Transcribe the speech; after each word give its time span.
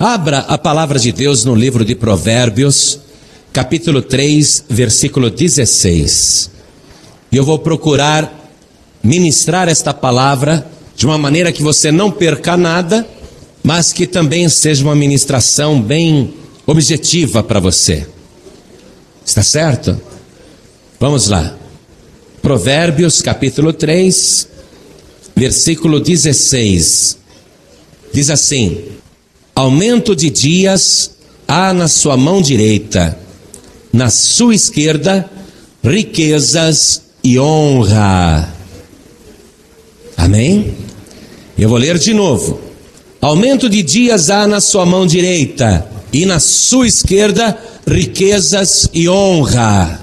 Abra 0.00 0.38
a 0.38 0.56
palavra 0.56 0.96
de 0.96 1.10
Deus 1.10 1.44
no 1.44 1.56
livro 1.56 1.84
de 1.84 1.92
Provérbios, 1.92 3.00
capítulo 3.52 4.00
3, 4.00 4.66
versículo 4.68 5.28
16. 5.28 6.52
E 7.32 7.36
eu 7.36 7.44
vou 7.44 7.58
procurar 7.58 8.32
ministrar 9.02 9.68
esta 9.68 9.92
palavra 9.92 10.64
de 10.94 11.04
uma 11.04 11.18
maneira 11.18 11.50
que 11.50 11.64
você 11.64 11.90
não 11.90 12.12
perca 12.12 12.56
nada, 12.56 13.04
mas 13.60 13.92
que 13.92 14.06
também 14.06 14.48
seja 14.48 14.84
uma 14.84 14.94
ministração 14.94 15.82
bem 15.82 16.32
objetiva 16.64 17.42
para 17.42 17.58
você. 17.58 18.06
Está 19.26 19.42
certo? 19.42 20.00
Vamos 21.00 21.26
lá. 21.26 21.56
Provérbios 22.40 23.20
capítulo 23.20 23.72
3, 23.72 24.46
versículo 25.34 25.98
16. 25.98 27.18
Diz 28.14 28.30
assim: 28.30 28.96
Aumento 29.58 30.14
de 30.14 30.30
dias 30.30 31.10
há 31.48 31.72
na 31.72 31.88
sua 31.88 32.16
mão 32.16 32.40
direita, 32.40 33.18
na 33.92 34.08
sua 34.08 34.54
esquerda, 34.54 35.28
riquezas 35.82 37.02
e 37.24 37.40
honra. 37.40 38.54
Amém? 40.16 40.74
Eu 41.58 41.68
vou 41.68 41.76
ler 41.76 41.98
de 41.98 42.14
novo. 42.14 42.60
Aumento 43.20 43.68
de 43.68 43.82
dias 43.82 44.30
há 44.30 44.46
na 44.46 44.60
sua 44.60 44.86
mão 44.86 45.04
direita, 45.04 45.84
e 46.12 46.24
na 46.24 46.38
sua 46.38 46.86
esquerda, 46.86 47.58
riquezas 47.84 48.88
e 48.94 49.08
honra. 49.08 50.00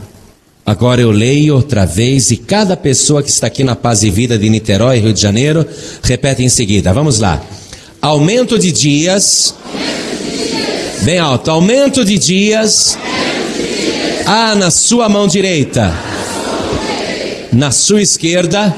Agora 0.66 1.00
eu 1.00 1.12
leio 1.12 1.56
outra 1.56 1.86
vez 1.86 2.30
e 2.30 2.36
cada 2.36 2.76
pessoa 2.76 3.24
que 3.24 3.30
está 3.30 3.48
aqui 3.48 3.64
na 3.64 3.74
Paz 3.74 4.04
e 4.04 4.10
Vida 4.10 4.38
de 4.38 4.50
Niterói, 4.50 5.00
Rio 5.00 5.14
de 5.14 5.22
Janeiro, 5.22 5.66
repete 6.04 6.44
em 6.44 6.50
seguida. 6.50 6.92
Vamos 6.92 7.20
lá. 7.20 7.42
Aumento 8.06 8.60
de 8.60 8.72
dias. 8.72 9.56
Bem 11.02 11.18
alto. 11.18 11.50
Aumento 11.50 12.06
de 12.06 12.20
dias. 12.20 12.96
Ah, 14.28 14.54
na 14.54 14.70
sua 14.70 15.10
mão 15.10 15.28
direita. 15.28 15.92
Na 17.52 17.72
sua 17.72 18.04
esquerda. 18.04 18.72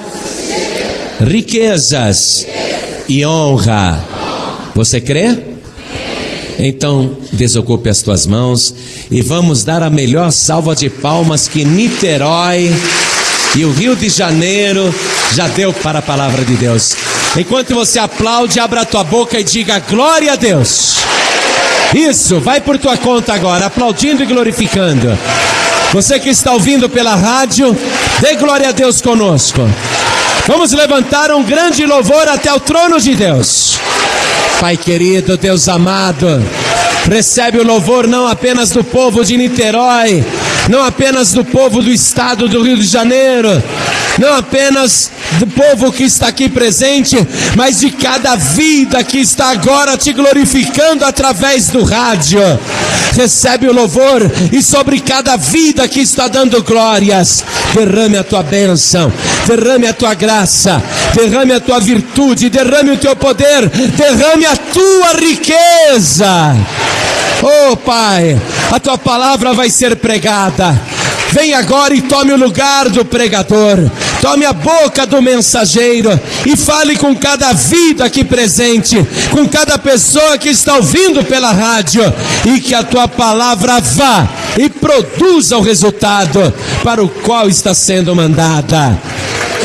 Riquezas 1.20 2.48
e 3.10 3.26
honra. 3.26 4.02
Você 4.74 5.02
crê? 5.02 5.38
Então, 6.58 7.18
desocupe 7.34 7.90
as 7.90 8.02
tuas 8.02 8.26
mãos 8.26 8.74
e 9.12 9.22
vamos 9.22 9.66
dar 9.66 9.84
a 9.84 9.90
melhor 9.90 10.32
salva 10.32 10.74
de 10.74 10.90
palmas 10.90 11.50
que 11.50 11.66
Niterói 11.66 12.74
e 13.58 13.66
o 13.66 13.74
Rio 13.74 13.94
de 13.94 14.08
Janeiro 14.08 14.96
já 15.34 15.50
deu 15.50 15.74
para 15.74 16.00
a 16.00 16.02
palavra 16.02 16.46
de 16.46 16.56
Deus. 16.56 16.96
Enquanto 17.36 17.76
você 17.76 18.00
aplaude, 18.00 18.60
abra 18.60 18.86
tua 18.86 19.04
boca 19.04 19.40
e 19.40 19.44
diga 19.44 19.80
glória 19.80 20.34
a 20.34 20.36
Deus. 20.36 20.98
Isso, 21.94 22.40
vai 22.40 22.62
por 22.62 22.78
tua 22.78 22.98
conta 22.98 23.34
agora, 23.34 23.66
aplaudindo 23.66 24.24
e 24.24 24.26
glorificando. 24.26 25.18
Você 25.94 26.20
que 26.20 26.30
está 26.30 26.52
ouvindo 26.52 26.90
pela 26.90 27.16
rádio, 27.16 27.78
dê 28.20 28.36
glória 28.36 28.70
a 28.70 28.72
Deus 28.72 29.02
conosco. 29.02 29.62
Vamos 30.46 30.72
levantar 30.72 31.32
um 31.32 31.44
grande 31.44 31.86
louvor 31.86 32.28
até 32.28 32.54
o 32.54 32.60
trono 32.60 33.00
de 33.00 33.16
Deus. 33.16 33.80
Pai 34.60 34.76
querido, 34.76 35.38
Deus 35.38 35.70
amado, 35.70 36.44
recebe 37.10 37.60
o 37.60 37.66
louvor 37.66 38.08
não 38.08 38.28
apenas 38.28 38.72
do 38.72 38.84
povo 38.84 39.24
de 39.24 39.38
Niterói, 39.38 40.24
não 40.70 40.84
apenas 40.84 41.32
do 41.32 41.46
povo 41.46 41.82
do 41.82 41.92
estado 41.92 42.48
do 42.50 42.64
Rio 42.64 42.78
de 42.78 42.86
Janeiro, 42.86 43.62
não 44.20 44.36
apenas 44.36 45.12
do 45.40 45.48
povo 45.48 45.92
que 45.92 46.04
está 46.04 46.28
aqui 46.28 46.50
presente, 46.50 47.16
mas 47.56 47.80
de 47.80 47.92
cada 47.92 48.36
vida 48.36 49.04
que 49.04 49.20
está 49.20 49.50
agora 49.50 49.98
te 49.98 50.14
glorificando 50.14 51.06
através 51.06 51.68
do 51.68 51.84
rádio. 51.84 52.42
Recebe 53.14 53.68
o 53.68 53.74
louvor 53.74 54.22
e 54.52 54.62
sobre 54.62 55.00
cada 55.00 55.38
vida 55.38 55.88
que 55.88 56.00
está 56.00 56.28
dando 56.28 56.62
glórias, 56.64 57.44
derrame 57.74 58.18
a 58.18 58.24
tua 58.24 58.44
bênção, 58.44 59.12
derrame 59.48 59.88
a 59.88 59.94
tua 59.94 60.14
graça, 60.14 60.82
derrame 61.14 61.54
a 61.54 61.60
tua 61.60 61.80
virtude, 61.80 62.50
derrame 62.50 62.92
o 62.92 62.98
teu 62.98 63.16
poder, 63.16 63.70
derrame 63.70 64.46
a 64.46 64.56
tua 64.56 65.14
riqueza. 65.14 66.56
Oh 67.42 67.78
Pai, 67.78 68.40
a 68.72 68.80
tua 68.80 68.98
palavra 68.98 69.54
vai 69.54 69.70
ser 69.70 69.96
pregada. 69.96 70.80
Vem 71.32 71.54
agora 71.54 71.94
e 71.94 72.02
tome 72.02 72.32
o 72.32 72.38
lugar 72.38 72.90
do 72.90 73.06
pregador. 73.06 73.78
Tome 74.22 74.46
a 74.46 74.54
boca 74.54 75.06
do 75.06 75.22
mensageiro 75.22 76.10
e 76.46 76.56
fale 76.56 76.96
com 76.96 77.16
cada 77.16 77.54
vida 77.54 78.06
aqui 78.06 78.24
presente, 78.24 78.96
com 79.32 79.48
cada 79.48 79.78
pessoa 79.78 80.38
que 80.38 80.50
está 80.50 80.76
ouvindo 80.76 81.24
pela 81.24 81.52
rádio, 81.52 82.02
e 82.46 82.60
que 82.60 82.74
a 82.74 82.84
tua 82.84 83.08
palavra 83.08 83.80
vá 83.80 84.28
e 84.58 84.70
produza 84.70 85.58
o 85.58 85.62
resultado 85.62 86.54
para 86.84 87.04
o 87.04 87.10
qual 87.10 87.48
está 87.48 87.74
sendo 87.74 88.16
mandada. 88.16 89.00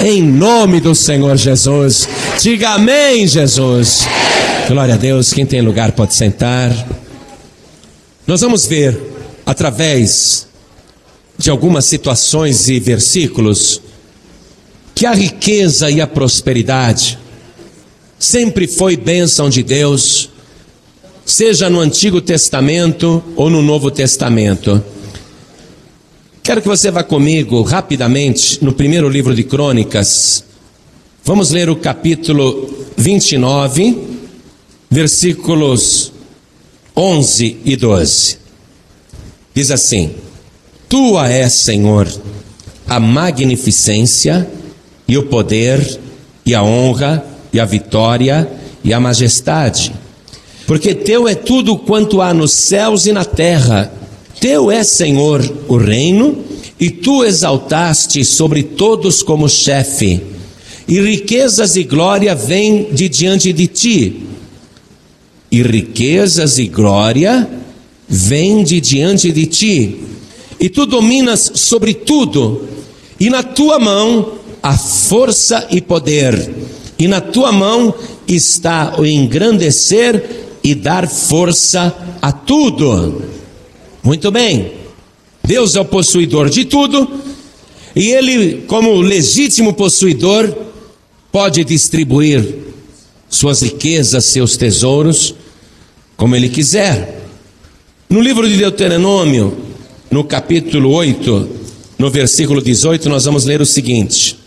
Em 0.04 0.22
nome 0.22 0.80
do 0.80 0.94
Senhor 0.94 1.36
Jesus. 1.36 2.08
Diga 2.40 2.70
amém, 2.70 3.26
Jesus. 3.26 4.06
Glória 4.68 4.94
a 4.94 4.96
Deus. 4.96 5.32
Quem 5.32 5.46
tem 5.46 5.60
lugar 5.60 5.92
pode 5.92 6.14
sentar. 6.14 6.70
Nós 8.26 8.40
vamos 8.40 8.66
ver, 8.66 8.98
através 9.44 10.46
de 11.38 11.50
algumas 11.50 11.84
situações 11.84 12.68
e 12.68 12.78
versículos, 12.78 13.80
que 15.02 15.06
a 15.06 15.14
riqueza 15.14 15.90
e 15.90 16.00
a 16.00 16.06
prosperidade 16.06 17.18
sempre 18.20 18.68
foi 18.68 18.96
bênção 18.96 19.50
de 19.50 19.60
Deus, 19.60 20.30
seja 21.26 21.68
no 21.68 21.80
Antigo 21.80 22.20
Testamento 22.20 23.20
ou 23.34 23.50
no 23.50 23.62
Novo 23.62 23.90
Testamento. 23.90 24.80
Quero 26.40 26.62
que 26.62 26.68
você 26.68 26.88
vá 26.88 27.02
comigo 27.02 27.62
rapidamente 27.62 28.64
no 28.64 28.72
primeiro 28.72 29.08
livro 29.08 29.34
de 29.34 29.42
Crônicas. 29.42 30.44
Vamos 31.24 31.50
ler 31.50 31.68
o 31.68 31.74
capítulo 31.74 32.72
29, 32.96 33.98
versículos 34.88 36.12
11 36.96 37.56
e 37.64 37.74
12. 37.74 38.38
Diz 39.52 39.72
assim: 39.72 40.14
Tua 40.88 41.28
é, 41.28 41.48
Senhor, 41.48 42.06
a 42.86 43.00
magnificência 43.00 44.48
e 45.12 45.18
o 45.18 45.24
poder 45.24 46.00
e 46.42 46.54
a 46.54 46.62
honra 46.62 47.22
e 47.52 47.60
a 47.60 47.66
vitória 47.66 48.50
e 48.82 48.94
a 48.94 48.98
majestade. 48.98 49.92
Porque 50.66 50.94
teu 50.94 51.28
é 51.28 51.34
tudo 51.34 51.76
quanto 51.76 52.22
há 52.22 52.32
nos 52.32 52.52
céus 52.52 53.04
e 53.04 53.12
na 53.12 53.22
terra. 53.22 53.92
Teu 54.40 54.70
é, 54.70 54.82
Senhor, 54.82 55.46
o 55.68 55.76
reino, 55.76 56.42
e 56.80 56.88
tu 56.88 57.24
exaltaste 57.24 58.24
sobre 58.24 58.62
todos 58.62 59.22
como 59.22 59.50
chefe. 59.50 60.22
E 60.88 60.98
riquezas 60.98 61.76
e 61.76 61.84
glória 61.84 62.34
vêm 62.34 62.88
de 62.90 63.06
diante 63.06 63.52
de 63.52 63.66
ti. 63.66 64.22
E 65.50 65.62
riquezas 65.62 66.58
e 66.58 66.68
glória 66.68 67.46
vêm 68.08 68.64
de 68.64 68.80
diante 68.80 69.30
de 69.30 69.44
ti. 69.44 70.00
E 70.58 70.70
tu 70.70 70.86
dominas 70.86 71.52
sobre 71.56 71.92
tudo. 71.92 72.66
E 73.20 73.28
na 73.28 73.42
tua 73.42 73.78
mão 73.78 74.40
a 74.62 74.76
força 74.76 75.66
e 75.70 75.80
poder, 75.80 76.50
e 76.98 77.08
na 77.08 77.20
tua 77.20 77.50
mão 77.50 77.94
está 78.28 78.94
o 78.98 79.04
engrandecer 79.04 80.24
e 80.62 80.74
dar 80.74 81.08
força 81.08 81.94
a 82.20 82.30
tudo. 82.30 83.22
Muito 84.02 84.30
bem, 84.30 84.72
Deus 85.42 85.74
é 85.74 85.80
o 85.80 85.84
possuidor 85.84 86.48
de 86.48 86.64
tudo, 86.64 87.10
e 87.94 88.10
Ele, 88.10 88.62
como 88.68 89.00
legítimo 89.00 89.74
possuidor, 89.74 90.54
pode 91.32 91.64
distribuir 91.64 92.56
suas 93.28 93.62
riquezas, 93.62 94.26
seus 94.26 94.56
tesouros, 94.56 95.34
como 96.16 96.36
Ele 96.36 96.48
quiser. 96.48 97.20
No 98.08 98.20
livro 98.20 98.48
de 98.48 98.56
Deuteronômio, 98.56 99.56
no 100.10 100.22
capítulo 100.22 100.90
8, 100.90 101.48
no 101.98 102.10
versículo 102.10 102.62
18, 102.62 103.08
nós 103.08 103.24
vamos 103.24 103.44
ler 103.44 103.60
o 103.60 103.66
seguinte: 103.66 104.41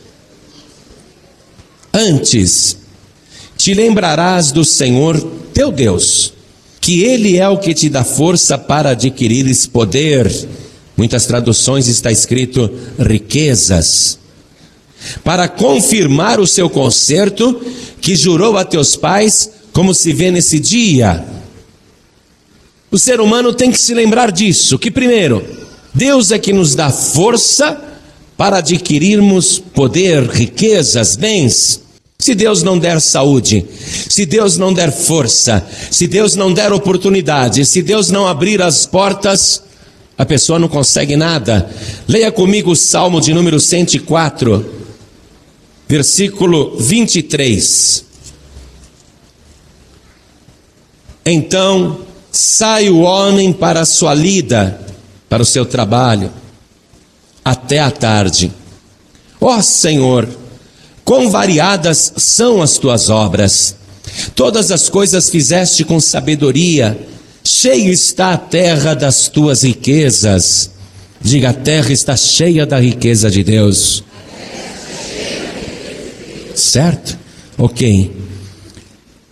Antes, 1.98 2.76
te 3.56 3.74
lembrarás 3.74 4.52
do 4.52 4.66
Senhor 4.66 5.18
teu 5.54 5.72
Deus, 5.72 6.34
que 6.82 7.04
Ele 7.04 7.38
é 7.38 7.48
o 7.48 7.58
que 7.58 7.74
te 7.74 7.88
dá 7.88 8.04
força 8.04 8.58
para 8.58 8.90
adquirires 8.90 9.66
poder. 9.66 10.30
Muitas 10.98 11.26
traduções 11.26 11.88
está 11.88 12.12
escrito 12.12 12.70
riquezas. 13.00 14.20
Para 15.24 15.48
confirmar 15.48 16.38
o 16.38 16.46
seu 16.46 16.70
conserto 16.70 17.62
que 18.02 18.14
jurou 18.14 18.58
a 18.58 18.66
teus 18.66 18.98
pais, 18.98 19.50
como 19.72 19.94
se 19.94 20.12
vê 20.12 20.30
nesse 20.32 20.60
dia. 20.60 21.26
O 22.92 23.00
ser 23.00 23.22
humano 23.22 23.54
tem 23.54 23.72
que 23.72 23.80
se 23.80 23.94
lembrar 23.94 24.34
disso, 24.34 24.78
que 24.78 24.92
primeiro, 24.92 25.46
Deus 25.94 26.32
é 26.32 26.38
que 26.38 26.52
nos 26.52 26.76
dá 26.76 26.92
força 26.92 27.82
para 28.36 28.58
adquirirmos 28.58 29.60
poder, 29.60 30.28
riquezas, 30.28 31.16
bens 31.16 31.85
Se 32.26 32.34
Deus 32.34 32.64
não 32.64 32.80
der 32.80 33.00
saúde, 33.00 33.64
se 34.10 34.26
Deus 34.26 34.58
não 34.58 34.74
der 34.74 34.92
força, 34.92 35.64
se 35.92 36.08
Deus 36.08 36.36
não 36.36 36.52
der 36.52 36.74
oportunidade, 36.74 37.64
se 37.68 37.84
Deus 37.84 38.10
não 38.10 38.26
abrir 38.26 38.64
as 38.64 38.84
portas, 38.88 39.62
a 40.18 40.26
pessoa 40.26 40.58
não 40.58 40.68
consegue 40.68 41.16
nada. 41.16 41.70
Leia 42.08 42.32
comigo 42.32 42.72
o 42.72 42.76
Salmo 42.76 43.22
de 43.22 43.32
número 43.32 43.60
104, 43.60 44.66
versículo 45.88 46.76
23. 46.80 48.04
Então 51.28 52.00
sai 52.32 52.90
o 52.90 53.02
homem 53.02 53.54
para 53.54 53.82
a 53.82 53.86
sua 53.86 54.16
lida, 54.16 54.82
para 55.30 55.44
o 55.44 55.46
seu 55.46 55.64
trabalho, 55.64 56.34
até 57.44 57.82
a 57.82 57.92
tarde. 57.92 58.52
Ó 59.40 59.56
oh, 59.56 59.62
Senhor, 59.62 60.28
quão 61.06 61.30
variadas 61.30 62.12
são 62.18 62.62
as 62.62 62.78
tuas 62.78 63.10
obras! 63.10 63.76
Todas 64.36 64.72
as 64.72 64.90
coisas 64.90 65.30
fizeste 65.30 65.84
com 65.84 66.00
sabedoria, 66.00 66.98
cheio 67.44 67.92
está 67.92 68.34
a 68.34 68.38
terra 68.38 68.94
das 68.94 69.28
tuas 69.28 69.64
riquezas. 69.64 70.72
Diga, 71.22 71.50
a 71.50 71.54
terra 71.54 71.92
está 71.92 72.16
cheia 72.16 72.66
da 72.66 72.80
riqueza 72.80 73.30
de 73.30 73.44
Deus. 73.44 74.04
Certo? 76.54 77.18
Ok. 77.58 78.12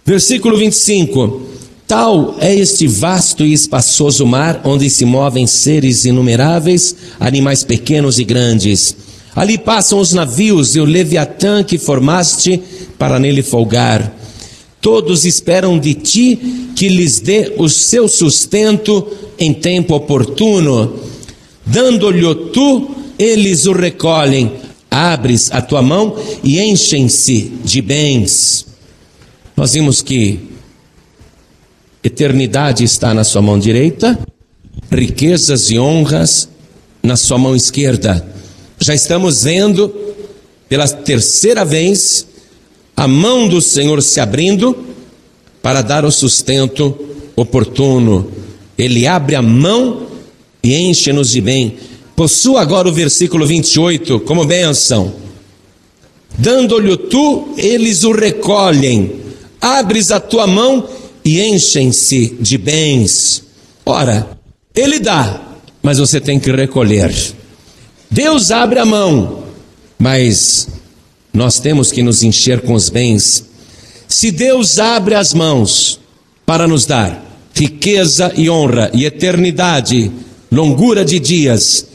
Versículo 0.05 0.57
25. 0.57 1.53
Tal 1.87 2.35
é 2.39 2.53
este 2.53 2.87
vasto 2.87 3.45
e 3.45 3.53
espaçoso 3.53 4.25
mar 4.25 4.61
onde 4.63 4.89
se 4.89 5.05
movem 5.05 5.45
seres 5.45 6.05
inumeráveis, 6.05 6.95
animais 7.19 7.63
pequenos 7.63 8.19
e 8.19 8.23
grandes. 8.23 8.95
Ali 9.35 9.57
passam 9.57 9.99
os 9.99 10.13
navios 10.13 10.75
e 10.75 10.79
o 10.79 10.85
Leviatã 10.85 11.63
que 11.63 11.77
formaste 11.77 12.61
para 12.97 13.19
nele 13.19 13.41
folgar. 13.41 14.13
Todos 14.79 15.25
esperam 15.25 15.79
de 15.79 15.93
ti 15.93 16.71
que 16.75 16.87
lhes 16.89 17.19
dê 17.19 17.53
o 17.57 17.69
seu 17.69 18.07
sustento 18.07 19.07
em 19.39 19.53
tempo 19.53 19.95
oportuno. 19.95 20.99
Dando-lhe 21.65 22.35
tu, 22.51 22.91
eles 23.17 23.65
o 23.65 23.71
recolhem. 23.71 24.51
Abres 24.91 25.49
a 25.51 25.61
tua 25.61 25.81
mão 25.81 26.15
e 26.43 26.59
enchem-se 26.59 27.51
de 27.63 27.81
bens. 27.81 28.65
Nós 29.55 29.73
vimos 29.73 30.01
que 30.01 30.39
Eternidade 32.03 32.83
está 32.83 33.13
na 33.13 33.23
sua 33.23 33.41
mão 33.41 33.57
direita, 33.57 34.19
riquezas 34.91 35.71
e 35.71 35.79
honras 35.79 36.49
na 37.01 37.15
sua 37.15 37.37
mão 37.37 37.55
esquerda. 37.55 38.32
Já 38.83 38.93
estamos 38.93 39.43
vendo 39.45 39.95
pela 40.67 40.85
terceira 40.85 41.63
vez 41.63 42.27
a 42.97 43.07
mão 43.07 43.47
do 43.47 43.61
Senhor 43.61 44.03
se 44.03 44.19
abrindo 44.19 44.75
para 45.61 45.81
dar 45.81 46.03
o 46.03 46.11
sustento 46.11 46.93
oportuno. 47.33 48.29
Ele 48.77 49.07
abre 49.07 49.35
a 49.35 49.41
mão 49.41 50.07
e 50.61 50.75
enche-nos 50.75 51.29
de 51.29 51.39
bem. 51.39 51.77
Possua 52.13 52.59
agora 52.59 52.89
o 52.89 52.91
versículo 52.91 53.47
28 53.47 54.19
como 54.19 54.43
bênção. 54.43 55.13
Dando-lhe 56.37 56.97
tu, 56.97 57.53
eles 57.55 58.03
o 58.03 58.11
recolhem. 58.11 59.13
Abres 59.61 60.11
a 60.11 60.19
tua 60.19 60.45
mão 60.45 60.89
e 61.23 61.39
enchem-se 61.39 62.35
de 62.37 62.57
bens. 62.57 63.43
Ora, 63.85 64.37
Ele 64.75 64.99
dá, 64.99 65.41
mas 65.81 65.99
você 65.99 66.19
tem 66.19 66.37
que 66.37 66.51
recolher. 66.51 67.13
Deus 68.13 68.51
abre 68.51 68.77
a 68.77 68.85
mão, 68.85 69.43
mas 69.97 70.67
nós 71.33 71.59
temos 71.59 71.91
que 71.91 72.03
nos 72.03 72.21
encher 72.21 72.61
com 72.61 72.75
os 72.75 72.87
bens. 72.87 73.43
Se 74.07 74.29
Deus 74.29 74.77
abre 74.77 75.15
as 75.15 75.33
mãos 75.33 75.99
para 76.45 76.67
nos 76.67 76.85
dar 76.85 77.25
riqueza 77.55 78.31
e 78.35 78.51
honra 78.51 78.91
e 78.93 79.05
eternidade, 79.05 80.11
longura 80.51 81.03
de 81.03 81.19
dias, 81.19 81.87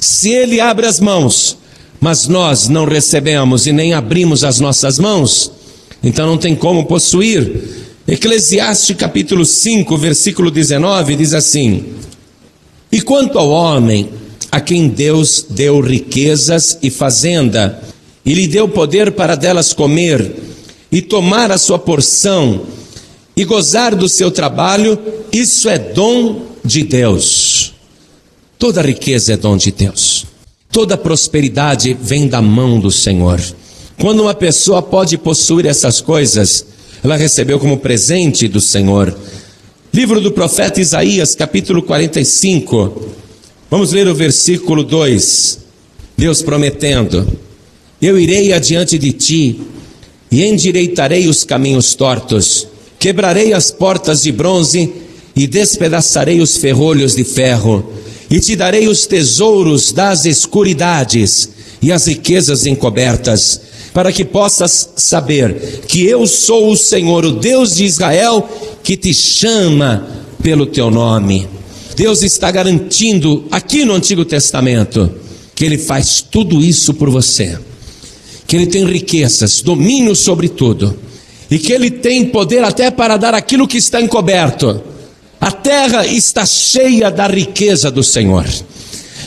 se 0.00 0.30
Ele 0.30 0.62
abre 0.62 0.86
as 0.86 0.98
mãos, 0.98 1.58
mas 2.00 2.26
nós 2.26 2.70
não 2.70 2.86
recebemos 2.86 3.66
e 3.66 3.72
nem 3.72 3.92
abrimos 3.92 4.44
as 4.44 4.58
nossas 4.58 4.98
mãos, 4.98 5.52
então 6.02 6.26
não 6.26 6.38
tem 6.38 6.56
como 6.56 6.86
possuir. 6.86 7.84
Eclesiastes 8.08 8.96
capítulo 8.96 9.44
5, 9.44 9.94
versículo 9.98 10.50
19 10.50 11.16
diz 11.16 11.34
assim: 11.34 11.84
E 12.90 13.02
quanto 13.02 13.38
ao 13.38 13.50
homem, 13.50 14.08
a 14.50 14.60
quem 14.60 14.88
Deus 14.88 15.44
deu 15.48 15.80
riquezas 15.80 16.78
e 16.82 16.90
fazenda, 16.90 17.82
e 18.24 18.34
lhe 18.34 18.48
deu 18.48 18.68
poder 18.68 19.12
para 19.12 19.34
delas 19.34 19.72
comer, 19.72 20.34
e 20.90 21.02
tomar 21.02 21.50
a 21.50 21.58
sua 21.58 21.78
porção, 21.78 22.62
e 23.36 23.44
gozar 23.44 23.94
do 23.94 24.08
seu 24.08 24.30
trabalho, 24.30 24.98
isso 25.30 25.68
é 25.68 25.78
dom 25.78 26.42
de 26.64 26.82
Deus. 26.82 27.74
Toda 28.58 28.80
riqueza 28.80 29.34
é 29.34 29.36
dom 29.36 29.56
de 29.56 29.70
Deus. 29.70 30.24
Toda 30.72 30.96
prosperidade 30.96 31.96
vem 32.00 32.26
da 32.26 32.40
mão 32.40 32.80
do 32.80 32.90
Senhor. 32.90 33.40
Quando 34.00 34.20
uma 34.20 34.34
pessoa 34.34 34.82
pode 34.82 35.18
possuir 35.18 35.66
essas 35.66 36.00
coisas, 36.00 36.66
ela 37.02 37.16
recebeu 37.16 37.58
como 37.58 37.78
presente 37.78 38.48
do 38.48 38.60
Senhor. 38.60 39.16
Livro 39.92 40.20
do 40.20 40.32
profeta 40.32 40.80
Isaías, 40.80 41.34
capítulo 41.34 41.82
45. 41.82 43.25
Vamos 43.68 43.90
ler 43.92 44.06
o 44.06 44.14
versículo 44.14 44.84
2. 44.84 45.58
Deus 46.16 46.40
prometendo: 46.40 47.26
Eu 48.00 48.18
irei 48.18 48.52
adiante 48.52 48.96
de 48.96 49.12
ti 49.12 49.60
e 50.30 50.44
endireitarei 50.44 51.26
os 51.26 51.42
caminhos 51.42 51.94
tortos, 51.94 52.68
quebrarei 52.98 53.52
as 53.52 53.72
portas 53.72 54.22
de 54.22 54.30
bronze 54.30 54.92
e 55.34 55.48
despedaçarei 55.48 56.40
os 56.40 56.56
ferrolhos 56.56 57.16
de 57.16 57.24
ferro, 57.24 57.92
e 58.30 58.38
te 58.38 58.54
darei 58.54 58.86
os 58.86 59.04
tesouros 59.04 59.92
das 59.92 60.24
escuridades 60.26 61.50
e 61.82 61.90
as 61.90 62.06
riquezas 62.06 62.66
encobertas 62.66 63.60
para 63.92 64.12
que 64.12 64.24
possas 64.24 64.90
saber 64.94 65.82
que 65.88 66.04
eu 66.06 66.26
sou 66.26 66.70
o 66.70 66.76
Senhor, 66.76 67.24
o 67.24 67.32
Deus 67.32 67.76
de 67.76 67.84
Israel, 67.84 68.48
que 68.82 68.96
te 68.96 69.12
chama 69.12 70.06
pelo 70.42 70.66
teu 70.66 70.90
nome. 70.90 71.48
Deus 71.96 72.22
está 72.22 72.50
garantindo 72.50 73.46
aqui 73.50 73.84
no 73.84 73.94
Antigo 73.94 74.24
Testamento 74.24 75.10
que 75.54 75.64
Ele 75.64 75.78
faz 75.78 76.20
tudo 76.20 76.60
isso 76.62 76.92
por 76.94 77.08
você, 77.08 77.58
que 78.46 78.54
Ele 78.54 78.66
tem 78.66 78.84
riquezas, 78.84 79.62
domínio 79.62 80.14
sobre 80.14 80.48
tudo, 80.48 80.96
e 81.50 81.58
que 81.58 81.72
Ele 81.72 81.90
tem 81.90 82.26
poder 82.26 82.62
até 82.62 82.90
para 82.90 83.16
dar 83.16 83.34
aquilo 83.34 83.66
que 83.66 83.78
está 83.78 84.00
encoberto. 84.00 84.82
A 85.40 85.50
terra 85.50 86.06
está 86.06 86.44
cheia 86.44 87.10
da 87.10 87.26
riqueza 87.26 87.90
do 87.90 88.04
Senhor. 88.04 88.46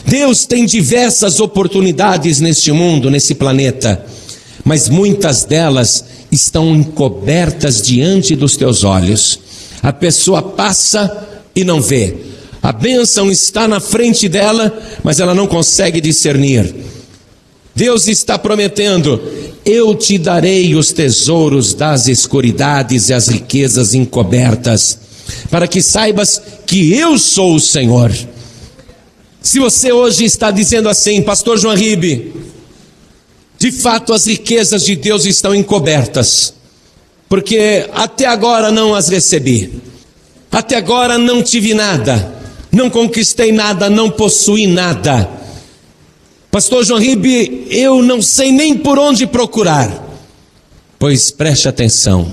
Deus 0.06 0.46
tem 0.46 0.64
diversas 0.64 1.40
oportunidades 1.40 2.40
neste 2.40 2.70
mundo, 2.70 3.10
nesse 3.10 3.34
planeta 3.34 4.06
mas 4.64 4.88
muitas 4.88 5.44
delas 5.44 6.04
estão 6.30 6.74
encobertas 6.74 7.82
diante 7.82 8.36
dos 8.36 8.56
teus 8.56 8.84
olhos. 8.84 9.40
A 9.82 9.92
pessoa 9.92 10.42
passa 10.42 11.28
e 11.54 11.64
não 11.64 11.80
vê. 11.80 12.14
A 12.62 12.72
bênção 12.72 13.30
está 13.30 13.66
na 13.66 13.80
frente 13.80 14.28
dela, 14.28 14.78
mas 15.02 15.18
ela 15.18 15.34
não 15.34 15.46
consegue 15.46 16.00
discernir. 16.00 16.74
Deus 17.74 18.08
está 18.08 18.38
prometendo: 18.38 19.20
eu 19.64 19.94
te 19.94 20.18
darei 20.18 20.74
os 20.74 20.92
tesouros 20.92 21.72
das 21.72 22.06
escuridades 22.08 23.08
e 23.08 23.14
as 23.14 23.28
riquezas 23.28 23.94
encobertas, 23.94 24.98
para 25.50 25.66
que 25.66 25.80
saibas 25.80 26.40
que 26.66 26.92
eu 26.94 27.18
sou 27.18 27.54
o 27.54 27.60
Senhor. 27.60 28.12
Se 29.40 29.58
você 29.58 29.90
hoje 29.90 30.24
está 30.24 30.50
dizendo 30.50 30.88
assim, 30.88 31.22
Pastor 31.22 31.58
João 31.58 31.74
Ribe, 31.74 32.32
de 33.58 33.72
fato, 33.72 34.12
as 34.12 34.26
riquezas 34.26 34.84
de 34.84 34.96
Deus 34.96 35.24
estão 35.24 35.54
encobertas, 35.54 36.54
porque 37.28 37.88
até 37.92 38.26
agora 38.26 38.70
não 38.70 38.94
as 38.94 39.08
recebi, 39.08 39.80
até 40.50 40.76
agora 40.76 41.16
não 41.16 41.42
tive 41.42 41.72
nada, 41.72 42.39
não 42.72 42.88
conquistei 42.88 43.52
nada, 43.52 43.90
não 43.90 44.10
possuí 44.10 44.66
nada. 44.66 45.28
Pastor 46.50 46.84
João 46.84 47.00
Ribe, 47.00 47.66
eu 47.70 48.02
não 48.02 48.20
sei 48.20 48.50
nem 48.52 48.76
por 48.76 48.98
onde 48.98 49.26
procurar. 49.26 50.08
Pois 50.98 51.30
preste 51.30 51.68
atenção, 51.68 52.32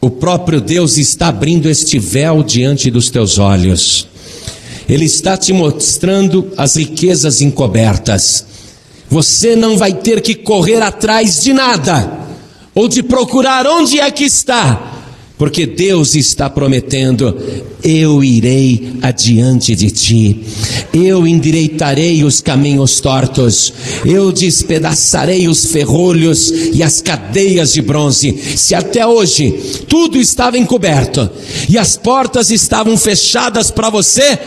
o 0.00 0.10
próprio 0.10 0.60
Deus 0.60 0.98
está 0.98 1.28
abrindo 1.28 1.68
este 1.68 1.98
véu 1.98 2.42
diante 2.42 2.90
dos 2.90 3.10
teus 3.10 3.38
olhos. 3.38 4.06
Ele 4.88 5.04
está 5.04 5.36
te 5.36 5.52
mostrando 5.52 6.52
as 6.56 6.76
riquezas 6.76 7.40
encobertas. 7.40 8.44
Você 9.10 9.56
não 9.56 9.76
vai 9.76 9.92
ter 9.92 10.20
que 10.20 10.34
correr 10.34 10.82
atrás 10.82 11.42
de 11.42 11.52
nada, 11.52 12.10
ou 12.74 12.88
de 12.88 13.02
procurar 13.02 13.66
onde 13.66 13.98
é 13.98 14.10
que 14.10 14.24
está. 14.24 14.87
Porque 15.38 15.64
Deus 15.64 16.16
está 16.16 16.50
prometendo: 16.50 17.34
eu 17.82 18.22
irei 18.24 18.94
adiante 19.00 19.74
de 19.76 19.90
ti, 19.90 20.40
eu 20.92 21.26
endireitarei 21.26 22.24
os 22.24 22.40
caminhos 22.40 23.00
tortos, 23.00 23.72
eu 24.04 24.32
despedaçarei 24.32 25.46
os 25.46 25.66
ferrolhos 25.66 26.52
e 26.72 26.82
as 26.82 27.00
cadeias 27.00 27.72
de 27.72 27.80
bronze. 27.80 28.36
Se 28.56 28.74
até 28.74 29.06
hoje 29.06 29.52
tudo 29.88 30.18
estava 30.18 30.58
encoberto 30.58 31.30
e 31.68 31.78
as 31.78 31.96
portas 31.96 32.50
estavam 32.50 32.96
fechadas 32.96 33.70
para 33.70 33.88
você, 33.88 34.38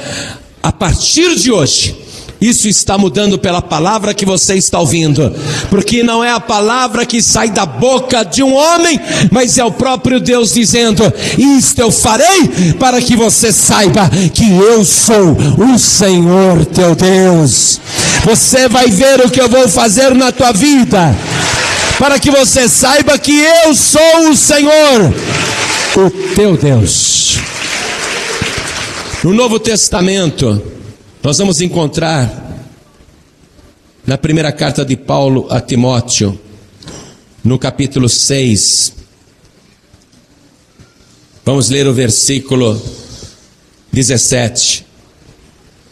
a 0.62 0.72
partir 0.72 1.36
de 1.36 1.52
hoje, 1.52 1.96
isso 2.42 2.68
está 2.68 2.98
mudando 2.98 3.38
pela 3.38 3.62
palavra 3.62 4.16
que 4.16 4.26
você 4.26 4.56
está 4.56 4.80
ouvindo, 4.80 5.32
porque 5.70 6.02
não 6.02 6.24
é 6.24 6.32
a 6.32 6.40
palavra 6.40 7.06
que 7.06 7.22
sai 7.22 7.52
da 7.52 7.68
boca 7.68 8.24
de 8.24 8.42
um 8.42 8.56
homem, 8.56 9.00
mas 9.30 9.60
é 9.60 9.64
o 9.64 9.72
próprio 9.72 10.20
Deus 10.20 10.54
dizendo: 10.54 11.04
Isto 11.38 11.82
eu 11.82 11.92
farei 11.92 12.74
para 12.80 13.00
que 13.00 13.16
você 13.16 13.52
saiba 13.52 14.10
que 14.34 14.50
eu 14.52 14.84
sou 14.84 15.38
o 15.72 15.78
Senhor 15.78 16.66
teu 16.66 16.96
Deus. 16.96 17.80
Você 18.26 18.68
vai 18.68 18.88
ver 18.88 19.22
o 19.22 19.30
que 19.30 19.40
eu 19.40 19.48
vou 19.48 19.70
fazer 19.70 20.16
na 20.16 20.32
tua 20.32 20.52
vida, 20.52 21.16
para 22.00 22.18
que 22.18 22.32
você 22.32 22.68
saiba 22.68 23.20
que 23.20 23.40
eu 23.40 23.76
sou 23.76 24.32
o 24.32 24.36
Senhor, 24.36 25.14
o 25.96 26.10
teu 26.34 26.58
Deus. 26.58 27.38
No 29.24 29.32
Novo 29.32 29.60
Testamento, 29.60 30.60
nós 31.24 31.38
vamos 31.38 31.62
encontrar 31.62 32.66
na 34.08 34.18
primeira 34.18 34.52
carta 34.52 34.84
de 34.84 34.98
Paulo 34.98 35.46
a 35.52 35.62
Timóteo, 35.62 36.40
no 37.44 37.60
capítulo 37.60 38.10
6. 38.10 38.94
Vamos 41.46 41.70
ler 41.70 41.86
o 41.86 41.94
versículo 41.94 42.82
17. 43.92 44.84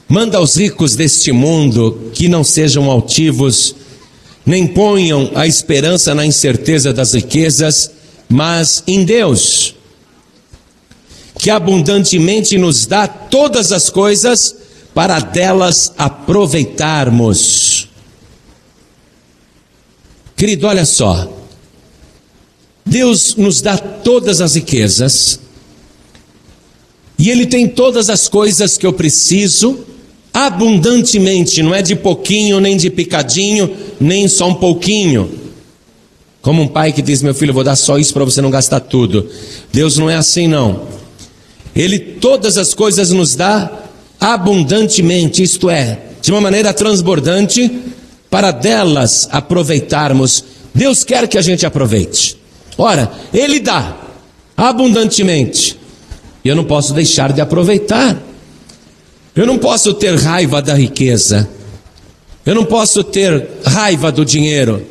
Manda 0.08 0.40
aos 0.40 0.56
ricos 0.56 0.96
deste 0.96 1.32
mundo 1.32 2.10
que 2.16 2.28
não 2.28 2.44
sejam 2.44 2.90
altivos, 2.90 3.76
nem 4.44 4.66
ponham 4.66 5.32
a 5.36 5.46
esperança 5.46 6.16
na 6.16 6.26
incerteza 6.26 6.92
das 6.92 7.14
riquezas, 7.14 7.92
mas 8.28 8.84
em 8.88 9.06
Deus, 9.06 9.76
que 11.38 11.52
abundantemente 11.52 12.58
nos 12.58 12.88
dá 12.88 13.08
todas 13.08 13.72
as 13.72 13.92
coisas 13.92 14.59
para 14.94 15.20
delas 15.20 15.94
aproveitarmos. 15.98 17.88
Querido, 20.36 20.68
olha 20.68 20.86
só. 20.86 21.32
Deus 22.86 23.36
nos 23.36 23.62
dá 23.62 23.78
todas 23.78 24.42
as 24.42 24.56
riquezas, 24.56 25.40
e 27.18 27.30
Ele 27.30 27.46
tem 27.46 27.68
todas 27.68 28.10
as 28.10 28.28
coisas 28.28 28.78
que 28.78 28.86
eu 28.86 28.94
preciso, 28.94 29.86
abundantemente, 30.34 31.62
não 31.62 31.76
é 31.76 31.82
de 31.82 31.96
pouquinho, 31.96 32.60
nem 32.60 32.78
de 32.78 32.90
picadinho, 32.90 33.76
nem 34.00 34.28
só 34.28 34.48
um 34.48 34.56
pouquinho. 34.56 35.30
Como 36.42 36.62
um 36.62 36.68
pai 36.68 36.94
que 36.94 37.02
diz: 37.02 37.22
Meu 37.22 37.36
filho, 37.36 37.54
vou 37.54 37.64
dar 37.64 37.76
só 37.76 37.98
isso 37.98 38.14
para 38.14 38.24
você 38.24 38.42
não 38.42 38.50
gastar 38.50 38.80
tudo. 38.80 39.30
Deus 39.72 39.98
não 39.98 40.10
é 40.10 40.16
assim, 40.16 40.48
não. 40.48 40.88
Ele 41.76 42.00
todas 42.00 42.58
as 42.58 42.74
coisas 42.74 43.12
nos 43.12 43.36
dá 43.36 43.89
abundantemente, 44.20 45.42
isto 45.42 45.70
é, 45.70 46.00
de 46.22 46.32
uma 46.32 46.42
maneira 46.42 46.74
transbordante, 46.74 47.72
para 48.30 48.52
delas 48.52 49.28
aproveitarmos. 49.32 50.44
Deus 50.74 51.04
quer 51.04 51.28
que 51.28 51.38
a 51.38 51.42
gente 51.42 51.66
aproveite. 51.66 52.38
Ora, 52.78 53.12
Ele 53.34 53.60
dá 53.60 53.98
abundantemente, 54.56 55.78
e 56.44 56.50
eu 56.50 56.56
não 56.56 56.64
posso 56.64 56.94
deixar 56.94 57.32
de 57.32 57.42
aproveitar. 57.42 58.18
Eu 59.36 59.46
não 59.46 59.58
posso 59.58 59.94
ter 59.94 60.16
raiva 60.16 60.62
da 60.62 60.74
riqueza. 60.74 61.50
Eu 62.46 62.56
não 62.56 62.66
posso 62.66 63.04
ter 63.04 63.48
raiva 63.66 64.12
do 64.12 64.26
dinheiro. 64.26 64.86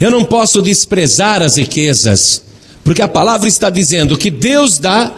Eu 0.00 0.10
não 0.10 0.24
posso 0.24 0.60
desprezar 0.60 1.42
as 1.42 1.56
riquezas, 1.56 2.42
porque 2.82 3.02
a 3.02 3.08
palavra 3.08 3.48
está 3.48 3.70
dizendo 3.70 4.18
que 4.18 4.30
Deus 4.30 4.78
dá 4.78 5.12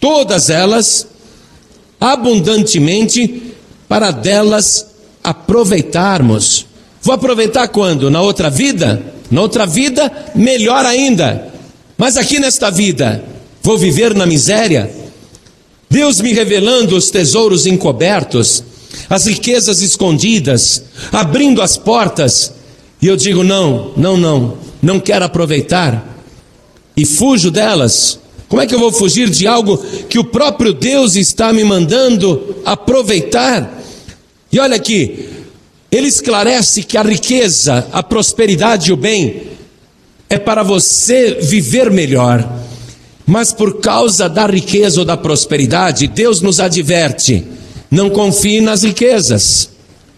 todas 0.00 0.50
elas 0.50 1.06
abundantemente 2.02 3.54
para 3.88 4.10
delas 4.10 4.86
aproveitarmos. 5.22 6.66
Vou 7.00 7.14
aproveitar 7.14 7.68
quando? 7.68 8.10
Na 8.10 8.20
outra 8.20 8.50
vida? 8.50 9.00
Na 9.30 9.40
outra 9.40 9.64
vida, 9.64 10.10
melhor 10.34 10.84
ainda. 10.84 11.48
Mas 11.96 12.16
aqui 12.16 12.40
nesta 12.40 12.70
vida, 12.70 13.24
vou 13.62 13.78
viver 13.78 14.14
na 14.16 14.26
miséria? 14.26 14.90
Deus 15.88 16.20
me 16.20 16.32
revelando 16.32 16.96
os 16.96 17.08
tesouros 17.08 17.66
encobertos, 17.66 18.64
as 19.08 19.26
riquezas 19.26 19.80
escondidas, 19.80 20.82
abrindo 21.12 21.62
as 21.62 21.76
portas, 21.76 22.52
e 23.00 23.06
eu 23.06 23.16
digo: 23.16 23.44
não, 23.44 23.92
não, 23.96 24.16
não, 24.16 24.58
não 24.82 24.98
quero 24.98 25.24
aproveitar, 25.24 26.04
e 26.96 27.06
fujo 27.06 27.50
delas. 27.50 28.21
Como 28.52 28.60
é 28.60 28.66
que 28.66 28.74
eu 28.74 28.78
vou 28.78 28.92
fugir 28.92 29.30
de 29.30 29.46
algo 29.46 29.78
que 30.10 30.18
o 30.18 30.24
próprio 30.24 30.74
Deus 30.74 31.16
está 31.16 31.54
me 31.54 31.64
mandando 31.64 32.54
aproveitar? 32.66 33.82
E 34.52 34.60
olha 34.60 34.76
aqui, 34.76 35.26
ele 35.90 36.06
esclarece 36.06 36.82
que 36.82 36.98
a 36.98 37.02
riqueza, 37.02 37.88
a 37.90 38.02
prosperidade 38.02 38.90
e 38.90 38.92
o 38.92 38.96
bem 38.96 39.44
é 40.28 40.36
para 40.36 40.62
você 40.62 41.38
viver 41.40 41.90
melhor. 41.90 42.46
Mas 43.24 43.54
por 43.54 43.80
causa 43.80 44.28
da 44.28 44.46
riqueza 44.46 45.00
ou 45.00 45.06
da 45.06 45.16
prosperidade, 45.16 46.06
Deus 46.06 46.42
nos 46.42 46.60
adverte: 46.60 47.42
não 47.90 48.10
confie 48.10 48.60
nas 48.60 48.82
riquezas. 48.82 49.70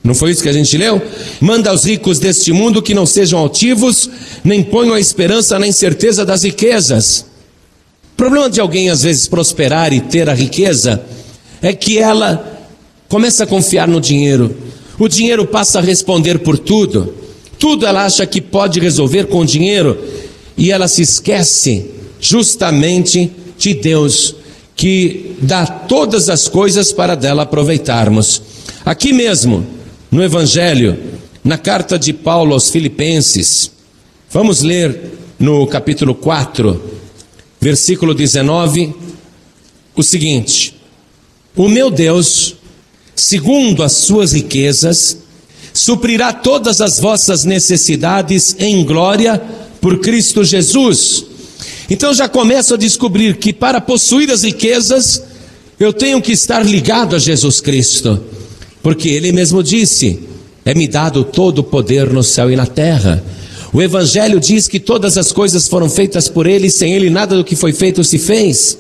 Não 0.03 0.13
foi 0.13 0.33
isso 0.33 0.43
que 0.43 0.49
a 0.49 0.53
gente 0.53 0.77
leu? 0.77 1.01
Manda 1.41 1.71
aos 1.71 1.85
ricos 1.85 2.19
deste 2.19 2.53
mundo 2.53 2.83
que 2.83 2.95
não 2.95 3.07
sejam 3.07 3.39
altivos, 3.39 4.11
nem 4.43 4.61
ponham 4.61 4.93
a 4.93 4.99
esperança 4.99 5.57
na 5.57 5.69
incerteza 5.69 6.25
das 6.27 6.43
riquezas. 6.43 7.27
O 8.15 8.17
problema 8.17 8.49
de 8.49 8.61
alguém 8.61 8.91
às 8.91 9.03
vezes 9.03 9.27
prosperar 9.27 9.93
e 9.93 10.01
ter 10.01 10.31
a 10.31 10.35
riqueza 10.35 11.05
é 11.61 11.73
que 11.73 11.99
ela 11.99 12.69
começa 13.09 13.43
a 13.43 13.47
confiar 13.47 13.89
no 13.89 14.01
dinheiro. 14.01 14.57
O 15.01 15.09
dinheiro 15.09 15.45
passa 15.45 15.81
a 15.81 15.83
responder 15.83 16.39
por 16.39 16.57
tudo. 16.57 17.13
Tudo 17.59 17.85
ela 17.85 18.05
acha 18.05 18.25
que 18.25 18.41
pode 18.41 18.79
resolver 18.79 19.27
com 19.27 19.41
o 19.41 19.45
dinheiro 19.45 19.99
e 20.57 20.71
ela 20.71 20.87
se 20.87 21.03
esquece 21.03 21.91
justamente 22.21 23.33
de 23.59 23.75
Deus 23.75 24.37
que 24.77 25.35
dá 25.41 25.67
todas 25.67 26.29
as 26.29 26.47
coisas 26.47 26.93
para 26.93 27.17
dela 27.17 27.43
aproveitarmos. 27.43 28.41
Aqui 28.85 29.13
mesmo, 29.13 29.67
no 30.09 30.23
Evangelho, 30.23 30.97
na 31.43 31.59
carta 31.59 31.99
de 31.99 32.13
Paulo 32.13 32.55
aos 32.55 32.71
Filipenses, 32.71 33.73
vamos 34.31 34.63
ler 34.63 35.01
no 35.37 35.67
capítulo 35.67 36.15
4, 36.15 36.94
versículo 37.65 38.13
19, 38.13 38.95
o 39.97 40.03
seguinte: 40.03 40.75
O 41.57 41.67
meu 41.67 41.91
Deus, 41.91 42.57
segundo 43.17 43.83
as 43.83 43.93
suas 43.93 44.33
riquezas, 44.35 45.17
suprirá 45.73 46.31
todas 46.31 46.83
as 46.83 47.01
vossas 47.01 47.45
necessidades 47.45 48.55
em 48.59 48.85
glória 48.85 49.43
por 49.81 49.99
Cristo 50.01 50.45
Jesus. 50.45 51.25
Então 51.89 52.13
já 52.13 52.29
começo 52.29 52.75
a 52.75 52.77
descobrir 52.77 53.39
que 53.39 53.51
para 53.51 53.81
possuir 53.81 54.31
as 54.31 54.43
riquezas, 54.43 55.23
eu 55.81 55.91
tenho 55.91 56.21
que 56.21 56.33
estar 56.33 56.63
ligado 56.63 57.17
a 57.17 57.19
Jesus 57.19 57.63
Cristo, 57.63 58.23
porque 58.83 59.09
Ele 59.09 59.33
mesmo 59.33 59.63
disse: 59.63 60.21
É-me 60.67 60.87
dado 60.87 61.25
todo 61.25 61.61
o 61.61 61.65
poder 61.65 62.13
no 62.13 62.23
céu 62.23 62.51
e 62.51 62.57
na 62.57 62.67
terra. 62.67 63.25
O 63.75 63.83
Evangelho 63.83 64.39
diz 64.39 64.69
que 64.69 64.79
todas 64.79 65.19
as 65.19 65.33
coisas 65.33 65.67
foram 65.67 65.91
feitas 65.91 66.29
por 66.29 66.47
Ele, 66.47 66.69
e 66.69 66.71
sem 66.71 66.95
Ele 66.95 67.11
nada 67.11 67.37
do 67.37 67.43
que 67.43 67.57
foi 67.57 67.73
feito 67.73 68.05
se 68.05 68.21
fez. 68.21 68.79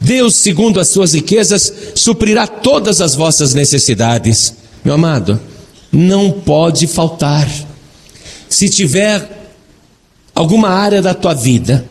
Deus, 0.00 0.36
segundo 0.36 0.78
as 0.78 0.86
suas 0.86 1.14
riquezas, 1.14 1.72
suprirá 1.96 2.46
todas 2.46 3.00
as 3.00 3.16
vossas 3.16 3.54
necessidades. 3.54 4.54
Meu 4.84 4.94
amado, 4.94 5.40
não 5.90 6.30
pode 6.30 6.86
faltar. 6.86 7.50
Se 8.48 8.68
tiver 8.68 9.50
alguma 10.32 10.68
área 10.68 11.02
da 11.02 11.12
tua 11.12 11.34
vida 11.34 11.84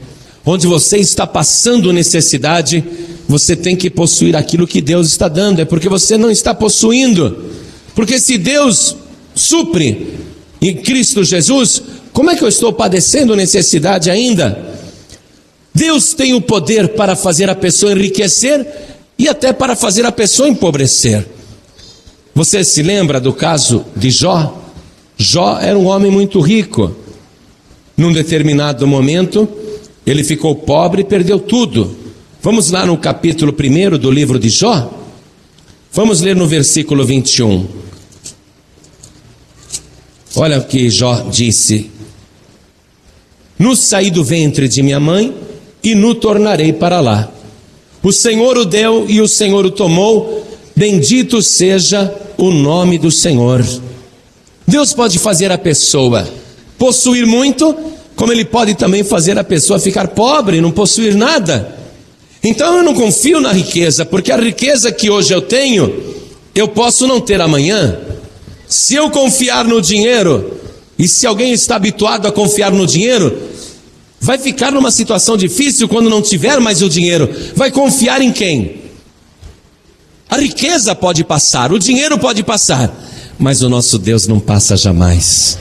onde 0.45 0.65
você 0.65 0.99
está 0.99 1.27
passando 1.27 1.91
necessidade, 1.91 2.81
você 3.27 3.53
tem 3.53 3.75
que 3.75 3.89
possuir 3.89 4.33
aquilo 4.33 4.65
que 4.65 4.79
Deus 4.79 5.07
está 5.07 5.27
dando, 5.27 5.59
é 5.59 5.65
porque 5.65 5.89
você 5.89 6.17
não 6.17 6.31
está 6.31 6.55
possuindo. 6.55 7.51
Porque 7.93 8.17
se 8.17 8.37
Deus 8.37 8.95
supre 9.35 10.26
em 10.61 10.75
Cristo 10.75 11.23
Jesus, 11.23 11.81
como 12.11 12.31
é 12.31 12.35
que 12.35 12.43
eu 12.43 12.47
estou 12.47 12.73
padecendo 12.73 13.35
necessidade 13.35 14.09
ainda? 14.09 14.75
Deus 15.73 16.13
tem 16.13 16.33
o 16.33 16.41
poder 16.41 16.89
para 16.89 17.15
fazer 17.15 17.49
a 17.49 17.55
pessoa 17.55 17.91
enriquecer 17.91 18.65
e 19.17 19.29
até 19.29 19.53
para 19.53 19.75
fazer 19.75 20.05
a 20.05 20.11
pessoa 20.11 20.49
empobrecer. 20.49 21.25
Você 22.33 22.63
se 22.63 22.81
lembra 22.81 23.19
do 23.19 23.33
caso 23.33 23.85
de 23.95 24.09
Jó? 24.09 24.63
Jó 25.17 25.59
era 25.59 25.77
um 25.77 25.85
homem 25.87 26.11
muito 26.11 26.39
rico. 26.39 26.95
Num 27.95 28.11
determinado 28.11 28.85
momento, 28.87 29.47
ele 30.05 30.23
ficou 30.23 30.55
pobre 30.55 31.01
e 31.01 31.05
perdeu 31.05 31.39
tudo. 31.39 31.95
Vamos 32.41 32.71
lá 32.71 32.85
no 32.85 32.97
capítulo 32.97 33.53
1 33.53 33.97
do 33.97 34.09
livro 34.11 34.39
de 34.39 34.49
Jó? 34.49 34.91
Vamos 35.91 36.21
ler 36.21 36.35
no 36.35 36.47
versículo 36.47 37.03
21. 37.03 37.86
Olha 40.35 40.59
o 40.59 40.63
que 40.63 40.89
Jó 40.89 41.27
disse: 41.31 41.89
No 43.57 43.75
saí 43.75 44.11
do 44.11 44.23
ventre 44.23 44.67
de 44.67 44.83
minha 44.83 44.99
mãe 44.99 45.33
e 45.83 45.95
no 45.95 46.15
tornarei 46.15 46.73
para 46.73 46.99
lá. 46.99 47.31
O 48.03 48.11
Senhor 48.11 48.57
o 48.57 48.65
deu 48.65 49.05
e 49.09 49.19
o 49.21 49.27
Senhor 49.27 49.65
o 49.65 49.71
tomou, 49.71 50.45
bendito 50.75 51.41
seja 51.41 52.13
o 52.37 52.51
nome 52.51 52.97
do 52.97 53.11
Senhor. 53.11 53.65
Deus 54.67 54.93
pode 54.93 55.17
fazer 55.17 55.51
a 55.51 55.57
pessoa 55.57 56.27
possuir 56.77 57.25
muito, 57.25 57.75
como 58.15 58.31
Ele 58.31 58.45
pode 58.45 58.75
também 58.75 59.03
fazer 59.03 59.37
a 59.37 59.43
pessoa 59.43 59.79
ficar 59.79 60.09
pobre, 60.09 60.61
não 60.61 60.71
possuir 60.71 61.15
nada. 61.15 61.75
Então 62.43 62.77
eu 62.77 62.83
não 62.83 62.93
confio 62.93 63.41
na 63.41 63.51
riqueza, 63.51 64.05
porque 64.05 64.31
a 64.31 64.37
riqueza 64.37 64.91
que 64.91 65.09
hoje 65.09 65.33
eu 65.33 65.41
tenho, 65.41 65.91
eu 66.53 66.67
posso 66.67 67.07
não 67.07 67.19
ter 67.19 67.41
amanhã. 67.41 67.97
Se 68.67 68.95
eu 68.95 69.09
confiar 69.09 69.65
no 69.65 69.81
dinheiro, 69.81 70.59
e 70.99 71.07
se 71.07 71.25
alguém 71.25 71.53
está 71.53 71.75
habituado 71.75 72.27
a 72.27 72.31
confiar 72.31 72.71
no 72.71 72.85
dinheiro, 72.85 73.37
vai 74.19 74.37
ficar 74.37 74.71
numa 74.71 74.91
situação 74.91 75.37
difícil 75.37 75.87
quando 75.87 76.09
não 76.09 76.21
tiver 76.21 76.59
mais 76.59 76.81
o 76.81 76.89
dinheiro. 76.89 77.29
Vai 77.55 77.71
confiar 77.71 78.21
em 78.21 78.31
quem? 78.31 78.81
A 80.29 80.37
riqueza 80.37 80.93
pode 80.93 81.23
passar, 81.23 81.71
o 81.71 81.79
dinheiro 81.79 82.17
pode 82.17 82.43
passar, 82.43 82.93
mas 83.39 83.61
o 83.61 83.69
nosso 83.69 83.97
Deus 83.97 84.27
não 84.27 84.39
passa 84.39 84.75
jamais. 84.75 85.57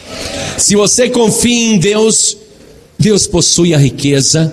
Se 0.58 0.74
você 0.74 1.08
confia 1.08 1.74
em 1.74 1.78
Deus, 1.78 2.36
Deus 2.98 3.26
possui 3.26 3.74
a 3.74 3.78
riqueza 3.78 4.52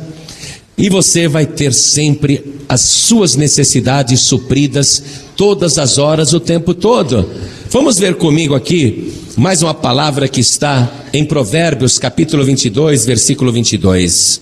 e 0.77 0.89
você 0.89 1.27
vai 1.27 1.45
ter 1.45 1.73
sempre 1.73 2.59
as 2.69 2.81
suas 2.81 3.35
necessidades 3.35 4.21
supridas 4.21 5.01
todas 5.35 5.79
as 5.79 5.97
horas, 5.97 6.33
o 6.33 6.39
tempo 6.39 6.73
todo. 6.73 7.27
Vamos 7.73 7.97
ver 7.97 8.17
comigo 8.17 8.53
aqui 8.53 9.11
mais 9.35 9.63
uma 9.63 9.73
palavra 9.73 10.27
que 10.27 10.39
está 10.39 10.91
em 11.11 11.25
Provérbios, 11.25 11.97
capítulo 11.97 12.45
22, 12.45 13.03
versículo 13.03 13.51
22. 13.51 14.39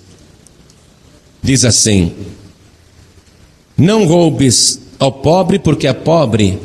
Diz 1.42 1.64
assim: 1.64 2.12
Não 3.78 4.06
roubes 4.06 4.82
ao 5.00 5.14
pobre, 5.14 5.60
porque 5.60 5.88
é 5.88 5.94
pobre, 5.94 6.60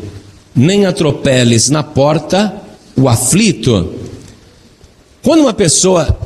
nem 0.56 0.86
atropeles 0.86 1.70
na 1.70 1.84
porta 1.84 2.52
o 2.96 3.08
aflito. 3.08 3.94
Quando 5.22 5.42
uma 5.42 5.54
pessoa 5.54 6.18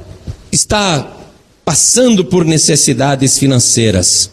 está 0.50 1.18
passando 1.66 2.24
por 2.24 2.46
necessidades 2.46 3.38
financeiras 3.38 4.30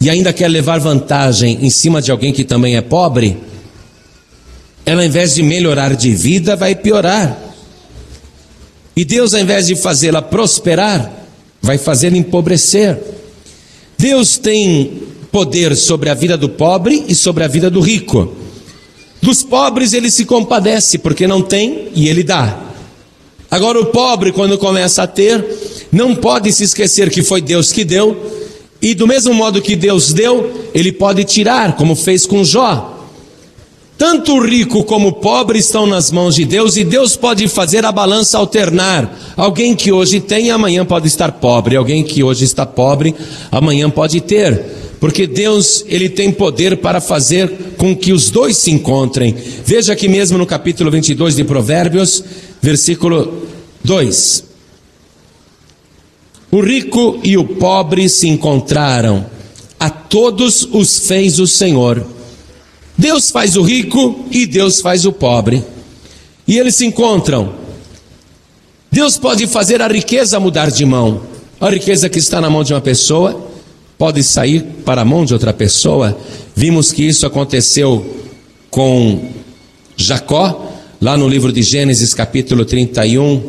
e 0.00 0.10
ainda 0.10 0.32
quer 0.32 0.48
levar 0.48 0.80
vantagem 0.80 1.64
em 1.64 1.70
cima 1.70 2.02
de 2.02 2.10
alguém 2.10 2.32
que 2.32 2.42
também 2.42 2.74
é 2.74 2.80
pobre, 2.80 3.38
ela, 4.84 5.02
ao 5.02 5.06
invés 5.06 5.34
de 5.34 5.42
melhorar 5.42 5.94
de 5.94 6.12
vida, 6.12 6.56
vai 6.56 6.74
piorar. 6.74 7.38
E 8.96 9.04
Deus, 9.04 9.34
ao 9.34 9.40
invés 9.40 9.66
de 9.66 9.76
fazê-la 9.76 10.20
prosperar, 10.20 11.10
vai 11.62 11.78
fazê-la 11.78 12.16
empobrecer. 12.16 12.98
Deus 13.96 14.36
tem 14.38 15.02
poder 15.30 15.76
sobre 15.76 16.10
a 16.10 16.14
vida 16.14 16.36
do 16.36 16.48
pobre 16.48 17.04
e 17.06 17.14
sobre 17.14 17.44
a 17.44 17.48
vida 17.48 17.70
do 17.70 17.80
rico. 17.80 18.34
Dos 19.22 19.42
pobres 19.42 19.92
ele 19.92 20.10
se 20.10 20.24
compadece, 20.24 20.98
porque 20.98 21.26
não 21.26 21.42
tem 21.42 21.88
e 21.94 22.08
ele 22.08 22.22
dá. 22.22 22.58
Agora, 23.50 23.80
o 23.80 23.86
pobre, 23.86 24.32
quando 24.32 24.56
começa 24.56 25.02
a 25.02 25.06
ter, 25.06 25.44
não 25.92 26.14
pode 26.14 26.52
se 26.52 26.64
esquecer 26.64 27.10
que 27.10 27.22
foi 27.22 27.42
Deus 27.42 27.72
que 27.72 27.84
deu, 27.84 28.16
e 28.80 28.94
do 28.94 29.06
mesmo 29.06 29.34
modo 29.34 29.60
que 29.60 29.76
Deus 29.76 30.12
deu, 30.12 30.68
ele 30.72 30.92
pode 30.92 31.24
tirar, 31.24 31.76
como 31.76 31.94
fez 31.94 32.24
com 32.24 32.42
Jó. 32.42 32.99
Tanto 34.00 34.32
o 34.32 34.40
rico 34.42 34.82
como 34.82 35.08
o 35.08 35.12
pobre 35.12 35.58
estão 35.58 35.84
nas 35.84 36.10
mãos 36.10 36.34
de 36.34 36.46
Deus 36.46 36.74
e 36.78 36.84
Deus 36.84 37.16
pode 37.16 37.46
fazer 37.48 37.84
a 37.84 37.92
balança 37.92 38.38
alternar. 38.38 39.34
Alguém 39.36 39.76
que 39.76 39.92
hoje 39.92 40.20
tem, 40.20 40.50
amanhã 40.50 40.86
pode 40.86 41.06
estar 41.06 41.32
pobre. 41.32 41.76
Alguém 41.76 42.02
que 42.02 42.24
hoje 42.24 42.46
está 42.46 42.64
pobre, 42.64 43.14
amanhã 43.52 43.90
pode 43.90 44.22
ter. 44.22 44.58
Porque 44.98 45.26
Deus, 45.26 45.84
ele 45.86 46.08
tem 46.08 46.32
poder 46.32 46.78
para 46.78 46.98
fazer 46.98 47.74
com 47.76 47.94
que 47.94 48.10
os 48.10 48.30
dois 48.30 48.56
se 48.56 48.70
encontrem. 48.70 49.36
Veja 49.66 49.92
aqui 49.92 50.08
mesmo 50.08 50.38
no 50.38 50.46
capítulo 50.46 50.90
22 50.90 51.36
de 51.36 51.44
Provérbios, 51.44 52.24
versículo 52.62 53.42
2. 53.84 54.44
O 56.50 56.60
rico 56.62 57.20
e 57.22 57.36
o 57.36 57.44
pobre 57.44 58.08
se 58.08 58.28
encontraram. 58.28 59.26
A 59.78 59.90
todos 59.90 60.66
os 60.72 61.00
fez 61.00 61.38
o 61.38 61.46
Senhor 61.46 62.02
Deus 63.00 63.30
faz 63.30 63.56
o 63.56 63.62
rico 63.62 64.26
e 64.30 64.44
Deus 64.44 64.82
faz 64.82 65.06
o 65.06 65.12
pobre. 65.12 65.64
E 66.46 66.58
eles 66.58 66.74
se 66.74 66.84
encontram. 66.84 67.54
Deus 68.92 69.16
pode 69.16 69.46
fazer 69.46 69.80
a 69.80 69.88
riqueza 69.88 70.38
mudar 70.38 70.70
de 70.70 70.84
mão. 70.84 71.22
A 71.58 71.70
riqueza 71.70 72.10
que 72.10 72.18
está 72.18 72.42
na 72.42 72.50
mão 72.50 72.62
de 72.62 72.74
uma 72.74 72.80
pessoa 72.82 73.48
pode 73.96 74.22
sair 74.22 74.62
para 74.84 75.00
a 75.00 75.04
mão 75.04 75.24
de 75.24 75.32
outra 75.32 75.54
pessoa. 75.54 76.14
Vimos 76.54 76.92
que 76.92 77.02
isso 77.02 77.24
aconteceu 77.24 78.04
com 78.70 79.30
Jacó, 79.96 80.70
lá 81.00 81.16
no 81.16 81.26
livro 81.26 81.54
de 81.54 81.62
Gênesis, 81.62 82.12
capítulo 82.12 82.66
31. 82.66 83.42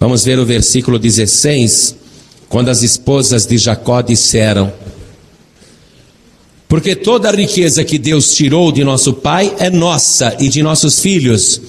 Vamos 0.00 0.24
ver 0.24 0.36
o 0.40 0.44
versículo 0.44 0.98
16, 0.98 1.94
quando 2.48 2.70
as 2.70 2.82
esposas 2.82 3.46
de 3.46 3.56
Jacó 3.56 4.00
disseram: 4.00 4.72
porque 6.70 6.94
toda 6.94 7.28
a 7.28 7.34
riqueza 7.34 7.82
que 7.82 7.98
Deus 7.98 8.32
tirou 8.32 8.70
de 8.70 8.84
nosso 8.84 9.12
pai 9.12 9.52
é 9.58 9.68
nossa 9.68 10.36
e 10.38 10.48
de 10.48 10.62
nossos 10.62 11.00
filhos. 11.00 11.60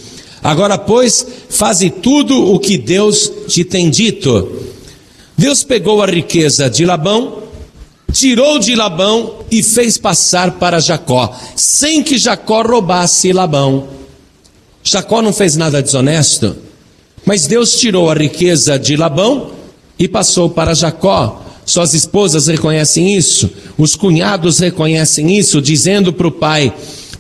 Agora, 0.43 0.77
pois, 0.77 1.25
faze 1.49 1.89
tudo 1.89 2.53
o 2.53 2.59
que 2.59 2.77
Deus 2.77 3.31
te 3.47 3.63
tem 3.63 3.89
dito. 3.89 4.61
Deus 5.35 5.63
pegou 5.63 6.03
a 6.03 6.05
riqueza 6.05 6.69
de 6.69 6.85
Labão, 6.85 7.41
tirou 8.13 8.59
de 8.59 8.75
Labão 8.75 9.39
e 9.49 9.63
fez 9.63 9.97
passar 9.97 10.59
para 10.59 10.79
Jacó, 10.79 11.35
sem 11.55 12.03
que 12.03 12.19
Jacó 12.19 12.61
roubasse 12.61 13.33
Labão. 13.33 13.87
Jacó 14.83 15.19
não 15.19 15.33
fez 15.33 15.55
nada 15.57 15.81
desonesto, 15.81 16.55
mas 17.25 17.47
Deus 17.47 17.75
tirou 17.79 18.07
a 18.11 18.13
riqueza 18.13 18.77
de 18.77 18.95
Labão 18.95 19.49
e 19.97 20.07
passou 20.07 20.47
para 20.47 20.75
Jacó. 20.75 21.41
Suas 21.71 21.93
esposas 21.93 22.47
reconhecem 22.47 23.15
isso, 23.15 23.49
os 23.77 23.95
cunhados 23.95 24.59
reconhecem 24.59 25.37
isso, 25.37 25.61
dizendo 25.61 26.11
para 26.11 26.27
o 26.27 26.31
pai: 26.31 26.73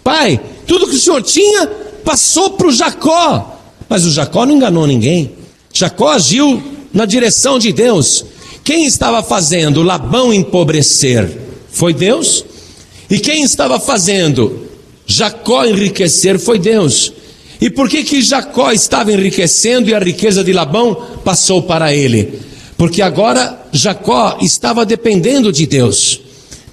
Pai, 0.03 0.41
tudo 0.67 0.89
que 0.89 0.95
o 0.97 0.99
senhor 0.99 1.23
tinha 1.23 1.67
passou 2.03 2.49
para 2.49 2.67
o 2.67 2.71
Jacó. 2.73 3.61
Mas 3.87 4.03
o 4.03 4.11
Jacó 4.11 4.45
não 4.45 4.53
enganou 4.53 4.85
ninguém. 4.85 5.31
Jacó 5.71 6.09
agiu 6.09 6.61
na 6.93 7.05
direção 7.05 7.57
de 7.57 7.71
Deus. 7.71 8.25
Quem 8.61 8.85
estava 8.85 9.23
fazendo 9.23 9.83
Labão 9.83 10.33
empobrecer 10.33 11.31
foi 11.69 11.93
Deus. 11.93 12.43
E 13.09 13.19
quem 13.19 13.43
estava 13.43 13.79
fazendo 13.79 14.67
Jacó 15.07 15.63
enriquecer 15.63 16.37
foi 16.37 16.59
Deus. 16.59 17.13
E 17.61 17.69
por 17.69 17.87
que 17.87 18.03
que 18.03 18.21
Jacó 18.21 18.69
estava 18.73 19.13
enriquecendo 19.13 19.89
e 19.89 19.95
a 19.95 19.99
riqueza 19.99 20.43
de 20.43 20.51
Labão 20.51 20.93
passou 21.23 21.63
para 21.63 21.95
ele? 21.95 22.50
Porque 22.81 23.03
agora 23.03 23.67
Jacó 23.71 24.39
estava 24.41 24.83
dependendo 24.83 25.51
de 25.51 25.67
Deus, 25.67 26.19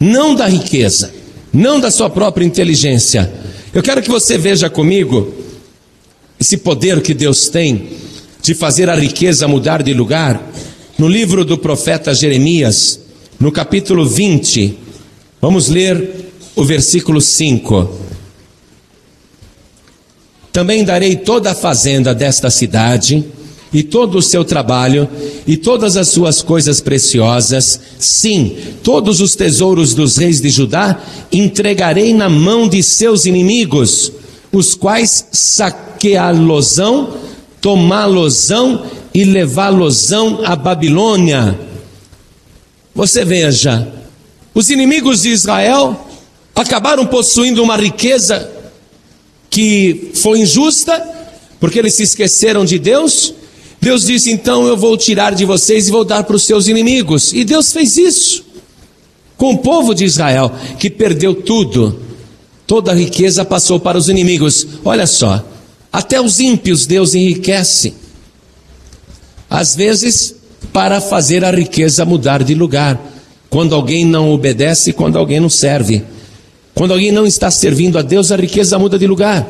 não 0.00 0.34
da 0.34 0.46
riqueza, 0.46 1.12
não 1.52 1.78
da 1.78 1.90
sua 1.90 2.08
própria 2.08 2.46
inteligência. 2.46 3.30
Eu 3.74 3.82
quero 3.82 4.00
que 4.00 4.08
você 4.08 4.38
veja 4.38 4.70
comigo 4.70 5.30
esse 6.40 6.56
poder 6.56 7.02
que 7.02 7.12
Deus 7.12 7.50
tem 7.50 7.90
de 8.40 8.54
fazer 8.54 8.88
a 8.88 8.94
riqueza 8.94 9.46
mudar 9.46 9.82
de 9.82 9.92
lugar. 9.92 10.42
No 10.96 11.06
livro 11.06 11.44
do 11.44 11.58
profeta 11.58 12.14
Jeremias, 12.14 12.98
no 13.38 13.52
capítulo 13.52 14.06
20, 14.08 14.78
vamos 15.42 15.68
ler 15.68 16.32
o 16.56 16.64
versículo 16.64 17.20
5. 17.20 17.86
Também 20.50 20.82
darei 20.84 21.16
toda 21.16 21.50
a 21.50 21.54
fazenda 21.54 22.14
desta 22.14 22.48
cidade 22.48 23.26
e 23.72 23.83
todo 23.83 24.18
o 24.18 24.22
seu 24.22 24.44
trabalho 24.44 25.09
e 25.46 25.57
todas 25.57 25.96
as 25.96 26.09
suas 26.09 26.42
coisas 26.42 26.81
preciosas, 26.81 27.81
sim, 27.98 28.57
todos 28.83 29.20
os 29.20 29.35
tesouros 29.35 29.94
dos 29.94 30.16
reis 30.16 30.40
de 30.40 30.48
Judá, 30.48 30.98
entregarei 31.31 32.14
na 32.14 32.28
mão 32.28 32.68
de 32.68 32.83
seus 32.83 33.26
inimigos, 33.26 34.12
os 34.52 34.74
quais 34.74 35.26
saqueá-losão, 35.33 37.14
tomá-losão 37.61 38.87
e 39.12 39.24
levá-losão 39.24 40.40
à 40.44 40.57
Babilônia. 40.57 41.59
Você 42.94 43.24
veja, 43.24 43.87
os 44.54 44.70
inimigos 44.70 45.22
de 45.22 45.28
Israel 45.28 46.09
acabaram 46.54 47.07
possuindo 47.07 47.62
uma 47.62 47.76
riqueza 47.76 48.50
que 49.50 50.11
foi 50.14 50.40
injusta, 50.40 51.00
porque 51.61 51.78
eles 51.78 51.94
se 51.94 52.02
esqueceram 52.02 52.64
de 52.64 52.78
Deus 52.78 53.35
Deus 53.80 54.06
disse: 54.06 54.30
então 54.30 54.66
eu 54.66 54.76
vou 54.76 54.96
tirar 54.96 55.34
de 55.34 55.44
vocês 55.44 55.88
e 55.88 55.90
vou 55.90 56.04
dar 56.04 56.24
para 56.24 56.36
os 56.36 56.44
seus 56.44 56.68
inimigos. 56.68 57.32
E 57.32 57.44
Deus 57.44 57.72
fez 57.72 57.96
isso 57.96 58.44
com 59.36 59.52
o 59.52 59.58
povo 59.58 59.94
de 59.94 60.04
Israel, 60.04 60.52
que 60.78 60.90
perdeu 60.90 61.34
tudo. 61.34 62.00
Toda 62.66 62.90
a 62.90 62.94
riqueza 62.94 63.44
passou 63.44 63.80
para 63.80 63.96
os 63.96 64.08
inimigos. 64.08 64.66
Olha 64.84 65.06
só, 65.06 65.42
até 65.92 66.20
os 66.20 66.40
ímpios 66.40 66.86
Deus 66.86 67.14
enriquece. 67.14 67.94
Às 69.48 69.74
vezes, 69.74 70.34
para 70.72 71.00
fazer 71.00 71.44
a 71.44 71.50
riqueza 71.50 72.04
mudar 72.04 72.42
de 72.42 72.54
lugar. 72.54 73.00
Quando 73.48 73.74
alguém 73.74 74.04
não 74.04 74.30
obedece, 74.32 74.92
quando 74.92 75.16
alguém 75.16 75.40
não 75.40 75.48
serve. 75.48 76.04
Quando 76.74 76.92
alguém 76.92 77.10
não 77.10 77.26
está 77.26 77.50
servindo 77.50 77.98
a 77.98 78.02
Deus, 78.02 78.30
a 78.30 78.36
riqueza 78.36 78.78
muda 78.78 78.98
de 78.98 79.06
lugar. 79.06 79.48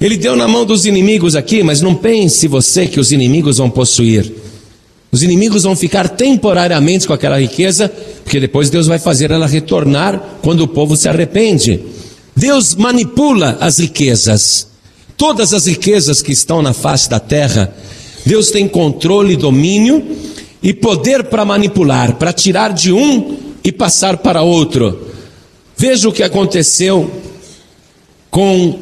Ele 0.00 0.16
deu 0.16 0.34
na 0.34 0.48
mão 0.48 0.64
dos 0.64 0.86
inimigos 0.86 1.36
aqui, 1.36 1.62
mas 1.62 1.82
não 1.82 1.94
pense 1.94 2.48
você 2.48 2.86
que 2.86 2.98
os 2.98 3.12
inimigos 3.12 3.58
vão 3.58 3.68
possuir. 3.68 4.32
Os 5.12 5.22
inimigos 5.22 5.64
vão 5.64 5.76
ficar 5.76 6.08
temporariamente 6.08 7.06
com 7.06 7.12
aquela 7.12 7.38
riqueza, 7.38 7.92
porque 8.24 8.40
depois 8.40 8.70
Deus 8.70 8.86
vai 8.86 8.98
fazer 8.98 9.30
ela 9.30 9.46
retornar 9.46 10.38
quando 10.40 10.60
o 10.60 10.68
povo 10.68 10.96
se 10.96 11.08
arrepende. 11.08 11.80
Deus 12.34 12.74
manipula 12.74 13.58
as 13.60 13.78
riquezas. 13.78 14.68
Todas 15.16 15.52
as 15.52 15.66
riquezas 15.66 16.22
que 16.22 16.32
estão 16.32 16.62
na 16.62 16.72
face 16.72 17.10
da 17.10 17.20
terra, 17.20 17.74
Deus 18.24 18.50
tem 18.50 18.66
controle, 18.66 19.36
domínio 19.36 20.02
e 20.62 20.72
poder 20.72 21.24
para 21.24 21.44
manipular, 21.44 22.14
para 22.14 22.32
tirar 22.32 22.72
de 22.72 22.92
um 22.92 23.36
e 23.62 23.70
passar 23.70 24.16
para 24.18 24.40
outro. 24.42 25.08
Veja 25.76 26.08
o 26.08 26.12
que 26.12 26.22
aconteceu 26.22 27.10
com 28.30 28.78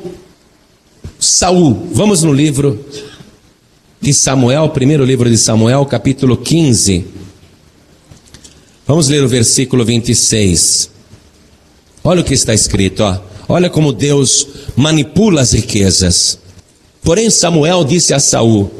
Saul. 1.19 1.89
Vamos 1.93 2.23
no 2.23 2.33
livro 2.33 2.85
de 4.01 4.15
Samuel, 4.15 4.69
primeiro 4.69 5.05
livro 5.05 5.29
de 5.29 5.37
Samuel, 5.37 5.85
capítulo 5.85 6.37
15. 6.37 7.05
Vamos 8.87 9.09
ler 9.09 9.25
o 9.25 9.29
versículo 9.29 9.85
26. 9.85 10.91
Olha 12.05 12.21
o 12.21 12.25
que 12.25 12.35
está 12.35 12.55
escrito, 12.55 13.03
ó. 13.03 13.19
Olha 13.49 13.69
como 13.69 13.93
Deus 13.93 14.47
manipula 14.77 15.41
as 15.41 15.53
riquezas. 15.53 16.39
Porém 17.03 17.31
Samuel 17.31 17.85
disse 17.85 18.15
a 18.15 18.21
Saul: 18.21 18.71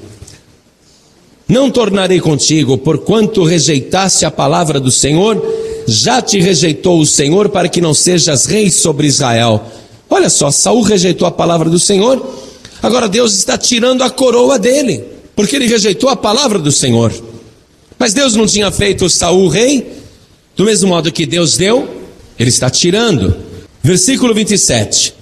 Não 1.49 1.71
tornarei 1.71 2.21
contigo, 2.21 2.79
porquanto 2.79 3.43
rejeitaste 3.43 4.25
a 4.25 4.31
palavra 4.31 4.79
do 4.79 4.93
Senhor, 4.93 5.43
já 5.89 6.23
te 6.23 6.39
rejeitou 6.39 7.01
o 7.01 7.07
Senhor 7.07 7.49
para 7.49 7.69
que 7.69 7.81
não 7.81 7.93
sejas 7.93 8.47
rei 8.47 8.71
sobre 8.71 9.09
Israel. 9.09 9.65
Olha 10.11 10.31
só, 10.31 10.51
Saul 10.51 10.83
rejeitou 10.83 11.27
a 11.27 11.31
palavra 11.31 11.69
do 11.69 11.79
Senhor, 11.79 12.25
Agora 12.83 13.09
Deus 13.09 13.35
está 13.35 13.59
tirando 13.59 14.03
a 14.03 14.11
coroa 14.11 14.59
dele, 14.59 15.05
porque 15.35 15.57
ele 15.57 15.67
rejeitou 15.67 16.09
a 16.09 16.17
palavra 16.17 16.59
do 16.59 16.71
Senhor. 16.71 17.13
Mas 17.99 18.15
Deus 18.15 18.37
não 18.37 18.47
tinha 18.47 18.71
feito 18.71 19.11
Saul 19.11 19.49
rei, 19.49 19.95
do 20.57 20.65
mesmo 20.65 20.89
modo 20.89 21.11
que 21.11 21.27
Deus 21.27 21.57
deu, 21.57 21.89
ele 22.39 22.51
está 22.51 22.71
tirando. 22.71 23.35
Versículo 23.83 24.33
27. 24.33 25.15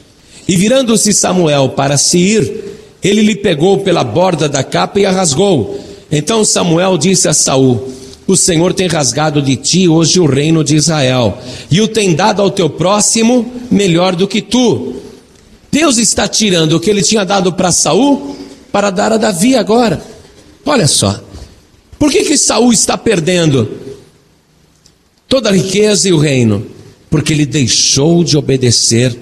E 0.47 0.57
virando-se 0.57 1.13
Samuel 1.13 1.71
para 1.71 1.97
se 1.97 2.19
ir, 2.19 2.65
ele 3.03 3.23
lhe 3.23 3.37
pegou 3.37 3.79
pela 3.79 4.05
borda 4.05 4.49
da 4.49 4.63
capa 4.63 5.01
e 5.01 5.07
a 5.07 5.11
rasgou. 5.11 5.81
Então 6.13 6.45
Samuel 6.45 6.99
disse 6.99 7.27
a 7.27 7.33
Saul: 7.33 7.91
O 8.27 8.37
Senhor 8.37 8.75
tem 8.75 8.89
rasgado 8.89 9.41
de 9.41 9.55
ti 9.57 9.89
hoje 9.89 10.19
o 10.19 10.27
reino 10.27 10.65
de 10.65 10.75
Israel, 10.75 11.39
e 11.71 11.81
o 11.81 11.87
tem 11.87 12.15
dado 12.15 12.43
ao 12.43 12.51
teu 12.51 12.69
próximo 12.69 13.53
melhor 13.71 14.17
do 14.17 14.27
que 14.27 14.43
tu. 14.43 14.97
Deus 15.71 15.97
está 15.99 16.27
tirando 16.27 16.73
o 16.73 16.81
que 16.81 16.91
ele 16.91 17.03
tinha 17.03 17.25
dado 17.25 17.53
para 17.53 17.71
Saul 17.71 18.37
para 18.73 18.91
dar 18.91 19.13
a 19.13 19.17
Davi 19.17 19.55
agora. 19.55 20.03
Olha 20.65 20.89
só. 20.89 21.23
Por 21.99 22.11
que 22.11 22.25
que 22.25 22.37
Saul 22.37 22.73
está 22.73 22.99
perdendo 22.99 23.69
toda 25.29 25.49
a 25.49 25.53
riqueza 25.53 26.09
e 26.09 26.13
o 26.13 26.19
reino? 26.19 26.67
Porque 27.09 27.33
ele 27.33 27.47
deixou 27.47 28.25
de 28.25 28.37
obedecer 28.37 29.17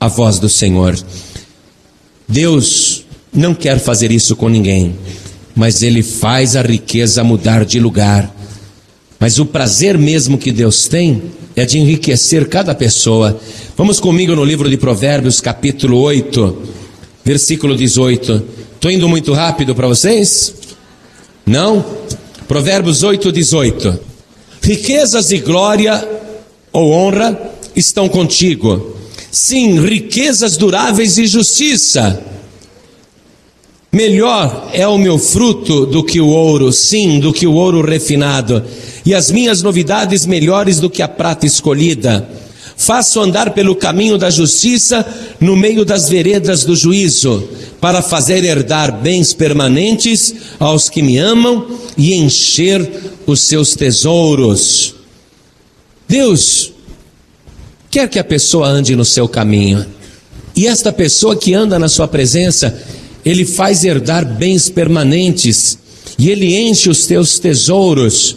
à 0.00 0.08
voz 0.08 0.38
do 0.38 0.48
Senhor. 0.48 0.98
Deus 2.26 3.04
não 3.32 3.54
quer 3.54 3.78
fazer 3.78 4.10
isso 4.10 4.34
com 4.34 4.48
ninguém, 4.48 4.96
mas 5.54 5.82
ele 5.82 6.02
faz 6.02 6.56
a 6.56 6.62
riqueza 6.62 7.22
mudar 7.22 7.64
de 7.64 7.78
lugar. 7.78 8.34
Mas 9.18 9.38
o 9.38 9.46
prazer 9.46 9.96
mesmo 9.96 10.36
que 10.36 10.52
Deus 10.52 10.88
tem 10.88 11.22
é 11.54 11.64
de 11.64 11.78
enriquecer 11.78 12.48
cada 12.48 12.74
pessoa. 12.74 13.40
Vamos 13.76 13.98
comigo 13.98 14.36
no 14.36 14.44
livro 14.44 14.68
de 14.68 14.76
Provérbios, 14.76 15.40
capítulo 15.40 15.98
8, 16.00 16.62
versículo 17.24 17.74
18. 17.76 18.42
Estou 18.74 18.90
indo 18.90 19.08
muito 19.08 19.32
rápido 19.32 19.74
para 19.74 19.88
vocês? 19.88 20.54
Não? 21.46 21.84
Provérbios 22.46 23.02
8, 23.02 23.32
18. 23.32 24.00
Riquezas 24.62 25.30
e 25.32 25.38
glória 25.38 26.06
ou 26.72 26.92
honra 26.92 27.38
estão 27.74 28.08
contigo. 28.08 28.96
Sim, 29.30 29.80
riquezas 29.80 30.56
duráveis 30.56 31.16
e 31.18 31.26
justiça. 31.26 32.22
Melhor 33.96 34.68
é 34.74 34.86
o 34.86 34.98
meu 34.98 35.18
fruto 35.18 35.86
do 35.86 36.04
que 36.04 36.20
o 36.20 36.26
ouro, 36.26 36.70
sim, 36.70 37.18
do 37.18 37.32
que 37.32 37.46
o 37.46 37.54
ouro 37.54 37.80
refinado 37.80 38.62
e 39.06 39.14
as 39.14 39.30
minhas 39.30 39.62
novidades 39.62 40.26
melhores 40.26 40.78
do 40.78 40.90
que 40.90 41.00
a 41.00 41.08
prata 41.08 41.46
escolhida. 41.46 42.28
Faço 42.76 43.18
andar 43.18 43.54
pelo 43.54 43.74
caminho 43.74 44.18
da 44.18 44.28
justiça 44.28 45.02
no 45.40 45.56
meio 45.56 45.82
das 45.82 46.10
veredas 46.10 46.62
do 46.62 46.76
juízo, 46.76 47.48
para 47.80 48.02
fazer 48.02 48.44
herdar 48.44 49.00
bens 49.00 49.32
permanentes 49.32 50.34
aos 50.60 50.90
que 50.90 51.00
me 51.00 51.16
amam 51.16 51.66
e 51.96 52.12
encher 52.16 52.86
os 53.26 53.48
seus 53.48 53.74
tesouros. 53.74 54.94
Deus 56.06 56.70
quer 57.90 58.10
que 58.10 58.18
a 58.18 58.24
pessoa 58.24 58.68
ande 58.68 58.94
no 58.94 59.06
seu 59.06 59.26
caminho. 59.26 59.86
E 60.54 60.66
esta 60.66 60.92
pessoa 60.92 61.34
que 61.34 61.54
anda 61.54 61.78
na 61.78 61.88
sua 61.88 62.06
presença, 62.06 62.78
ele 63.26 63.44
faz 63.44 63.84
herdar 63.84 64.24
bens 64.24 64.68
permanentes 64.68 65.76
e 66.16 66.30
ele 66.30 66.56
enche 66.56 66.88
os 66.88 67.06
teus 67.06 67.40
tesouros. 67.40 68.36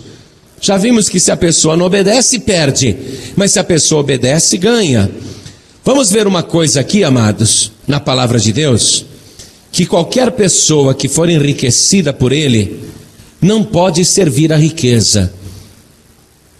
Já 0.59 0.77
vimos 0.77 1.07
que 1.07 1.19
se 1.19 1.31
a 1.31 1.37
pessoa 1.37 1.77
não 1.77 1.85
obedece, 1.85 2.39
perde, 2.39 2.97
mas 3.35 3.51
se 3.51 3.59
a 3.59 3.63
pessoa 3.63 4.01
obedece, 4.01 4.57
ganha. 4.57 5.07
Vamos 5.85 6.09
ver 6.09 6.25
uma 6.25 6.41
coisa 6.41 6.79
aqui, 6.79 7.03
amados, 7.03 7.71
na 7.87 7.99
palavra 7.99 8.39
de 8.39 8.51
Deus, 8.51 9.05
que 9.71 9.85
qualquer 9.85 10.31
pessoa 10.31 10.95
que 10.95 11.07
for 11.07 11.29
enriquecida 11.29 12.11
por 12.11 12.31
ele 12.31 12.79
não 13.39 13.63
pode 13.63 14.03
servir 14.03 14.51
a 14.51 14.57
riqueza. 14.57 15.31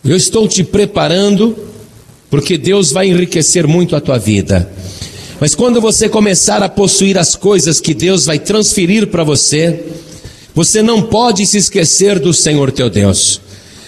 Eu 0.06 0.16
estou 0.16 0.48
te 0.48 0.64
preparando 0.64 1.58
porque 2.30 2.60
Deus 2.60 2.92
vai 2.92 3.10
enriquecer 3.10 3.66
muito 3.66 3.96
a 3.96 4.00
tua 4.00 4.20
vida. 4.20 4.72
Mas 5.40 5.56
quando 5.56 5.80
você 5.80 6.10
começar 6.10 6.62
a 6.62 6.68
possuir 6.68 7.18
as 7.18 7.34
coisas 7.34 7.80
que 7.80 7.94
Deus 7.94 8.26
vai 8.26 8.38
transferir 8.38 9.08
para 9.08 9.24
você, 9.24 9.86
você 10.54 10.84
não 10.84 11.04
pode 11.04 11.46
se 11.46 11.58
esquecer 11.58 12.20
do 12.20 12.34
Senhor 12.34 12.72
teu 12.72 12.90
Deus. 12.90 13.40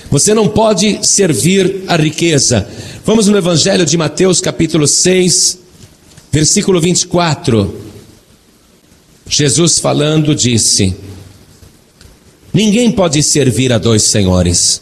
Você 0.10 0.34
não 0.34 0.48
pode 0.48 1.06
servir 1.06 1.84
a 1.88 1.98
riqueza. 1.98 2.66
Vamos 3.06 3.28
no 3.28 3.38
Evangelho 3.38 3.86
de 3.86 3.98
Mateus, 3.98 4.40
capítulo 4.40 4.88
6, 4.88 5.60
versículo 6.32 6.80
24. 6.80 7.76
Jesus 9.28 9.78
falando 9.80 10.34
disse: 10.34 10.96
Ninguém 12.54 12.92
pode 12.92 13.22
servir 13.22 13.74
a 13.74 13.78
dois 13.78 14.04
senhores, 14.04 14.82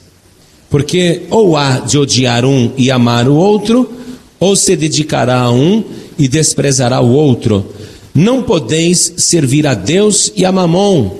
porque 0.70 1.24
ou 1.32 1.58
há 1.58 1.80
de 1.80 1.98
odiar 1.98 2.46
um 2.46 2.72
e 2.78 2.92
amar 2.92 3.28
o 3.28 3.36
outro, 3.36 3.92
ou 4.40 4.56
se 4.56 4.76
dedicará 4.76 5.42
a 5.42 5.52
um 5.52 5.84
e 6.20 6.28
desprezará 6.28 7.00
o 7.00 7.12
outro. 7.12 7.66
Não 8.14 8.44
podeis 8.44 9.14
servir 9.16 9.66
a 9.66 9.74
Deus 9.74 10.32
e 10.36 10.44
a 10.44 10.52
Mamon. 10.52 11.18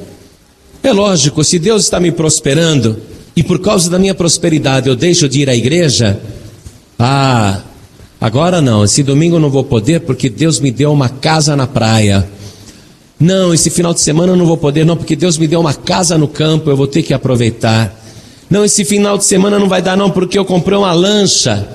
É 0.84 0.92
lógico, 0.92 1.44
se 1.44 1.58
Deus 1.58 1.84
está 1.84 2.00
me 2.00 2.12
prosperando, 2.12 2.98
e 3.36 3.42
por 3.42 3.60
causa 3.60 3.90
da 3.90 3.98
minha 3.98 4.14
prosperidade 4.14 4.90
eu 4.90 4.96
deixo 4.96 5.30
de 5.30 5.42
ir 5.42 5.50
à 5.50 5.56
igreja, 5.56 6.20
ah, 6.98 7.62
agora 8.20 8.62
não, 8.62 8.84
esse 8.84 9.02
domingo 9.02 9.38
eu 9.38 9.40
não 9.40 9.50
vou 9.50 9.64
poder 9.64 10.02
porque 10.02 10.30
Deus 10.30 10.60
me 10.60 10.72
deu 10.72 10.92
uma 10.92 11.08
casa 11.08 11.56
na 11.56 11.66
praia. 11.66 12.28
Não, 13.18 13.54
esse 13.54 13.70
final 13.70 13.94
de 13.94 14.02
semana 14.02 14.34
eu 14.34 14.38
não 14.38 14.46
vou 14.46 14.58
poder, 14.58 14.86
não, 14.86 14.98
porque 14.98 15.16
Deus 15.16 15.38
me 15.38 15.48
deu 15.48 15.60
uma 15.60 15.74
casa 15.74 16.18
no 16.18 16.28
campo, 16.28 16.70
eu 16.70 16.76
vou 16.76 16.88
ter 16.88 17.04
que 17.04 17.14
aproveitar. 17.14 17.98
Não, 18.50 18.66
esse 18.66 18.84
final 18.84 19.18
de 19.18 19.26
semana 19.26 19.60
não 19.60 19.70
vai 19.70 19.82
dar, 19.82 19.96
não, 19.96 20.10
porque 20.10 20.38
eu 20.40 20.46
comprei 20.46 20.78
uma 20.78 20.92
lancha 20.92 21.68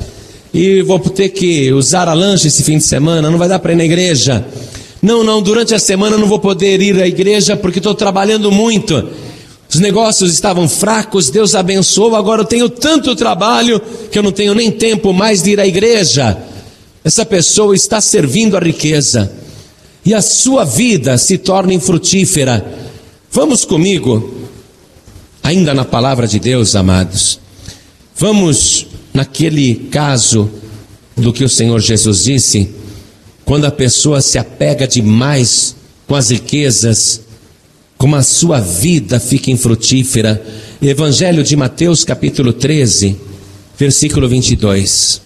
e 0.55 0.83
vou 0.83 1.01
ter 1.01 1.31
que 1.31 1.73
usar 1.73 2.09
a 2.09 2.15
lancha 2.15 2.47
esse 2.47 2.63
fim 2.63 2.79
de 2.79 2.85
semana, 2.85 3.29
não 3.29 3.37
vai 3.37 3.49
dar 3.49 3.59
para 3.59 3.73
ir 3.73 3.77
na 3.77 3.85
igreja. 3.85 4.47
Não, 5.03 5.25
não, 5.25 5.43
durante 5.43 5.75
a 5.75 5.81
semana 5.81 6.17
não 6.17 6.29
vou 6.29 6.39
poder 6.39 6.81
ir 6.81 7.03
à 7.03 7.09
igreja 7.09 7.57
porque 7.57 7.81
estou 7.81 7.93
trabalhando 7.93 8.53
muito. 8.53 9.11
Os 9.69 9.81
negócios 9.81 10.33
estavam 10.33 10.69
fracos, 10.69 11.29
Deus 11.29 11.57
abençoou, 11.57 12.15
agora 12.15 12.43
eu 12.43 12.47
tenho 12.47 12.69
tanto 12.69 13.17
trabalho 13.17 13.83
que 14.13 14.17
eu 14.17 14.23
não 14.23 14.31
tenho 14.31 14.55
nem 14.55 14.71
tempo 14.71 15.13
mais 15.13 15.43
de 15.43 15.51
ir 15.51 15.61
à 15.61 15.67
igreja. 15.67 16.39
Essa 17.03 17.27
pessoa 17.27 17.75
está 17.75 18.01
servindo 18.01 18.57
a 18.57 18.61
riqueza 18.61 19.33
e 20.07 20.15
a 20.15 20.23
sua 20.23 20.65
vida 20.65 21.19
se 21.19 21.37
torna 21.37 21.75
infrutífera. 21.75 22.65
Vamos 23.33 23.65
comigo 23.65 24.47
ainda 25.43 25.75
na 25.75 25.85
palavra 25.85 26.29
de 26.29 26.39
Deus, 26.39 26.77
amados. 26.77 27.41
Vamos 28.17 28.87
naquele 29.15 29.77
caso 29.93 30.51
do 31.17 31.33
que 31.33 31.45
o 31.45 31.49
Senhor 31.49 31.81
Jesus 31.81 32.25
disse, 32.25 32.69
quando 33.45 33.65
a 33.65 33.71
pessoa 33.71 34.21
se 34.21 34.37
apega 34.37 34.89
demais 34.89 35.77
com 36.07 36.17
as 36.17 36.31
riquezas, 36.31 37.21
como 37.97 38.17
a 38.17 38.23
sua 38.23 38.61
vida 38.61 39.21
fica 39.21 39.51
infrutífera. 39.51 40.45
Evangelho 40.83 41.43
de 41.45 41.57
Mateus, 41.57 42.05
capítulo 42.05 42.53
13, 42.53 43.17
versículo 43.79 44.29
22. 44.29 45.23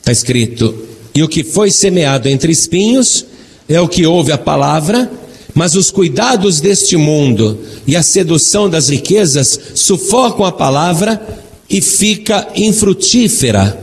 Está 0.00 0.12
escrito: 0.12 0.74
E 1.14 1.22
o 1.22 1.28
que 1.28 1.44
foi 1.44 1.70
semeado 1.70 2.28
entre 2.28 2.52
espinhos 2.52 3.24
é 3.68 3.80
o 3.80 3.88
que 3.88 4.06
ouve 4.06 4.32
a 4.32 4.38
palavra, 4.38 5.10
mas 5.58 5.74
os 5.74 5.90
cuidados 5.90 6.60
deste 6.60 6.96
mundo 6.96 7.58
e 7.84 7.96
a 7.96 8.02
sedução 8.04 8.70
das 8.70 8.88
riquezas 8.88 9.58
sufocam 9.74 10.44
a 10.44 10.52
palavra 10.52 11.20
e 11.68 11.80
fica 11.80 12.46
infrutífera. 12.54 13.76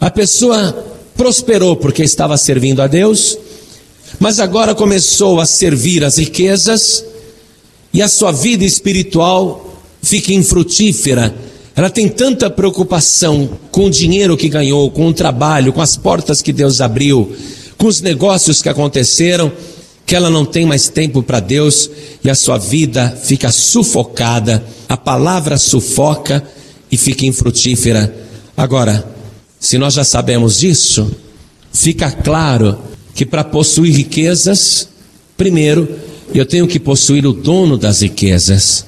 A 0.00 0.12
pessoa 0.12 0.72
prosperou 1.16 1.74
porque 1.74 2.04
estava 2.04 2.36
servindo 2.36 2.80
a 2.80 2.86
Deus, 2.86 3.36
mas 4.20 4.38
agora 4.38 4.76
começou 4.76 5.40
a 5.40 5.44
servir 5.44 6.04
as 6.04 6.18
riquezas 6.18 7.04
e 7.92 8.00
a 8.00 8.06
sua 8.06 8.30
vida 8.30 8.64
espiritual 8.64 9.76
fica 10.00 10.32
infrutífera. 10.32 11.34
Ela 11.74 11.90
tem 11.90 12.08
tanta 12.08 12.48
preocupação 12.48 13.58
com 13.72 13.86
o 13.86 13.90
dinheiro 13.90 14.36
que 14.36 14.48
ganhou, 14.48 14.88
com 14.88 15.08
o 15.08 15.12
trabalho, 15.12 15.72
com 15.72 15.82
as 15.82 15.96
portas 15.96 16.40
que 16.40 16.52
Deus 16.52 16.80
abriu, 16.80 17.34
com 17.76 17.88
os 17.88 18.00
negócios 18.00 18.62
que 18.62 18.68
aconteceram, 18.68 19.50
que 20.08 20.16
ela 20.16 20.30
não 20.30 20.46
tem 20.46 20.64
mais 20.64 20.88
tempo 20.88 21.22
para 21.22 21.38
Deus 21.38 21.90
e 22.24 22.30
a 22.30 22.34
sua 22.34 22.56
vida 22.56 23.14
fica 23.22 23.52
sufocada, 23.52 24.64
a 24.88 24.96
palavra 24.96 25.58
sufoca 25.58 26.42
e 26.90 26.96
fica 26.96 27.26
infrutífera. 27.26 28.16
Agora, 28.56 29.06
se 29.60 29.76
nós 29.76 29.92
já 29.92 30.04
sabemos 30.04 30.60
disso, 30.60 31.14
fica 31.70 32.10
claro 32.10 32.78
que 33.14 33.26
para 33.26 33.44
possuir 33.44 33.94
riquezas, 33.94 34.88
primeiro, 35.36 35.86
eu 36.34 36.46
tenho 36.46 36.66
que 36.66 36.80
possuir 36.80 37.26
o 37.26 37.32
dono 37.34 37.76
das 37.76 38.00
riquezas. 38.00 38.86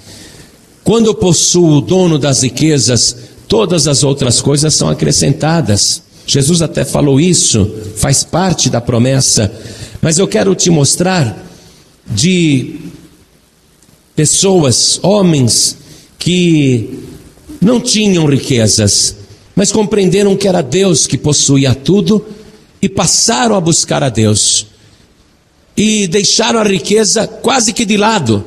Quando 0.82 1.04
eu 1.04 1.14
possuo 1.14 1.76
o 1.76 1.80
dono 1.82 2.18
das 2.18 2.42
riquezas, 2.42 3.14
todas 3.46 3.86
as 3.86 4.02
outras 4.02 4.40
coisas 4.40 4.72
são 4.72 4.88
acrescentadas. 4.88 6.00
Jesus 6.26 6.62
até 6.62 6.82
falou 6.82 7.20
isso, 7.20 7.70
faz 7.96 8.24
parte 8.24 8.70
da 8.70 8.80
promessa. 8.80 9.52
Mas 10.00 10.18
eu 10.18 10.26
quero 10.26 10.54
te 10.54 10.70
mostrar 10.70 11.46
de 12.06 12.76
pessoas, 14.16 14.98
homens, 15.02 15.76
que 16.18 17.00
não 17.60 17.80
tinham 17.80 18.26
riquezas, 18.26 19.16
mas 19.54 19.70
compreenderam 19.70 20.36
que 20.36 20.48
era 20.48 20.62
Deus 20.62 21.06
que 21.06 21.18
possuía 21.18 21.74
tudo 21.74 22.24
e 22.80 22.88
passaram 22.88 23.54
a 23.54 23.60
buscar 23.60 24.02
a 24.02 24.08
Deus. 24.08 24.66
E 25.76 26.06
deixaram 26.06 26.60
a 26.60 26.64
riqueza 26.64 27.26
quase 27.26 27.72
que 27.72 27.84
de 27.84 27.96
lado. 27.96 28.44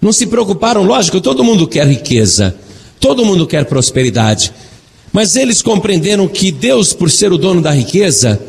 Não 0.00 0.12
se 0.12 0.26
preocuparam, 0.26 0.82
lógico, 0.82 1.20
todo 1.20 1.44
mundo 1.44 1.66
quer 1.66 1.86
riqueza, 1.86 2.54
todo 3.00 3.24
mundo 3.24 3.46
quer 3.46 3.64
prosperidade. 3.64 4.52
Mas 5.12 5.36
eles 5.36 5.60
compreenderam 5.60 6.28
que 6.28 6.50
Deus, 6.52 6.92
por 6.92 7.10
ser 7.10 7.32
o 7.32 7.38
dono 7.38 7.60
da 7.60 7.70
riqueza, 7.70 8.40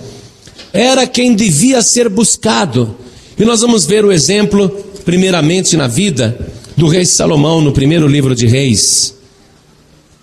era 0.74 1.08
quem 1.08 1.36
devia 1.36 1.82
ser 1.82 2.10
buscado. 2.10 2.96
E 3.38 3.46
nós 3.46 3.62
vamos 3.62 3.86
ver 3.86 4.04
o 4.06 4.12
exemplo, 4.12 4.70
primeiramente 5.06 5.76
na 5.78 5.88
vida 5.88 6.38
do 6.76 6.88
rei 6.88 7.06
Salomão, 7.06 7.62
no 7.62 7.72
primeiro 7.72 8.08
livro 8.08 8.36
de 8.36 8.46
Reis, 8.46 9.16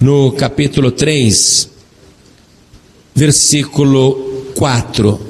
no 0.01 0.33
capítulo 0.33 0.91
3, 0.91 1.69
versículo 3.15 4.53
4. 4.55 5.21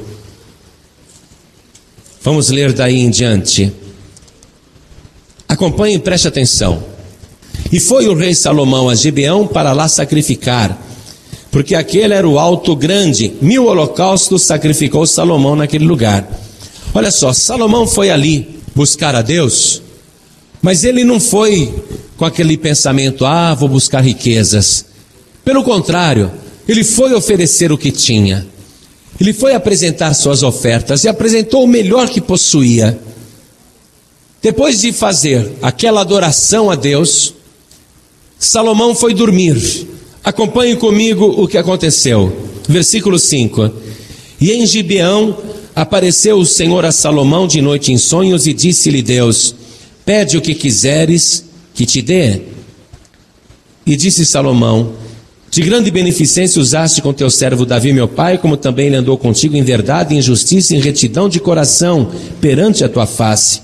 Vamos 2.23 2.51
ler 2.51 2.73
daí 2.73 2.99
em 2.99 3.11
diante. 3.11 3.73
Acompanhe 5.49 5.97
e 5.97 6.01
preste 6.01 6.27
atenção. 6.27 6.83
E 7.71 7.81
foi 7.81 8.09
o 8.09 8.15
rei 8.15 8.35
Salomão 8.35 8.89
a 8.89 8.95
Gibeão 8.95 9.47
para 9.47 9.73
lá 9.73 9.89
sacrificar, 9.89 10.81
porque 11.57 11.75
aquele 11.75 12.13
era 12.13 12.29
o 12.29 12.39
alto 12.39 12.77
grande. 12.77 13.33
Mil 13.41 13.65
holocaustos 13.65 14.43
sacrificou 14.43 15.07
Salomão 15.07 15.57
naquele 15.57 15.87
lugar. 15.87 16.29
Olha 16.93 17.11
só, 17.11 17.33
Salomão 17.33 17.87
foi 17.87 18.11
ali 18.11 18.61
buscar 18.75 19.15
a 19.15 19.23
Deus, 19.23 19.81
mas 20.61 20.85
ele 20.85 21.03
não 21.03 21.19
foi 21.19 21.75
com 22.19 22.27
aquele 22.27 22.59
pensamento, 22.59 23.25
ah, 23.25 23.55
vou 23.55 23.71
buscar 23.71 24.03
riquezas. 24.03 24.85
Pelo 25.43 25.65
contrário, 25.65 26.31
ele 26.69 26.85
foi 26.85 27.15
oferecer 27.15 27.73
o 27.73 27.79
que 27.79 27.91
tinha. 27.91 28.47
Ele 29.19 29.33
foi 29.33 29.55
apresentar 29.55 30.13
suas 30.13 30.43
ofertas 30.43 31.05
e 31.05 31.09
apresentou 31.09 31.65
o 31.65 31.67
melhor 31.67 32.11
que 32.11 32.21
possuía. 32.21 32.99
Depois 34.43 34.83
de 34.83 34.93
fazer 34.93 35.53
aquela 35.63 36.03
adoração 36.03 36.71
a 36.71 36.75
Deus, 36.75 37.33
Salomão 38.39 38.95
foi 38.95 39.15
dormir. 39.15 39.96
Acompanhe 40.27 40.75
comigo 40.75 41.25
o 41.25 41.47
que 41.47 41.57
aconteceu. 41.57 42.37
Versículo 42.69 43.17
5. 43.17 43.71
E 44.41 44.51
em 44.51 44.67
Gibeão 44.67 45.39
apareceu 45.73 46.37
o 46.37 46.45
Senhor 46.45 46.85
a 46.85 46.91
Salomão 46.91 47.47
de 47.47 47.63
noite 47.63 47.93
em 47.93 47.97
sonhos 47.97 48.45
e 48.45 48.53
disse-lhe 48.53 49.03
Deus: 49.03 49.55
Pede 50.05 50.37
o 50.37 50.41
que 50.41 50.53
quiseres 50.53 51.45
que 51.73 51.87
te 51.87 52.03
dê. 52.03 52.41
E 53.87 53.95
disse 53.95 54.27
Salomão: 54.27 54.95
de 55.49 55.63
grande 55.63 55.93
beneficência 55.93 56.61
usaste 56.61 57.01
com 57.01 57.13
teu 57.13 57.31
servo 57.31 57.65
Davi, 57.65 57.93
meu 57.93 58.09
pai, 58.09 58.37
como 58.37 58.57
também 58.57 58.89
ele 58.89 58.97
andou 58.97 59.17
contigo 59.17 59.57
em 59.57 59.63
verdade, 59.63 60.17
em 60.17 60.21
justiça 60.21 60.75
em 60.75 60.81
retidão 60.81 61.29
de 61.29 61.39
coração 61.39 62.11
perante 62.41 62.83
a 62.83 62.89
tua 62.89 63.07
face. 63.07 63.61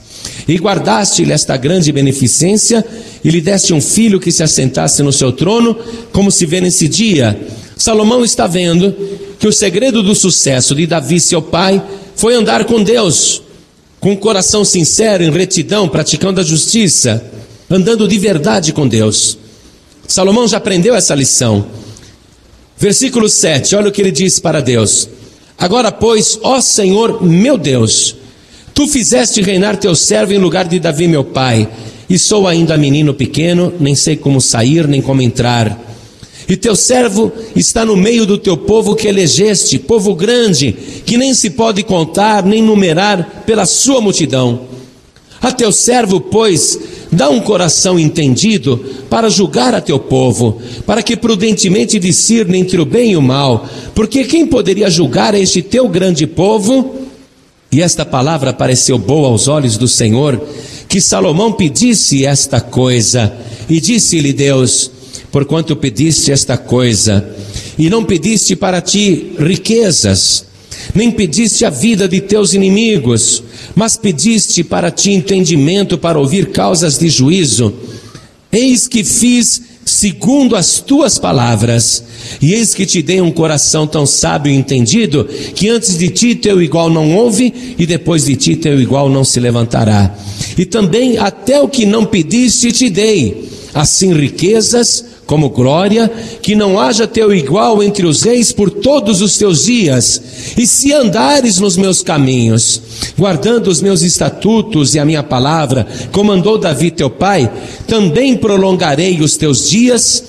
E 0.47 0.57
guardaste-lhe 0.57 1.33
esta 1.33 1.57
grande 1.57 1.93
beneficência, 1.93 2.85
e 3.25 3.31
lhe 3.31 3.41
deste 3.41 3.73
um 3.73 3.81
filho 3.81 4.21
que 4.21 4.33
se 4.33 4.43
assentasse 4.43 5.03
no 5.03 5.13
seu 5.13 5.33
trono, 5.33 5.77
como 6.13 6.31
se 6.31 6.45
vê 6.47 6.61
nesse 6.61 6.89
dia. 6.89 7.39
Salomão 7.77 8.25
está 8.25 8.47
vendo 8.47 8.95
que 9.39 9.47
o 9.47 9.53
segredo 9.53 10.03
do 10.03 10.15
sucesso 10.15 10.75
de 10.75 10.87
Davi, 10.87 11.19
seu 11.21 11.43
pai, 11.43 11.83
foi 12.15 12.35
andar 12.35 12.65
com 12.65 12.83
Deus, 12.83 13.43
com 14.01 14.13
um 14.13 14.17
coração 14.17 14.65
sincero, 14.65 15.23
em 15.25 15.31
retidão, 15.31 15.89
praticando 15.89 16.41
a 16.41 16.45
justiça, 16.45 17.25
andando 17.71 18.07
de 18.07 18.19
verdade 18.19 18.73
com 18.73 18.87
Deus. 18.87 19.39
Salomão 20.07 20.47
já 20.47 20.59
aprendeu 20.59 20.95
essa 20.95 21.15
lição. 21.15 21.67
Versículo 22.77 23.29
7, 23.29 23.77
olha 23.77 23.89
o 23.89 23.93
que 23.93 24.01
ele 24.01 24.11
diz 24.11 24.39
para 24.39 24.61
Deus: 24.61 25.09
Agora, 25.57 25.93
pois, 25.93 26.39
ó 26.43 26.61
Senhor 26.61 27.23
meu 27.25 27.57
Deus, 27.57 28.17
tu 28.83 28.89
fizeste 28.89 29.41
reinar 29.41 29.77
teu 29.77 29.95
servo 29.95 30.33
em 30.33 30.39
lugar 30.39 30.67
de 30.67 30.81
Davi, 30.81 31.07
meu 31.07 31.23
pai, 31.23 31.69
e 32.11 32.19
sou 32.19 32.49
ainda 32.49 32.77
menino 32.77 33.15
pequeno, 33.15 33.73
nem 33.79 33.95
sei 33.95 34.17
como 34.17 34.41
sair, 34.41 34.89
nem 34.89 35.01
como 35.01 35.23
entrar. 35.23 35.81
E 36.49 36.57
teu 36.57 36.75
servo 36.75 37.31
está 37.55 37.85
no 37.85 37.97
meio 37.97 38.27
do 38.27 38.37
teu 38.37 38.57
povo 38.57 38.97
que 38.97 39.07
elegeste, 39.07 39.79
povo 39.79 40.17
grande, 40.17 40.75
que 41.07 41.17
nem 41.17 41.33
se 41.33 41.51
pode 41.51 41.85
contar 41.85 42.45
nem 42.45 42.61
numerar 42.61 43.45
pela 43.47 43.65
sua 43.67 44.01
multidão. 44.01 44.63
A 45.41 45.53
teu 45.53 45.71
servo, 45.71 46.21
pois, 46.21 46.77
Dá 47.15 47.29
um 47.29 47.41
coração 47.41 47.99
entendido 47.99 48.83
para 49.11 49.29
julgar 49.29 49.75
a 49.75 49.83
teu 49.83 49.99
povo, 49.99 50.63
para 50.87 51.03
que 51.03 51.15
prudentemente 51.15 51.99
discirne 51.99 52.59
entre 52.59 52.81
o 52.81 52.87
bem 52.87 53.11
e 53.11 53.17
o 53.19 53.21
mal, 53.21 53.69
porque 53.95 54.25
quem 54.25 54.47
poderia 54.47 54.89
julgar 54.89 55.35
este 55.35 55.61
teu 55.61 55.87
grande 55.91 56.27
povo? 56.27 57.02
E 57.73 57.81
esta 57.81 58.05
palavra 58.05 58.53
pareceu 58.53 58.99
boa 58.99 59.29
aos 59.29 59.49
olhos 59.49 59.79
do 59.79 59.89
Senhor, 59.89 60.39
que 60.87 61.01
Salomão 61.01 61.53
pedisse 61.53 62.27
esta 62.27 62.61
coisa, 62.61 63.33
e 63.67 63.81
disse-lhe 63.81 64.31
Deus: 64.31 64.91
Porquanto 65.31 65.75
pediste 65.75 66.31
esta 66.31 66.59
coisa, 66.59 67.27
e 67.79 67.89
não 67.89 68.05
pediste 68.05 68.55
para 68.55 68.83
ti 68.83 69.33
riquezas, 69.39 70.45
nem 70.95 71.11
pediste 71.11 71.65
a 71.65 71.71
vida 71.71 72.07
de 72.07 72.21
teus 72.21 72.53
inimigos, 72.53 73.43
mas 73.75 73.97
pediste 73.97 74.63
para 74.63 74.91
ti 74.91 75.13
entendimento 75.13 75.97
para 75.97 76.19
ouvir 76.19 76.51
causas 76.51 76.99
de 76.99 77.09
juízo. 77.09 77.73
Eis 78.53 78.87
que 78.87 79.03
fiz 79.03 79.63
segundo 79.93 80.57
as 80.57 80.81
tuas 80.81 81.19
palavras, 81.19 82.03
e 82.41 82.55
eis 82.55 82.75
que 82.75 82.87
te 82.87 83.03
dei 83.03 83.21
um 83.21 83.31
coração 83.31 83.87
tão 83.87 84.07
sábio 84.07 84.51
e 84.51 84.57
entendido, 84.57 85.25
que 85.55 85.69
antes 85.69 85.99
de 85.99 86.09
ti 86.09 86.35
teu 86.35 86.63
igual 86.63 86.89
não 86.89 87.15
houve, 87.15 87.75
e 87.79 87.85
depois 87.85 88.25
de 88.25 88.35
ti 88.35 88.57
teu 88.57 88.81
igual 88.81 89.09
não 89.11 89.23
se 89.23 89.39
levantará. 89.39 90.15
E 90.57 90.65
também 90.65 91.19
até 91.19 91.61
o 91.61 91.69
que 91.69 91.87
não 91.87 92.05
pediste 92.05 92.73
te 92.73 92.91
dei, 92.91 93.49
assim 93.75 94.13
riquezas 94.13 95.05
como 95.33 95.49
glória, 95.49 96.13
que 96.43 96.55
não 96.55 96.79
haja 96.79 97.07
teu 97.07 97.35
igual 97.35 97.83
entre 97.83 98.05
os 98.05 98.23
reis 98.23 98.53
por 98.53 98.69
todos 98.69 99.23
os 99.23 99.39
teus 99.39 99.65
dias. 99.65 100.21
E 100.59 100.67
se 100.67 100.93
andares 100.93 101.59
nos 101.59 101.75
meus 101.75 102.03
caminhos, 102.03 102.83
guardando 103.17 103.69
os 103.69 103.81
meus 103.81 104.03
estatutos 104.03 104.95
e 104.95 104.99
a 104.99 105.07
minha 105.07 105.23
palavra, 105.23 105.87
como 106.13 106.33
andou 106.33 106.59
Davi 106.59 106.91
teu 106.91 107.09
pai, 107.09 107.51
também 107.87 108.37
prolongarei 108.37 109.23
os 109.23 109.39
teus 109.39 109.71
dias. 109.71 110.23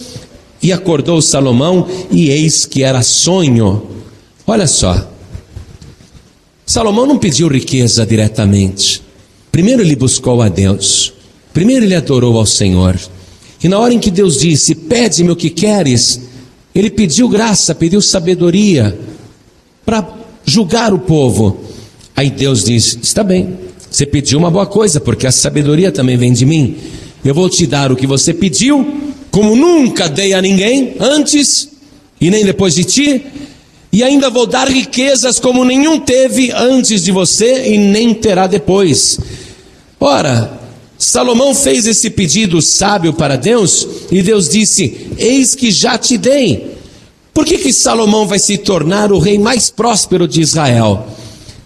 E 0.62 0.71
acordou 0.71 1.21
Salomão, 1.21 1.86
e 2.09 2.29
eis 2.29 2.65
que 2.65 2.83
era 2.83 3.01
sonho. 3.01 3.86
Olha 4.47 4.67
só, 4.67 5.05
Salomão 6.65 7.05
não 7.05 7.17
pediu 7.17 7.49
riqueza 7.49 8.05
diretamente. 8.05 9.02
Primeiro 9.53 9.83
ele 9.83 9.95
buscou 9.95 10.41
a 10.41 10.49
Deus. 10.49 11.13
Primeiro 11.53 11.85
ele 11.85 11.93
adorou 11.93 12.39
ao 12.39 12.45
Senhor. 12.45 12.99
E 13.63 13.69
na 13.69 13.77
hora 13.77 13.93
em 13.93 13.99
que 13.99 14.09
Deus 14.09 14.39
disse: 14.39 14.73
Pede-me 14.73 15.29
o 15.29 15.35
que 15.35 15.51
queres, 15.51 16.21
ele 16.73 16.89
pediu 16.89 17.29
graça, 17.29 17.75
pediu 17.75 18.01
sabedoria 18.01 18.97
para 19.85 20.11
julgar 20.43 20.91
o 20.91 20.97
povo. 20.97 21.59
Aí 22.15 22.31
Deus 22.31 22.63
disse: 22.63 22.97
Está 23.03 23.23
bem, 23.23 23.55
você 23.91 24.07
pediu 24.07 24.39
uma 24.39 24.49
boa 24.49 24.65
coisa, 24.65 24.99
porque 24.99 25.27
a 25.27 25.31
sabedoria 25.31 25.91
também 25.91 26.17
vem 26.17 26.33
de 26.33 26.47
mim. 26.47 26.75
Eu 27.23 27.35
vou 27.35 27.47
te 27.47 27.67
dar 27.67 27.91
o 27.91 27.95
que 27.95 28.07
você 28.07 28.33
pediu, 28.33 28.83
como 29.29 29.55
nunca 29.55 30.09
dei 30.09 30.33
a 30.33 30.41
ninguém 30.41 30.95
antes 30.99 31.69
e 32.19 32.31
nem 32.31 32.43
depois 32.43 32.73
de 32.73 32.85
ti, 32.85 33.23
e 33.91 34.01
ainda 34.01 34.31
vou 34.31 34.47
dar 34.47 34.67
riquezas 34.67 35.39
como 35.39 35.63
nenhum 35.63 35.99
teve 35.99 36.51
antes 36.51 37.03
de 37.03 37.11
você 37.11 37.71
e 37.71 37.77
nem 37.77 38.15
terá 38.15 38.47
depois. 38.47 39.19
Ora, 40.05 40.59
Salomão 40.97 41.55
fez 41.55 41.87
esse 41.87 42.09
pedido 42.09 42.61
sábio 42.61 43.13
para 43.13 43.37
Deus 43.37 43.87
e 44.11 44.21
Deus 44.21 44.49
disse: 44.49 45.07
Eis 45.17 45.55
que 45.55 45.71
já 45.71 45.97
te 45.97 46.17
dei. 46.17 46.73
Por 47.33 47.45
que, 47.45 47.57
que 47.57 47.71
Salomão 47.71 48.27
vai 48.27 48.37
se 48.37 48.57
tornar 48.57 49.13
o 49.13 49.17
rei 49.17 49.39
mais 49.39 49.69
próspero 49.69 50.27
de 50.27 50.41
Israel? 50.41 51.07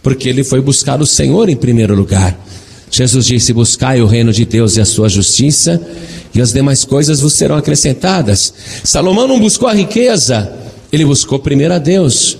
Porque 0.03 0.29
ele 0.29 0.43
foi 0.43 0.61
buscar 0.61 1.01
o 1.01 1.05
Senhor 1.07 1.49
em 1.49 1.55
primeiro 1.55 1.95
lugar. 1.95 2.39
Jesus 2.91 3.25
disse: 3.25 3.51
Buscai 3.51 4.03
o 4.03 4.05
reino 4.05 4.31
de 4.31 4.45
Deus 4.45 4.77
e 4.77 4.81
a 4.81 4.85
sua 4.85 5.09
justiça, 5.09 5.81
e 6.31 6.39
as 6.39 6.53
demais 6.53 6.85
coisas 6.85 7.21
vos 7.21 7.33
serão 7.33 7.55
acrescentadas. 7.55 8.53
Salomão 8.83 9.27
não 9.27 9.39
buscou 9.39 9.67
a 9.67 9.73
riqueza, 9.73 10.53
ele 10.91 11.05
buscou 11.05 11.39
primeiro 11.39 11.73
a 11.73 11.79
Deus. 11.79 12.37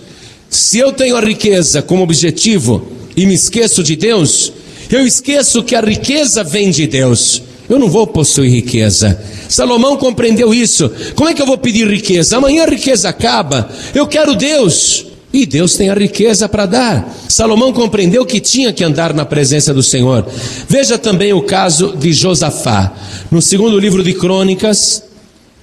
Se 0.47 0.77
eu 0.77 0.93
tenho 0.93 1.17
a 1.17 1.21
riqueza 1.21 1.81
como 1.81 2.03
objetivo 2.03 2.87
e 3.15 3.25
me 3.25 3.33
esqueço 3.33 3.81
de 3.81 3.95
Deus, 3.95 4.53
eu 4.89 5.05
esqueço 5.05 5.63
que 5.63 5.75
a 5.75 5.81
riqueza 5.81 6.43
vem 6.43 6.71
de 6.71 6.87
Deus. 6.87 7.41
Eu 7.69 7.77
não 7.77 7.89
vou 7.89 8.07
possuir 8.07 8.51
riqueza. 8.51 9.21
Salomão 9.49 9.97
compreendeu 9.97 10.53
isso. 10.53 10.89
Como 11.15 11.29
é 11.29 11.33
que 11.33 11.41
eu 11.41 11.45
vou 11.45 11.57
pedir 11.57 11.87
riqueza? 11.87 12.37
Amanhã 12.37 12.63
a 12.63 12.69
riqueza 12.69 13.09
acaba. 13.09 13.69
Eu 13.93 14.07
quero 14.07 14.35
Deus. 14.35 15.05
E 15.33 15.45
Deus 15.45 15.75
tem 15.75 15.89
a 15.89 15.93
riqueza 15.93 16.47
para 16.47 16.65
dar. 16.65 17.15
Salomão 17.27 17.73
compreendeu 17.73 18.25
que 18.25 18.39
tinha 18.39 18.71
que 18.71 18.83
andar 18.83 19.13
na 19.13 19.25
presença 19.25 19.73
do 19.73 19.83
Senhor. 19.83 20.25
Veja 20.69 20.97
também 20.97 21.33
o 21.33 21.41
caso 21.41 21.95
de 21.97 22.13
Josafá. 22.13 22.93
No 23.29 23.41
segundo 23.41 23.77
livro 23.77 24.01
de 24.01 24.13
Crônicas, 24.13 25.03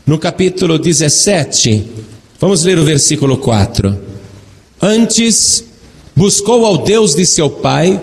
no 0.06 0.18
capítulo 0.18 0.78
17, 0.78 1.82
vamos 2.38 2.62
ler 2.62 2.78
o 2.78 2.84
versículo 2.84 3.38
4. 3.38 3.98
Antes 4.80 5.64
buscou 6.14 6.66
ao 6.66 6.78
Deus 6.78 7.14
de 7.14 7.24
seu 7.24 7.48
pai 7.48 7.98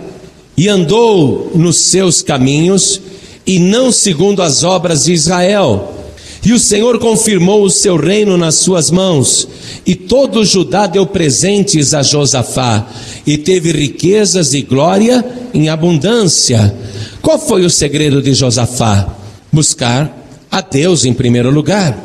e 0.61 0.69
andou 0.69 1.51
nos 1.55 1.89
seus 1.89 2.21
caminhos, 2.21 3.01
e 3.47 3.57
não 3.57 3.91
segundo 3.91 4.43
as 4.43 4.63
obras 4.63 5.05
de 5.05 5.11
Israel. 5.11 5.91
E 6.45 6.53
o 6.53 6.59
Senhor 6.59 6.99
confirmou 6.99 7.63
o 7.63 7.69
seu 7.71 7.97
reino 7.97 8.37
nas 8.37 8.57
suas 8.57 8.91
mãos, 8.91 9.47
e 9.87 9.95
todo 9.95 10.45
Judá 10.45 10.85
deu 10.85 11.07
presentes 11.07 11.95
a 11.95 12.03
Josafá, 12.03 12.87
e 13.25 13.39
teve 13.39 13.71
riquezas 13.71 14.53
e 14.53 14.61
glória 14.61 15.25
em 15.51 15.67
abundância. 15.67 16.75
Qual 17.23 17.39
foi 17.39 17.65
o 17.65 17.69
segredo 17.69 18.21
de 18.21 18.35
Josafá? 18.35 19.15
Buscar 19.51 20.15
a 20.51 20.61
Deus 20.61 21.05
em 21.05 21.13
primeiro 21.15 21.49
lugar. 21.49 21.97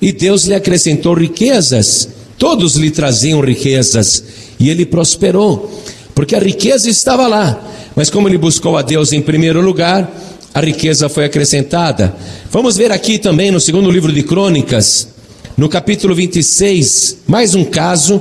E 0.00 0.12
Deus 0.12 0.44
lhe 0.44 0.54
acrescentou 0.54 1.12
riquezas, 1.12 2.08
todos 2.38 2.76
lhe 2.76 2.92
traziam 2.92 3.40
riquezas, 3.40 4.22
e 4.60 4.70
ele 4.70 4.86
prosperou, 4.86 5.68
porque 6.14 6.36
a 6.36 6.40
riqueza 6.40 6.88
estava 6.88 7.26
lá, 7.26 7.74
mas 7.96 8.10
como 8.10 8.28
ele 8.28 8.36
buscou 8.36 8.76
a 8.76 8.82
Deus 8.82 9.10
em 9.14 9.22
primeiro 9.22 9.62
lugar, 9.62 10.06
a 10.52 10.60
riqueza 10.60 11.08
foi 11.08 11.24
acrescentada. 11.24 12.14
Vamos 12.50 12.76
ver 12.76 12.92
aqui 12.92 13.18
também 13.18 13.50
no 13.50 13.58
segundo 13.58 13.90
livro 13.90 14.12
de 14.12 14.22
Crônicas, 14.22 15.08
no 15.56 15.66
capítulo 15.66 16.14
26, 16.14 17.18
mais 17.26 17.54
um 17.54 17.64
caso 17.64 18.20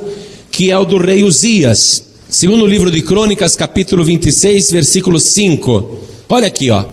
que 0.49 0.71
é 0.71 0.77
o 0.77 0.85
do 0.85 0.97
rei 0.97 1.25
Uzias. 1.25 2.03
Segundo 2.29 2.65
livro 2.65 2.89
de 2.89 3.01
Crônicas, 3.01 3.57
capítulo 3.57 4.05
26, 4.05 4.71
versículo 4.71 5.19
5. 5.19 5.99
Olha 6.29 6.47
aqui, 6.47 6.69
ó. 6.69 6.85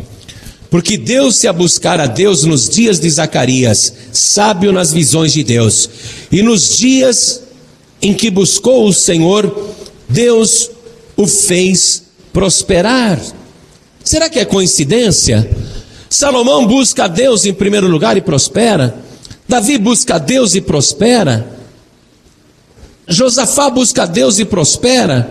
Porque 0.69 0.97
deu-se 0.97 1.47
a 1.47 1.53
buscar 1.53 2.01
a 2.01 2.07
Deus 2.07 2.43
nos 2.43 2.69
dias 2.69 2.99
de 2.99 3.09
Zacarias, 3.09 3.95
sábio 4.11 4.73
nas 4.73 4.93
visões 4.93 5.33
de 5.33 5.45
Deus. 5.45 5.89
E 6.33 6.43
nos 6.43 6.79
dias 6.79 7.43
em 8.01 8.13
que 8.13 8.29
buscou 8.29 8.89
o 8.89 8.93
Senhor, 8.93 9.71
Deus 10.09 10.69
o 11.17 11.29
fez 11.29 12.03
prosperar. 12.33 13.21
Será 14.03 14.29
que 14.29 14.39
é 14.39 14.45
coincidência? 14.45 15.49
Salomão 16.09 16.67
busca 16.67 17.05
a 17.05 17.09
Deus 17.09 17.47
em 17.47 17.55
primeiro 17.55 17.89
lugar 17.89 18.17
e 18.17 18.21
prospera. 18.21 18.95
Davi 19.49 19.79
busca 19.79 20.17
a 20.17 20.19
Deus 20.19 20.55
e 20.55 20.61
prospera. 20.61 21.47
Josafá 23.07 23.71
busca 23.71 24.05
a 24.05 24.07
Deus 24.07 24.39
e 24.39 24.45
prospera. 24.45 25.31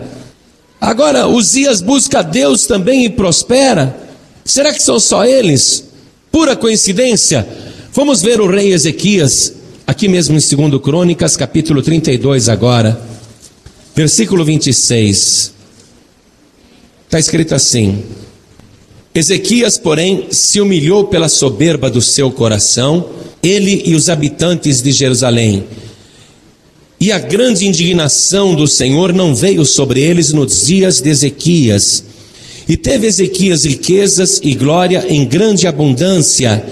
Agora, 0.80 1.28
Uzias 1.28 1.80
busca 1.80 2.20
a 2.20 2.22
Deus 2.22 2.66
também 2.66 3.04
e 3.04 3.10
prospera. 3.10 3.96
Será 4.44 4.72
que 4.72 4.82
são 4.82 4.98
só 4.98 5.24
eles? 5.24 5.84
Pura 6.30 6.56
coincidência? 6.56 7.46
Vamos 7.92 8.22
ver 8.22 8.40
o 8.40 8.50
rei 8.50 8.72
Ezequias, 8.72 9.52
aqui 9.86 10.08
mesmo 10.08 10.36
em 10.36 10.70
2 10.70 10.82
Crônicas, 10.82 11.36
capítulo 11.36 11.82
32, 11.82 12.48
agora, 12.48 13.00
versículo 13.94 14.44
26. 14.44 15.52
Está 17.12 17.20
escrito 17.20 17.54
assim: 17.54 18.02
Ezequias, 19.14 19.76
porém, 19.76 20.28
se 20.30 20.62
humilhou 20.62 21.04
pela 21.08 21.28
soberba 21.28 21.90
do 21.90 22.00
seu 22.00 22.30
coração, 22.30 23.06
ele 23.42 23.82
e 23.84 23.94
os 23.94 24.08
habitantes 24.08 24.80
de 24.80 24.92
Jerusalém. 24.92 25.62
E 26.98 27.12
a 27.12 27.18
grande 27.18 27.66
indignação 27.66 28.54
do 28.54 28.66
Senhor 28.66 29.12
não 29.12 29.34
veio 29.34 29.66
sobre 29.66 30.00
eles 30.00 30.32
nos 30.32 30.66
dias 30.66 31.02
de 31.02 31.10
Ezequias. 31.10 32.02
E 32.66 32.78
teve 32.78 33.06
Ezequias 33.06 33.66
riquezas 33.66 34.40
e 34.42 34.54
glória 34.54 35.04
em 35.06 35.26
grande 35.26 35.66
abundância, 35.66 36.64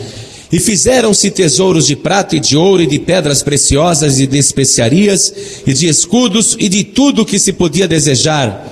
e 0.51 0.59
fizeram-se 0.59 1.31
tesouros 1.31 1.87
de 1.87 1.97
prata 1.97 2.35
e 2.35 2.41
de 2.41 2.57
ouro 2.57 2.83
e 2.83 2.87
de 2.87 2.99
pedras 2.99 3.43
preciosas 3.43 4.19
e 4.19 4.27
de 4.27 4.39
especiarias 4.39 5.35
e 5.67 5.75
de 5.75 5.87
escudos 5.87 6.57
e 6.59 6.67
de 6.67 6.83
tudo 6.83 7.21
o 7.23 7.27
que 7.27 7.39
se 7.39 7.53
podia 7.53 7.87
desejar 7.87 8.70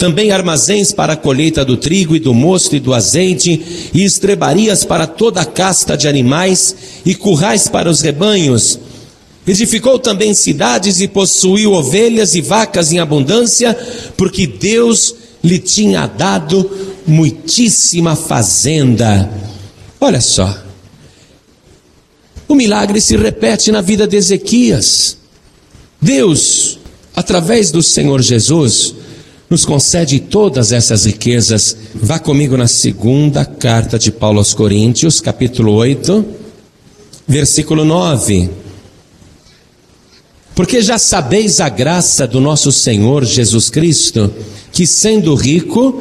também 0.00 0.32
armazéns 0.32 0.92
para 0.92 1.12
a 1.12 1.16
colheita 1.16 1.62
do 1.62 1.76
trigo 1.76 2.16
e 2.16 2.18
do 2.18 2.32
mosto 2.32 2.74
e 2.74 2.80
do 2.80 2.94
azeite, 2.94 3.90
e 3.92 4.02
estrebarias 4.02 4.82
para 4.82 5.06
toda 5.06 5.42
a 5.42 5.44
casta 5.44 5.94
de 5.94 6.08
animais, 6.08 6.74
e 7.04 7.14
currais 7.14 7.68
para 7.68 7.90
os 7.90 8.00
rebanhos. 8.00 8.78
Edificou 9.46 9.98
também 9.98 10.32
cidades 10.32 11.02
e 11.02 11.06
possuiu 11.06 11.74
ovelhas 11.74 12.34
e 12.34 12.40
vacas 12.40 12.90
em 12.92 12.98
abundância, 12.98 13.78
porque 14.16 14.46
Deus 14.46 15.14
lhe 15.44 15.58
tinha 15.58 16.06
dado 16.06 16.70
muitíssima 17.06 18.16
fazenda. 18.16 19.30
Olha 20.00 20.22
só, 20.22 20.62
o 22.48 22.54
milagre 22.54 23.02
se 23.02 23.18
repete 23.18 23.70
na 23.70 23.82
vida 23.82 24.08
de 24.08 24.16
Ezequias. 24.16 25.18
Deus, 26.00 26.78
através 27.14 27.70
do 27.70 27.82
Senhor 27.82 28.22
Jesus, 28.22 28.94
nos 29.50 29.64
concede 29.64 30.20
todas 30.20 30.70
essas 30.70 31.04
riquezas. 31.04 31.76
Vá 31.92 32.20
comigo 32.20 32.56
na 32.56 32.68
segunda 32.68 33.44
carta 33.44 33.98
de 33.98 34.12
Paulo 34.12 34.38
aos 34.38 34.54
Coríntios, 34.54 35.20
capítulo 35.20 35.72
8, 35.74 36.24
versículo 37.26 37.84
9. 37.84 38.48
Porque 40.54 40.80
já 40.80 40.98
sabeis 41.00 41.58
a 41.58 41.68
graça 41.68 42.28
do 42.28 42.40
nosso 42.40 42.70
Senhor 42.70 43.24
Jesus 43.24 43.68
Cristo, 43.68 44.32
que 44.70 44.86
sendo 44.86 45.34
rico, 45.34 46.00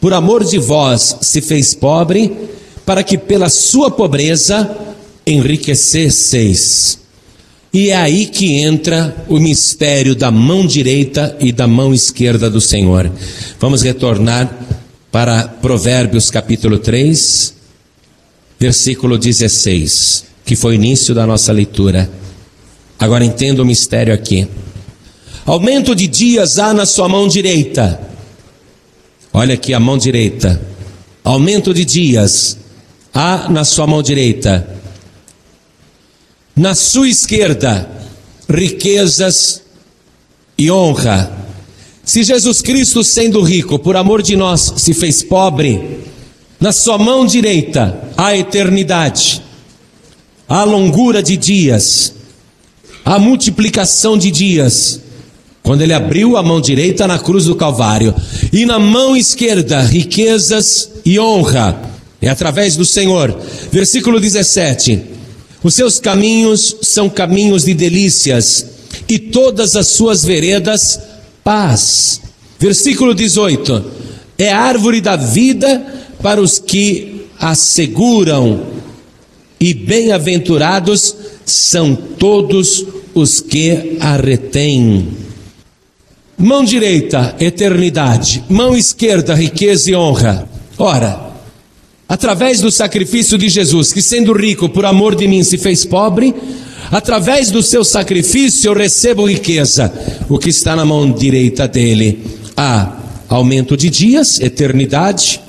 por 0.00 0.12
amor 0.12 0.42
de 0.44 0.58
vós 0.58 1.18
se 1.20 1.40
fez 1.40 1.74
pobre, 1.74 2.36
para 2.84 3.04
que 3.04 3.16
pela 3.16 3.48
sua 3.48 3.92
pobreza 3.92 4.76
enriquecesseis. 5.24 6.98
E 7.72 7.88
é 7.88 7.96
aí 7.96 8.26
que 8.26 8.60
entra 8.60 9.16
o 9.28 9.38
mistério 9.38 10.14
da 10.14 10.30
mão 10.30 10.66
direita 10.66 11.34
e 11.40 11.50
da 11.50 11.66
mão 11.66 11.94
esquerda 11.94 12.50
do 12.50 12.60
Senhor. 12.60 13.10
Vamos 13.58 13.80
retornar 13.80 14.54
para 15.10 15.48
Provérbios 15.48 16.30
capítulo 16.30 16.78
3, 16.78 17.54
versículo 18.60 19.16
16, 19.16 20.24
que 20.44 20.54
foi 20.54 20.72
o 20.72 20.74
início 20.74 21.14
da 21.14 21.26
nossa 21.26 21.50
leitura. 21.50 22.10
Agora 22.98 23.24
entenda 23.24 23.62
o 23.62 23.66
mistério 23.66 24.12
aqui. 24.12 24.46
Aumento 25.46 25.94
de 25.94 26.06
dias 26.06 26.58
há 26.58 26.74
na 26.74 26.84
sua 26.84 27.08
mão 27.08 27.26
direita. 27.26 27.98
Olha 29.32 29.54
aqui 29.54 29.72
a 29.72 29.80
mão 29.80 29.96
direita. 29.96 30.60
Aumento 31.24 31.72
de 31.72 31.86
dias 31.86 32.58
há 33.14 33.48
na 33.48 33.64
sua 33.64 33.86
mão 33.86 34.02
direita. 34.02 34.81
Na 36.54 36.74
sua 36.74 37.08
esquerda, 37.08 37.88
riquezas 38.48 39.62
e 40.58 40.70
honra. 40.70 41.32
Se 42.04 42.22
Jesus 42.22 42.60
Cristo, 42.60 43.02
sendo 43.02 43.40
rico, 43.42 43.78
por 43.78 43.96
amor 43.96 44.22
de 44.22 44.36
nós, 44.36 44.74
se 44.76 44.92
fez 44.92 45.22
pobre, 45.22 46.00
na 46.60 46.70
sua 46.70 46.98
mão 46.98 47.24
direita 47.24 47.98
há 48.16 48.36
eternidade, 48.36 49.42
há 50.46 50.62
longura 50.64 51.22
de 51.22 51.36
dias, 51.36 52.12
há 53.04 53.18
multiplicação 53.18 54.18
de 54.18 54.30
dias. 54.30 55.00
Quando 55.62 55.80
ele 55.82 55.94
abriu 55.94 56.36
a 56.36 56.42
mão 56.42 56.60
direita 56.60 57.06
na 57.06 57.18
cruz 57.18 57.46
do 57.46 57.54
Calvário, 57.54 58.14
e 58.52 58.66
na 58.66 58.78
mão 58.78 59.16
esquerda, 59.16 59.80
riquezas 59.80 60.90
e 61.04 61.18
honra, 61.18 61.80
é 62.20 62.28
através 62.28 62.76
do 62.76 62.84
Senhor. 62.84 63.36
Versículo 63.70 64.20
17: 64.20 65.11
Os 65.62 65.74
seus 65.74 66.00
caminhos 66.00 66.76
são 66.82 67.08
caminhos 67.08 67.64
de 67.64 67.74
delícias, 67.74 68.66
e 69.08 69.18
todas 69.18 69.76
as 69.76 69.88
suas 69.88 70.24
veredas, 70.24 71.00
paz. 71.44 72.20
Versículo 72.58 73.14
18: 73.14 73.84
É 74.38 74.52
árvore 74.52 75.00
da 75.00 75.16
vida 75.16 75.84
para 76.22 76.40
os 76.40 76.58
que 76.58 77.26
a 77.38 77.54
seguram, 77.54 78.66
e 79.60 79.72
bem-aventurados 79.72 81.14
são 81.44 81.94
todos 81.94 82.84
os 83.14 83.40
que 83.40 83.96
a 84.00 84.16
retêm. 84.16 85.08
Mão 86.36 86.64
direita, 86.64 87.36
eternidade. 87.38 88.42
Mão 88.48 88.76
esquerda, 88.76 89.34
riqueza 89.34 89.90
e 89.90 89.94
honra. 89.94 90.48
Ora, 90.76 91.31
através 92.12 92.60
do 92.60 92.70
sacrifício 92.70 93.38
de 93.38 93.48
Jesus, 93.48 93.90
que 93.90 94.02
sendo 94.02 94.34
rico 94.34 94.68
por 94.68 94.84
amor 94.84 95.14
de 95.14 95.26
mim 95.26 95.42
se 95.42 95.56
fez 95.56 95.86
pobre, 95.86 96.34
através 96.90 97.50
do 97.50 97.62
seu 97.62 97.82
sacrifício 97.82 98.68
eu 98.68 98.74
recebo 98.74 99.26
riqueza. 99.26 99.90
O 100.28 100.38
que 100.38 100.50
está 100.50 100.76
na 100.76 100.84
mão 100.84 101.10
direita 101.10 101.66
dele? 101.66 102.22
Há 102.54 102.98
aumento 103.30 103.78
de 103.78 103.88
dias, 103.88 104.38
eternidade, 104.40 105.40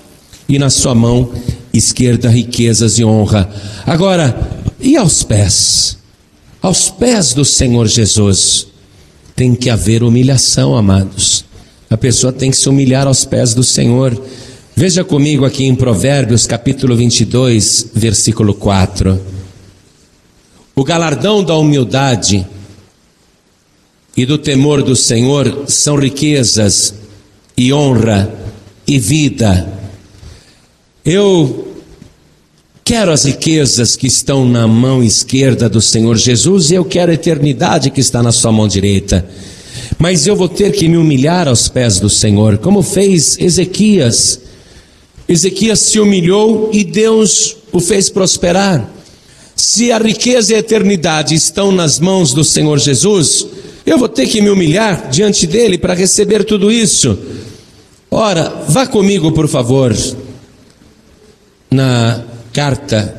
e 0.47 0.57
na 0.57 0.69
sua 0.69 0.95
mão 0.95 1.33
esquerda 1.73 2.29
riquezas 2.29 2.97
e 2.97 3.03
honra. 3.03 3.53
Agora, 3.85 4.33
e 4.79 4.95
aos 4.95 5.21
pés? 5.21 5.97
Aos 6.61 6.89
pés 6.89 7.33
do 7.33 7.43
Senhor 7.43 7.89
Jesus 7.89 8.67
tem 9.35 9.53
que 9.53 9.69
haver 9.69 10.01
humilhação, 10.01 10.77
amados. 10.77 11.43
A 11.89 11.97
pessoa 11.97 12.31
tem 12.31 12.51
que 12.51 12.57
se 12.57 12.69
humilhar 12.69 13.05
aos 13.05 13.25
pés 13.25 13.53
do 13.53 13.65
Senhor. 13.65 14.17
Veja 14.75 15.03
comigo 15.03 15.45
aqui 15.45 15.65
em 15.65 15.75
Provérbios, 15.75 16.47
capítulo 16.47 16.95
22, 16.95 17.91
versículo 17.93 18.55
4. 18.55 19.21
O 20.75 20.83
galardão 20.83 21.43
da 21.43 21.55
humildade 21.55 22.45
e 24.17 24.25
do 24.25 24.35
temor 24.39 24.81
do 24.81 24.95
Senhor 24.95 25.65
são 25.67 25.95
riquezas 25.95 26.95
e 27.55 27.71
honra 27.71 28.33
e 28.87 28.97
vida. 28.97 29.71
Eu 31.05 31.71
quero 32.83 33.11
as 33.11 33.25
riquezas 33.25 33.95
que 33.95 34.07
estão 34.07 34.43
na 34.43 34.67
mão 34.67 35.03
esquerda 35.03 35.69
do 35.69 35.81
Senhor 35.81 36.17
Jesus 36.17 36.71
e 36.71 36.73
eu 36.73 36.83
quero 36.83 37.11
a 37.11 37.15
eternidade 37.15 37.91
que 37.91 38.01
está 38.01 38.23
na 38.23 38.31
sua 38.31 38.51
mão 38.51 38.67
direita. 38.67 39.23
Mas 39.99 40.25
eu 40.25 40.35
vou 40.35 40.49
ter 40.49 40.71
que 40.71 40.89
me 40.89 40.97
humilhar 40.97 41.47
aos 41.47 41.69
pés 41.69 41.99
do 41.99 42.09
Senhor, 42.09 42.57
como 42.57 42.81
fez 42.81 43.37
Ezequias. 43.37 44.41
Ezequias 45.27 45.79
se 45.79 45.99
humilhou 45.99 46.69
e 46.73 46.83
Deus 46.83 47.57
o 47.71 47.79
fez 47.79 48.09
prosperar. 48.09 48.89
Se 49.55 49.91
a 49.91 49.97
riqueza 49.97 50.53
e 50.53 50.55
a 50.55 50.59
eternidade 50.59 51.35
estão 51.35 51.71
nas 51.71 51.99
mãos 51.99 52.33
do 52.33 52.43
Senhor 52.43 52.77
Jesus, 52.79 53.47
eu 53.85 53.97
vou 53.97 54.09
ter 54.09 54.27
que 54.27 54.41
me 54.41 54.49
humilhar 54.49 55.09
diante 55.09 55.45
dele 55.47 55.77
para 55.77 55.93
receber 55.93 56.43
tudo 56.43 56.71
isso. 56.71 57.17
Ora, 58.09 58.63
vá 58.67 58.85
comigo, 58.85 59.31
por 59.31 59.47
favor, 59.47 59.95
na 61.71 62.23
carta 62.51 63.17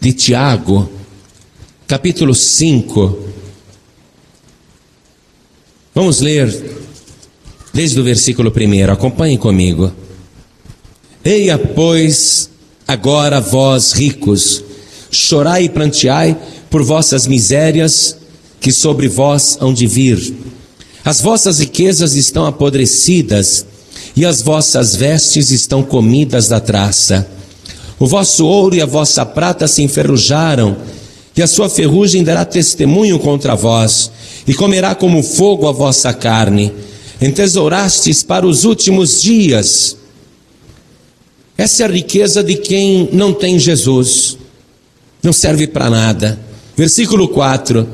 de 0.00 0.12
Tiago, 0.12 0.90
capítulo 1.86 2.34
5. 2.34 3.18
Vamos 5.94 6.20
ler 6.20 6.77
desde 7.78 8.00
o 8.00 8.02
versículo 8.02 8.52
1. 8.52 8.90
Acompanhe 8.90 9.38
comigo. 9.38 9.92
Eia, 11.24 11.56
pois, 11.56 12.50
agora 12.88 13.40
vós 13.40 13.92
ricos, 13.92 14.64
chorai 15.12 15.66
e 15.66 15.68
planteai 15.68 16.36
por 16.68 16.82
vossas 16.82 17.28
misérias 17.28 18.16
que 18.60 18.72
sobre 18.72 19.06
vós 19.06 19.56
hão 19.60 19.72
de 19.72 19.86
vir. 19.86 20.34
As 21.04 21.20
vossas 21.20 21.60
riquezas 21.60 22.16
estão 22.16 22.46
apodrecidas 22.46 23.64
e 24.16 24.26
as 24.26 24.42
vossas 24.42 24.96
vestes 24.96 25.52
estão 25.52 25.80
comidas 25.80 26.48
da 26.48 26.58
traça. 26.58 27.28
O 27.96 28.08
vosso 28.08 28.44
ouro 28.44 28.74
e 28.74 28.82
a 28.82 28.86
vossa 28.86 29.24
prata 29.24 29.68
se 29.68 29.84
enferrujaram, 29.84 30.78
e 31.36 31.42
a 31.42 31.46
sua 31.46 31.68
ferrugem 31.68 32.24
dará 32.24 32.44
testemunho 32.44 33.20
contra 33.20 33.54
vós, 33.54 34.10
e 34.48 34.52
comerá 34.52 34.96
como 34.96 35.22
fogo 35.22 35.68
a 35.68 35.72
vossa 35.72 36.12
carne. 36.12 36.72
Entesourastes 37.20 38.22
para 38.22 38.46
os 38.46 38.64
últimos 38.64 39.20
dias. 39.20 39.96
Essa 41.56 41.82
é 41.82 41.86
a 41.86 41.90
riqueza 41.90 42.44
de 42.44 42.54
quem 42.54 43.08
não 43.12 43.34
tem 43.34 43.58
Jesus, 43.58 44.38
não 45.20 45.32
serve 45.32 45.66
para 45.66 45.90
nada. 45.90 46.38
Versículo 46.76 47.26
4: 47.28 47.88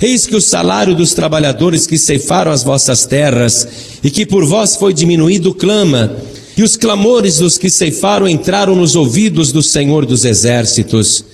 Eis 0.00 0.26
que 0.26 0.34
o 0.34 0.40
salário 0.40 0.96
dos 0.96 1.14
trabalhadores 1.14 1.86
que 1.86 1.96
ceifaram 1.96 2.50
as 2.50 2.64
vossas 2.64 3.06
terras 3.06 3.68
e 4.02 4.10
que 4.10 4.26
por 4.26 4.44
vós 4.44 4.74
foi 4.74 4.92
diminuído 4.92 5.54
clama, 5.54 6.16
e 6.56 6.62
os 6.64 6.76
clamores 6.76 7.38
dos 7.38 7.56
que 7.56 7.70
ceifaram 7.70 8.28
entraram 8.28 8.74
nos 8.74 8.96
ouvidos 8.96 9.52
do 9.52 9.62
Senhor 9.62 10.04
dos 10.04 10.24
exércitos. 10.24 11.24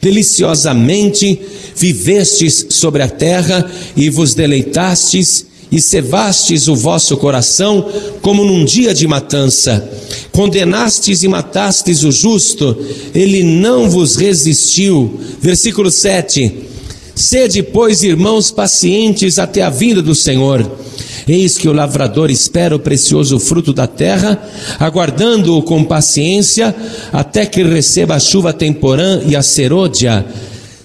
Deliciosamente 0.00 1.40
vivestes 1.74 2.66
sobre 2.70 3.02
a 3.02 3.08
terra 3.08 3.68
e 3.96 4.08
vos 4.10 4.34
deleitastes 4.34 5.46
e 5.74 5.80
cevastes 5.80 6.68
o 6.68 6.76
vosso 6.76 7.16
coração 7.16 7.84
como 8.22 8.44
num 8.44 8.64
dia 8.64 8.94
de 8.94 9.08
matança. 9.08 9.90
Condenastes 10.30 11.24
e 11.24 11.28
matastes 11.28 12.04
o 12.04 12.12
justo, 12.12 12.76
ele 13.12 13.42
não 13.42 13.90
vos 13.90 14.14
resistiu. 14.14 15.18
Versículo 15.40 15.90
7. 15.90 16.54
Sede, 17.16 17.60
pois, 17.62 18.04
irmãos, 18.04 18.52
pacientes 18.52 19.36
até 19.36 19.62
a 19.62 19.70
vinda 19.70 20.00
do 20.00 20.14
Senhor. 20.14 20.64
Eis 21.26 21.58
que 21.58 21.68
o 21.68 21.72
lavrador 21.72 22.30
espera 22.30 22.76
o 22.76 22.78
precioso 22.78 23.40
fruto 23.40 23.72
da 23.72 23.88
terra, 23.88 24.40
aguardando-o 24.78 25.62
com 25.62 25.82
paciência, 25.82 26.74
até 27.12 27.46
que 27.46 27.64
receba 27.64 28.14
a 28.14 28.20
chuva 28.20 28.52
temporã 28.52 29.22
e 29.26 29.34
a 29.34 29.42
serôdia. 29.42 30.24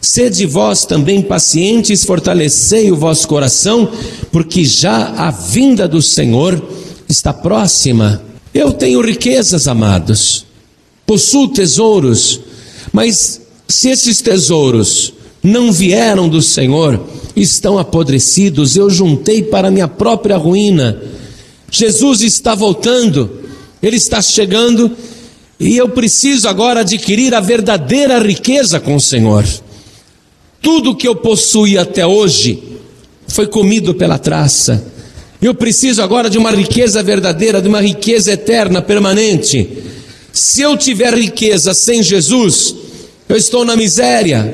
Sede 0.01 0.45
vós 0.45 0.85
também 0.85 1.21
pacientes, 1.21 2.05
fortalecei 2.05 2.91
o 2.91 2.95
vosso 2.95 3.27
coração, 3.27 3.91
porque 4.31 4.63
já 4.63 5.13
a 5.15 5.29
vinda 5.29 5.87
do 5.87 6.01
Senhor 6.01 6.61
está 7.07 7.33
próxima. 7.33 8.21
Eu 8.53 8.71
tenho 8.71 9.01
riquezas, 9.01 9.67
amados, 9.67 10.45
possuo 11.05 11.49
tesouros, 11.49 12.39
mas 12.93 13.41
se 13.67 13.89
esses 13.89 14.21
tesouros 14.21 15.13
não 15.43 15.71
vieram 15.71 16.27
do 16.29 16.41
Senhor, 16.41 16.99
estão 17.35 17.77
apodrecidos, 17.77 18.75
eu 18.75 18.89
juntei 18.89 19.43
para 19.43 19.71
minha 19.71 19.87
própria 19.87 20.37
ruína. 20.37 21.01
Jesus 21.69 22.21
está 22.21 22.55
voltando, 22.55 23.29
ele 23.81 23.97
está 23.97 24.21
chegando 24.21 24.91
e 25.59 25.77
eu 25.77 25.89
preciso 25.89 26.47
agora 26.47 26.81
adquirir 26.81 27.35
a 27.35 27.39
verdadeira 27.39 28.17
riqueza 28.19 28.79
com 28.79 28.95
o 28.95 29.01
Senhor. 29.01 29.45
Tudo 30.61 30.95
que 30.95 31.07
eu 31.07 31.15
possuí 31.15 31.77
até 31.77 32.05
hoje 32.05 32.61
foi 33.27 33.47
comido 33.47 33.93
pela 33.93 34.17
traça. 34.17 34.83
Eu 35.41 35.55
preciso 35.55 36.01
agora 36.01 36.29
de 36.29 36.37
uma 36.37 36.51
riqueza 36.51 37.01
verdadeira, 37.01 37.61
de 37.61 37.67
uma 37.67 37.81
riqueza 37.81 38.33
eterna, 38.33 38.81
permanente. 38.81 39.69
Se 40.33 40.61
eu 40.61 40.75
tiver 40.75 41.13
riqueza 41.13 41.73
sem 41.73 42.03
Jesus, 42.03 42.75
eu 43.27 43.37
estou 43.37 43.63
na 43.63 43.75
miséria. 43.75 44.53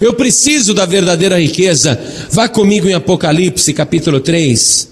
Eu 0.00 0.14
preciso 0.14 0.72
da 0.72 0.86
verdadeira 0.86 1.40
riqueza. 1.40 1.98
Vá 2.30 2.48
comigo 2.48 2.88
em 2.88 2.94
Apocalipse, 2.94 3.72
capítulo 3.74 4.20
3, 4.20 4.88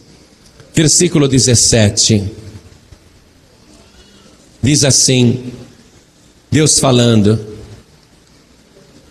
versículo 0.75 1.27
17. 1.27 2.23
Diz 4.63 4.85
assim, 4.85 5.45
Deus 6.51 6.79
falando: 6.79 7.39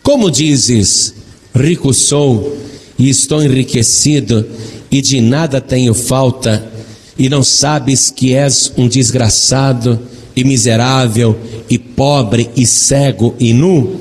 Como 0.04 0.30
dizes, 0.30 1.14
rico 1.56 1.93
sou 1.93 2.58
e 2.97 3.10
estou 3.10 3.43
enriquecido 3.43 4.45
e 4.91 5.02
de 5.02 5.22
nada 5.22 5.62
tenho 5.62 5.93
falta, 5.93 6.70
e 7.18 7.30
não 7.30 7.43
sabes 7.43 8.10
que 8.10 8.34
és 8.34 8.72
um 8.78 8.88
desgraçado 8.88 9.99
e 10.36 10.43
miserável 10.43 11.38
e 11.70 11.78
pobre 11.78 12.49
e 12.56 12.66
cego 12.66 13.36
e 13.39 13.54
nu? 13.54 13.95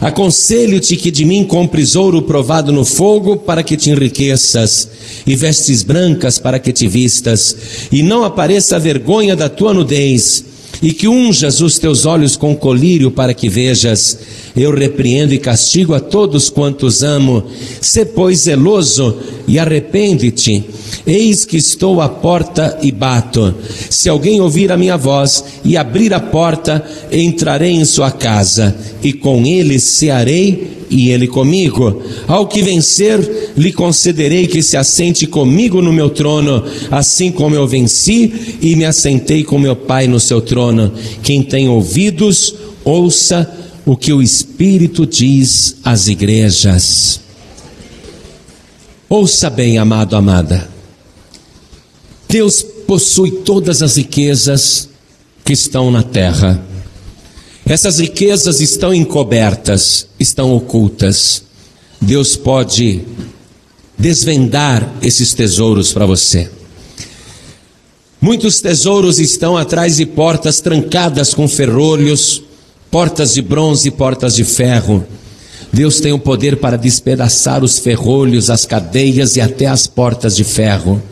Aconselho-te 0.00 0.96
que 0.96 1.10
de 1.10 1.24
mim 1.24 1.44
compres 1.44 1.94
ouro 1.94 2.22
provado 2.22 2.72
no 2.72 2.84
fogo 2.84 3.36
para 3.36 3.62
que 3.62 3.76
te 3.76 3.90
enriqueças, 3.90 4.88
e 5.26 5.36
vestes 5.36 5.82
brancas 5.82 6.38
para 6.38 6.58
que 6.58 6.72
te 6.72 6.88
vistas, 6.88 7.56
e 7.92 8.02
não 8.02 8.24
apareça 8.24 8.76
a 8.76 8.78
vergonha 8.78 9.36
da 9.36 9.48
tua 9.48 9.72
nudez, 9.72 10.44
e 10.82 10.92
que 10.92 11.06
unjas 11.06 11.60
os 11.60 11.78
teus 11.78 12.04
olhos 12.04 12.36
com 12.36 12.56
colírio 12.56 13.10
para 13.10 13.32
que 13.32 13.48
vejas. 13.48 14.18
Eu 14.56 14.72
repreendo 14.72 15.34
e 15.34 15.38
castigo 15.38 15.94
a 15.94 16.00
todos 16.00 16.48
quantos 16.48 17.02
amo. 17.02 17.42
Sê, 17.80 18.04
pois, 18.04 18.40
zeloso 18.40 19.16
e 19.48 19.58
arrepende-te. 19.58 20.64
Eis 21.04 21.44
que 21.44 21.56
estou 21.56 22.00
à 22.00 22.08
porta 22.08 22.78
e 22.80 22.92
bato. 22.92 23.52
Se 23.90 24.08
alguém 24.08 24.40
ouvir 24.40 24.70
a 24.70 24.76
minha 24.76 24.96
voz 24.96 25.44
e 25.64 25.76
abrir 25.76 26.14
a 26.14 26.20
porta, 26.20 26.84
entrarei 27.10 27.72
em 27.72 27.84
sua 27.84 28.12
casa, 28.12 28.76
e 29.02 29.12
com 29.12 29.44
ele 29.44 29.80
cearei 29.80 30.84
e 30.88 31.10
ele 31.10 31.26
comigo. 31.26 32.00
Ao 32.28 32.46
que 32.46 32.62
vencer, 32.62 33.52
lhe 33.56 33.72
concederei 33.72 34.46
que 34.46 34.62
se 34.62 34.76
assente 34.76 35.26
comigo 35.26 35.82
no 35.82 35.92
meu 35.92 36.10
trono, 36.10 36.62
assim 36.92 37.32
como 37.32 37.56
eu 37.56 37.66
venci 37.66 38.58
e 38.62 38.76
me 38.76 38.84
assentei 38.84 39.42
com 39.42 39.58
meu 39.58 39.74
Pai 39.74 40.06
no 40.06 40.20
seu 40.20 40.40
trono. 40.40 40.92
Quem 41.24 41.42
tem 41.42 41.68
ouvidos, 41.68 42.54
ouça 42.84 43.63
o 43.84 43.96
que 43.96 44.12
o 44.12 44.22
Espírito 44.22 45.06
diz 45.06 45.76
às 45.84 46.08
igrejas. 46.08 47.20
Ouça 49.08 49.50
bem, 49.50 49.78
amado, 49.78 50.16
amada. 50.16 50.68
Deus 52.28 52.62
possui 52.86 53.30
todas 53.30 53.82
as 53.82 53.96
riquezas 53.96 54.88
que 55.44 55.52
estão 55.52 55.90
na 55.90 56.02
terra. 56.02 56.64
Essas 57.66 57.98
riquezas 57.98 58.60
estão 58.60 58.92
encobertas, 58.92 60.06
estão 60.18 60.54
ocultas. 60.54 61.42
Deus 62.00 62.36
pode 62.36 63.02
desvendar 63.96 64.92
esses 65.02 65.32
tesouros 65.34 65.92
para 65.92 66.06
você. 66.06 66.50
Muitos 68.20 68.60
tesouros 68.60 69.18
estão 69.18 69.56
atrás 69.56 69.96
de 69.96 70.06
portas 70.06 70.60
trancadas 70.60 71.34
com 71.34 71.46
ferrolhos, 71.46 72.42
portas 72.94 73.34
de 73.34 73.42
bronze 73.42 73.88
e 73.88 73.90
portas 73.90 74.36
de 74.36 74.44
ferro. 74.44 75.04
Deus 75.72 75.98
tem 75.98 76.12
o 76.12 76.18
poder 76.20 76.58
para 76.58 76.78
despedaçar 76.78 77.64
os 77.64 77.76
ferrolhos, 77.80 78.50
as 78.50 78.64
cadeias 78.64 79.34
e 79.34 79.40
até 79.40 79.66
as 79.66 79.88
portas 79.88 80.36
de 80.36 80.44
ferro. 80.44 81.02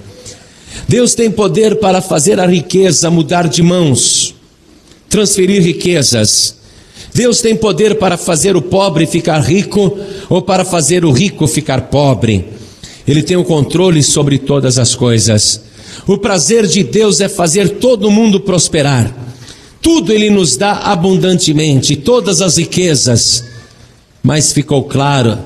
Deus 0.87 1.16
tem 1.16 1.28
poder 1.28 1.80
para 1.80 2.01
fazer 2.01 2.39
a 2.39 2.47
riqueza 2.47 3.11
mudar 3.11 3.49
de 3.49 3.64
mãos, 3.64 4.33
transferir 5.09 5.61
riquezas. 5.61 6.55
Deus 7.12 7.41
tem 7.41 7.57
poder 7.57 7.97
para 7.99 8.16
fazer 8.16 8.55
o 8.55 8.62
pobre 8.62 9.05
ficar 9.05 9.41
rico 9.41 9.99
ou 10.30 10.41
para 10.41 10.64
fazer 10.64 11.05
o 11.05 11.11
rico 11.11 11.49
ficar 11.49 11.89
pobre. 11.89 12.47
Ele 13.09 13.24
tem 13.24 13.37
o 13.37 13.43
controle 13.43 14.05
sobre 14.05 14.39
todas 14.39 14.78
as 14.78 14.95
coisas. 14.95 15.61
O 16.07 16.16
prazer 16.16 16.64
de 16.64 16.85
Deus 16.85 17.20
é 17.20 17.28
fazer 17.28 17.70
todo 17.80 18.09
mundo 18.09 18.39
prosperar. 18.39 19.22
Tudo 19.83 20.12
Ele 20.12 20.30
nos 20.30 20.57
dá 20.57 20.72
abundantemente, 20.78 21.97
todas 21.97 22.41
as 22.41 22.57
riquezas. 22.57 23.45
Mas 24.22 24.53
ficou 24.53 24.85
claro 24.85 25.39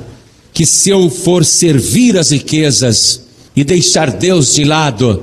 que 0.52 0.64
se 0.64 0.90
eu 0.90 1.10
for 1.10 1.44
servir 1.44 2.16
as 2.16 2.30
riquezas, 2.30 3.26
e 3.56 3.64
deixar 3.64 4.10
Deus 4.10 4.54
de 4.54 4.64
lado, 4.64 5.22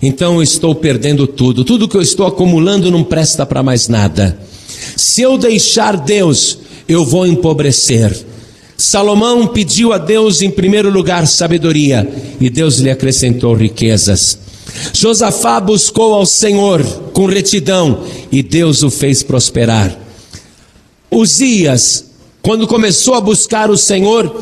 então 0.00 0.36
eu 0.36 0.42
estou 0.42 0.74
perdendo 0.74 1.26
tudo. 1.26 1.62
Tudo 1.62 1.86
que 1.86 1.96
eu 1.96 2.00
estou 2.00 2.26
acumulando 2.26 2.90
não 2.90 3.04
presta 3.04 3.44
para 3.44 3.62
mais 3.62 3.88
nada. 3.88 4.38
Se 4.96 5.20
eu 5.20 5.36
deixar 5.36 5.98
Deus, 5.98 6.58
eu 6.88 7.04
vou 7.04 7.26
empobrecer. 7.26 8.16
Salomão 8.74 9.46
pediu 9.48 9.92
a 9.92 9.98
Deus 9.98 10.40
em 10.40 10.50
primeiro 10.50 10.88
lugar 10.90 11.26
sabedoria 11.26 12.08
e 12.40 12.48
Deus 12.48 12.78
lhe 12.78 12.90
acrescentou 12.90 13.52
riquezas. 13.54 14.38
Josafá 14.92 15.60
buscou 15.60 16.14
ao 16.14 16.26
Senhor 16.26 16.82
com 17.12 17.26
retidão 17.26 18.04
e 18.30 18.42
Deus 18.42 18.82
o 18.82 18.90
fez 18.90 19.22
prosperar. 19.22 19.96
Uzias, 21.10 22.04
quando 22.42 22.66
começou 22.66 23.14
a 23.14 23.20
buscar 23.20 23.70
o 23.70 23.76
Senhor, 23.76 24.34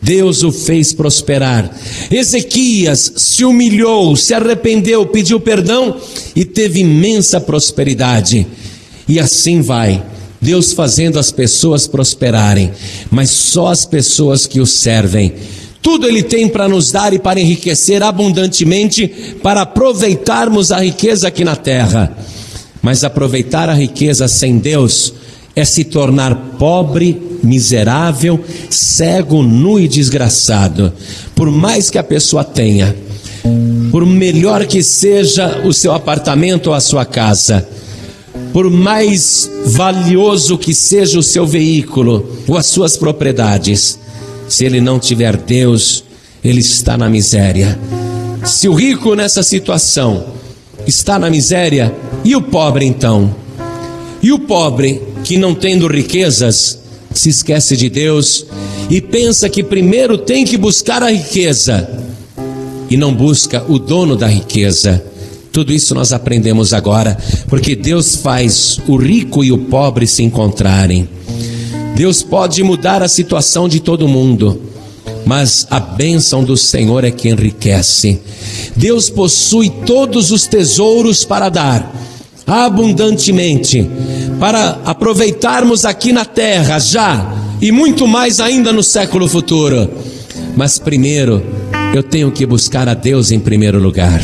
Deus 0.00 0.42
o 0.42 0.52
fez 0.52 0.92
prosperar. 0.92 1.74
Ezequias 2.10 3.12
se 3.16 3.44
humilhou, 3.44 4.14
se 4.16 4.34
arrependeu, 4.34 5.06
pediu 5.06 5.40
perdão 5.40 5.96
e 6.36 6.44
teve 6.44 6.80
imensa 6.80 7.40
prosperidade. 7.40 8.46
E 9.08 9.18
assim 9.18 9.62
vai. 9.62 10.04
Deus 10.40 10.74
fazendo 10.74 11.18
as 11.18 11.32
pessoas 11.32 11.86
prosperarem, 11.86 12.70
mas 13.10 13.30
só 13.30 13.68
as 13.68 13.86
pessoas 13.86 14.46
que 14.46 14.60
o 14.60 14.66
servem. 14.66 15.32
Tudo 15.84 16.08
Ele 16.08 16.22
tem 16.22 16.48
para 16.48 16.66
nos 16.66 16.90
dar 16.90 17.12
e 17.12 17.18
para 17.18 17.38
enriquecer 17.38 18.02
abundantemente, 18.02 19.06
para 19.42 19.60
aproveitarmos 19.60 20.72
a 20.72 20.78
riqueza 20.80 21.28
aqui 21.28 21.44
na 21.44 21.54
terra. 21.54 22.16
Mas 22.80 23.04
aproveitar 23.04 23.68
a 23.68 23.74
riqueza 23.74 24.26
sem 24.26 24.56
Deus 24.56 25.12
é 25.54 25.62
se 25.62 25.84
tornar 25.84 26.56
pobre, 26.58 27.38
miserável, 27.42 28.42
cego, 28.70 29.42
nu 29.42 29.78
e 29.78 29.86
desgraçado. 29.86 30.90
Por 31.34 31.50
mais 31.50 31.90
que 31.90 31.98
a 31.98 32.02
pessoa 32.02 32.42
tenha, 32.42 32.96
por 33.90 34.06
melhor 34.06 34.64
que 34.64 34.82
seja 34.82 35.60
o 35.66 35.72
seu 35.74 35.92
apartamento 35.92 36.68
ou 36.68 36.74
a 36.74 36.80
sua 36.80 37.04
casa, 37.04 37.68
por 38.54 38.70
mais 38.70 39.50
valioso 39.66 40.56
que 40.56 40.72
seja 40.72 41.18
o 41.18 41.22
seu 41.22 41.46
veículo 41.46 42.26
ou 42.48 42.56
as 42.56 42.64
suas 42.64 42.96
propriedades, 42.96 43.98
se 44.48 44.64
ele 44.64 44.80
não 44.80 44.98
tiver 44.98 45.36
Deus, 45.36 46.04
ele 46.42 46.60
está 46.60 46.96
na 46.96 47.08
miséria. 47.08 47.78
Se 48.44 48.68
o 48.68 48.74
rico 48.74 49.14
nessa 49.14 49.42
situação 49.42 50.26
está 50.86 51.18
na 51.18 51.30
miséria, 51.30 51.94
e 52.24 52.36
o 52.36 52.42
pobre 52.42 52.84
então? 52.84 53.34
E 54.22 54.32
o 54.32 54.38
pobre 54.38 55.02
que 55.22 55.36
não 55.38 55.54
tendo 55.54 55.86
riquezas, 55.86 56.78
se 57.14 57.28
esquece 57.28 57.76
de 57.76 57.88
Deus 57.88 58.44
e 58.90 59.00
pensa 59.00 59.48
que 59.48 59.62
primeiro 59.62 60.18
tem 60.18 60.44
que 60.44 60.56
buscar 60.56 61.02
a 61.02 61.10
riqueza 61.10 61.88
e 62.90 62.96
não 62.96 63.14
busca 63.14 63.64
o 63.68 63.78
dono 63.78 64.16
da 64.16 64.26
riqueza. 64.26 65.02
Tudo 65.52 65.72
isso 65.72 65.94
nós 65.94 66.12
aprendemos 66.12 66.74
agora, 66.74 67.16
porque 67.48 67.76
Deus 67.76 68.16
faz 68.16 68.80
o 68.88 68.96
rico 68.96 69.44
e 69.44 69.52
o 69.52 69.58
pobre 69.58 70.06
se 70.06 70.22
encontrarem. 70.22 71.08
Deus 71.94 72.22
pode 72.22 72.62
mudar 72.62 73.02
a 73.02 73.08
situação 73.08 73.68
de 73.68 73.78
todo 73.78 74.08
mundo, 74.08 74.60
mas 75.24 75.66
a 75.70 75.78
bênção 75.78 76.42
do 76.42 76.56
Senhor 76.56 77.04
é 77.04 77.10
que 77.10 77.28
enriquece. 77.28 78.20
Deus 78.74 79.08
possui 79.08 79.70
todos 79.86 80.30
os 80.32 80.46
tesouros 80.46 81.24
para 81.24 81.48
dar 81.48 82.04
abundantemente, 82.46 83.88
para 84.38 84.80
aproveitarmos 84.84 85.84
aqui 85.84 86.12
na 86.12 86.24
terra 86.24 86.78
já 86.78 87.32
e 87.60 87.72
muito 87.72 88.06
mais 88.06 88.40
ainda 88.40 88.72
no 88.72 88.82
século 88.82 89.28
futuro. 89.28 89.88
Mas 90.56 90.78
primeiro, 90.78 91.42
eu 91.94 92.02
tenho 92.02 92.30
que 92.30 92.44
buscar 92.44 92.88
a 92.88 92.94
Deus 92.94 93.30
em 93.30 93.38
primeiro 93.38 93.78
lugar. 93.78 94.20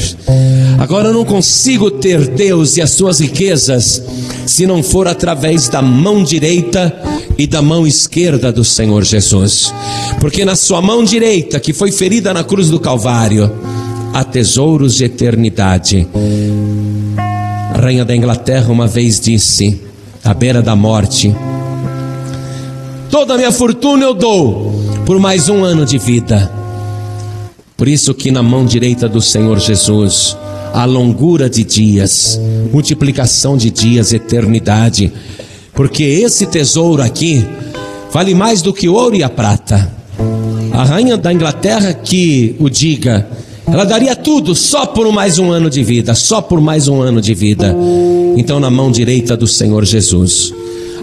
Agora 0.79 1.09
eu 1.09 1.15
não 1.15 1.25
consigo 1.25 1.91
ter 1.91 2.27
Deus 2.27 2.77
e 2.77 2.83
as 2.83 2.91
suas 2.91 3.21
riquezas 3.21 4.03
se 4.45 4.67
não 4.67 4.83
for 4.83 5.07
através 5.07 5.69
da 5.69 5.81
mão 5.81 6.23
direita 6.23 6.93
e 7.41 7.47
da 7.47 7.63
mão 7.63 7.87
esquerda 7.87 8.53
do 8.53 8.63
Senhor 8.63 9.03
Jesus. 9.03 9.73
Porque 10.21 10.45
na 10.45 10.55
sua 10.55 10.83
mão 10.83 11.03
direita, 11.03 11.59
que 11.59 11.73
foi 11.73 11.91
ferida 11.91 12.35
na 12.35 12.45
cruz 12.45 12.69
do 12.69 12.79
Calvário, 12.79 13.51
há 14.13 14.23
tesouros 14.23 14.97
de 14.97 15.05
eternidade. 15.05 16.07
A 17.73 17.81
rainha 17.81 18.05
da 18.05 18.15
Inglaterra 18.15 18.71
uma 18.71 18.87
vez 18.87 19.19
disse, 19.19 19.81
à 20.23 20.35
beira 20.35 20.61
da 20.61 20.77
morte: 20.77 21.35
Toda 23.11 23.33
a 23.33 23.37
minha 23.39 23.53
fortuna 23.53 24.05
eu 24.05 24.13
dou 24.13 24.79
por 25.07 25.19
mais 25.19 25.49
um 25.49 25.65
ano 25.65 25.87
de 25.87 25.97
vida. 25.97 26.53
Por 27.75 27.89
isso 27.89 28.13
que 28.13 28.31
na 28.31 28.43
mão 28.43 28.67
direita 28.67 29.09
do 29.09 29.23
Senhor 29.23 29.59
Jesus 29.59 30.37
há 30.75 30.85
longura 30.85 31.49
de 31.49 31.65
dias, 31.65 32.39
multiplicação 32.71 33.57
de 33.57 33.71
dias, 33.71 34.13
eternidade. 34.13 35.11
Porque 35.75 36.03
esse 36.03 36.47
tesouro 36.47 37.03
aqui 37.03 37.45
vale 38.13 38.35
mais 38.35 38.63
do 38.63 38.73
que 38.73 38.89
ouro 38.89 39.17
e 39.17 39.23
a 39.23 39.29
prata. 39.29 39.91
A 40.73 40.85
rainha 40.85 41.17
da 41.17 41.33
Inglaterra 41.33 41.93
que 41.93 42.55
o 42.59 42.69
diga, 42.69 43.27
Ela 43.73 43.85
daria 43.85 44.17
tudo 44.17 44.55
só 44.55 44.85
por 44.85 45.11
mais 45.13 45.39
um 45.39 45.51
ano 45.53 45.71
de 45.71 45.83
vida, 45.83 46.13
só 46.15 46.41
por 46.43 46.61
mais 46.61 46.89
um 46.89 47.01
ano 47.01 47.21
de 47.21 47.35
vida. 47.35 47.75
Então, 48.37 48.59
na 48.59 48.69
mão 48.69 48.91
direita 48.91 49.37
do 49.37 49.47
Senhor 49.47 49.85
Jesus, 49.85 50.53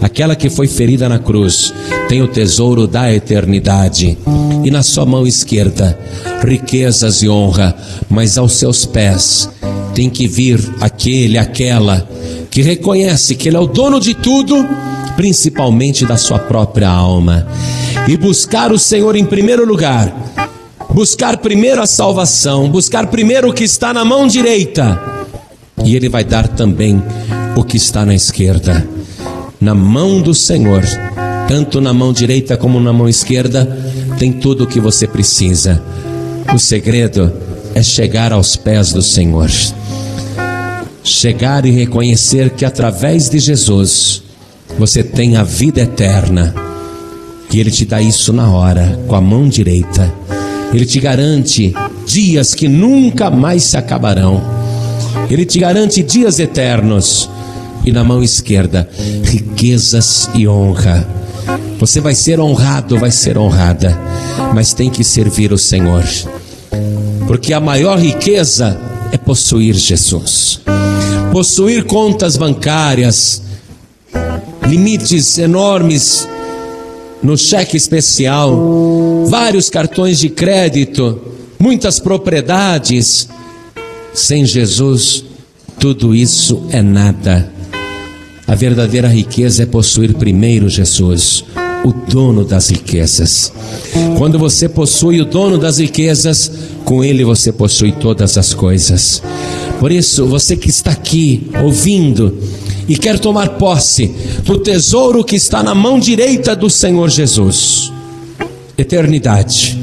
aquela 0.01 0.35
que 0.35 0.49
foi 0.49 0.67
ferida 0.67 1.07
na 1.07 1.17
cruz, 1.17 1.73
tem 2.09 2.21
o 2.21 2.27
tesouro 2.27 2.85
da 2.85 3.13
eternidade. 3.13 4.17
E 4.65 4.69
na 4.69 4.83
sua 4.83 5.05
mão 5.05 5.25
esquerda, 5.25 5.97
riquezas 6.43 7.23
e 7.23 7.29
honra, 7.29 7.73
mas 8.09 8.37
aos 8.37 8.53
seus 8.53 8.85
pés 8.85 9.49
tem 9.93 10.09
que 10.09 10.27
vir 10.27 10.59
aquele, 10.81 11.37
aquela 11.37 12.07
que 12.57 12.63
reconhece 12.63 13.35
que 13.35 13.49
Ele 13.49 13.55
é 13.55 13.59
o 13.59 13.67
dono 13.67 13.99
de 13.99 14.15
tudo, 14.15 14.67
principalmente 15.15 16.07
da 16.07 16.17
sua 16.17 16.39
própria 16.39 16.89
alma, 16.89 17.45
e 18.07 18.17
buscar 18.17 18.71
o 18.71 18.79
Senhor 18.79 19.15
em 19.15 19.23
primeiro 19.23 19.63
lugar, 19.63 20.11
buscar 20.89 21.37
primeiro 21.37 21.83
a 21.83 21.85
salvação, 21.85 22.67
buscar 22.67 23.05
primeiro 23.11 23.49
o 23.49 23.53
que 23.53 23.63
está 23.63 23.93
na 23.93 24.03
mão 24.03 24.25
direita, 24.25 24.99
e 25.85 25.95
Ele 25.95 26.09
vai 26.09 26.23
dar 26.23 26.47
também 26.47 26.99
o 27.55 27.63
que 27.63 27.77
está 27.77 28.03
na 28.03 28.15
esquerda. 28.15 28.89
Na 29.61 29.75
mão 29.75 30.19
do 30.19 30.33
Senhor, 30.33 30.83
tanto 31.47 31.79
na 31.79 31.93
mão 31.93 32.11
direita 32.11 32.57
como 32.57 32.79
na 32.79 32.91
mão 32.91 33.07
esquerda, 33.07 33.67
tem 34.17 34.31
tudo 34.31 34.63
o 34.63 34.67
que 34.67 34.79
você 34.79 35.05
precisa. 35.05 35.79
O 36.51 36.57
segredo 36.57 37.31
é 37.75 37.83
chegar 37.83 38.33
aos 38.33 38.55
pés 38.55 38.91
do 38.91 39.03
Senhor 39.03 39.47
chegar 41.07 41.65
e 41.65 41.71
reconhecer 41.71 42.49
que 42.51 42.65
através 42.65 43.29
de 43.29 43.39
Jesus 43.39 44.21
você 44.77 45.01
tem 45.03 45.37
a 45.37 45.43
vida 45.43 45.81
eterna. 45.81 46.53
E 47.51 47.59
Ele 47.59 47.71
te 47.71 47.85
dá 47.85 48.01
isso 48.01 48.33
na 48.33 48.51
hora, 48.51 48.99
com 49.07 49.15
a 49.15 49.21
mão 49.21 49.47
direita. 49.47 50.13
Ele 50.73 50.85
te 50.85 50.99
garante 50.99 51.73
dias 52.05 52.53
que 52.53 52.67
nunca 52.67 53.31
mais 53.31 53.63
se 53.63 53.77
acabarão. 53.77 54.41
Ele 55.29 55.45
te 55.45 55.59
garante 55.59 56.03
dias 56.03 56.39
eternos. 56.39 57.29
E 57.85 57.91
na 57.91 58.03
mão 58.03 58.21
esquerda, 58.21 58.89
riquezas 59.23 60.29
e 60.35 60.45
honra. 60.45 61.07
Você 61.79 62.01
vai 62.01 62.13
ser 62.13 62.37
honrado, 62.37 62.99
vai 62.99 63.11
ser 63.11 63.37
honrada, 63.37 63.97
mas 64.53 64.73
tem 64.73 64.89
que 64.89 65.05
servir 65.05 65.53
o 65.53 65.57
Senhor. 65.57 66.03
Porque 67.27 67.53
a 67.53 67.61
maior 67.61 67.97
riqueza 67.97 68.77
é 69.13 69.17
possuir 69.17 69.73
Jesus 69.73 70.59
possuir 71.37 71.83
contas 71.83 72.35
bancárias, 72.35 73.43
limites 74.67 75.37
enormes 75.37 76.27
no 77.21 77.37
cheque 77.37 77.77
especial, 77.77 79.23
vários 79.27 79.69
cartões 79.69 80.17
de 80.17 80.29
crédito, 80.29 81.21
muitas 81.59 81.99
propriedades. 81.99 83.29
Sem 84.15 84.45
Jesus, 84.45 85.25
tudo 85.77 86.15
isso 86.15 86.65
é 86.71 86.81
nada. 86.81 87.53
A 88.47 88.55
verdadeira 88.55 89.07
riqueza 89.07 89.61
é 89.61 89.67
possuir 89.67 90.15
primeiro 90.15 90.67
Jesus, 90.67 91.45
o 91.83 91.91
dono 91.91 92.43
das 92.43 92.69
riquezas. 92.69 93.51
Quando 94.17 94.37
você 94.37 94.67
possui 94.67 95.21
o 95.21 95.25
dono 95.25 95.57
das 95.57 95.77
riquezas, 95.77 96.51
com 96.83 97.03
ele 97.03 97.23
você 97.23 97.51
possui 97.51 97.91
todas 97.91 98.37
as 98.37 98.53
coisas. 98.53 99.21
Por 99.79 99.91
isso, 99.91 100.25
você 100.25 100.55
que 100.55 100.69
está 100.69 100.91
aqui 100.91 101.49
ouvindo 101.63 102.37
e 102.87 102.97
quer 102.97 103.19
tomar 103.19 103.49
posse 103.57 104.13
do 104.43 104.57
tesouro 104.59 105.23
que 105.23 105.35
está 105.35 105.61
na 105.61 105.75
mão 105.75 105.99
direita 105.99 106.55
do 106.55 106.69
Senhor 106.69 107.09
Jesus, 107.09 107.91
eternidade. 108.77 109.77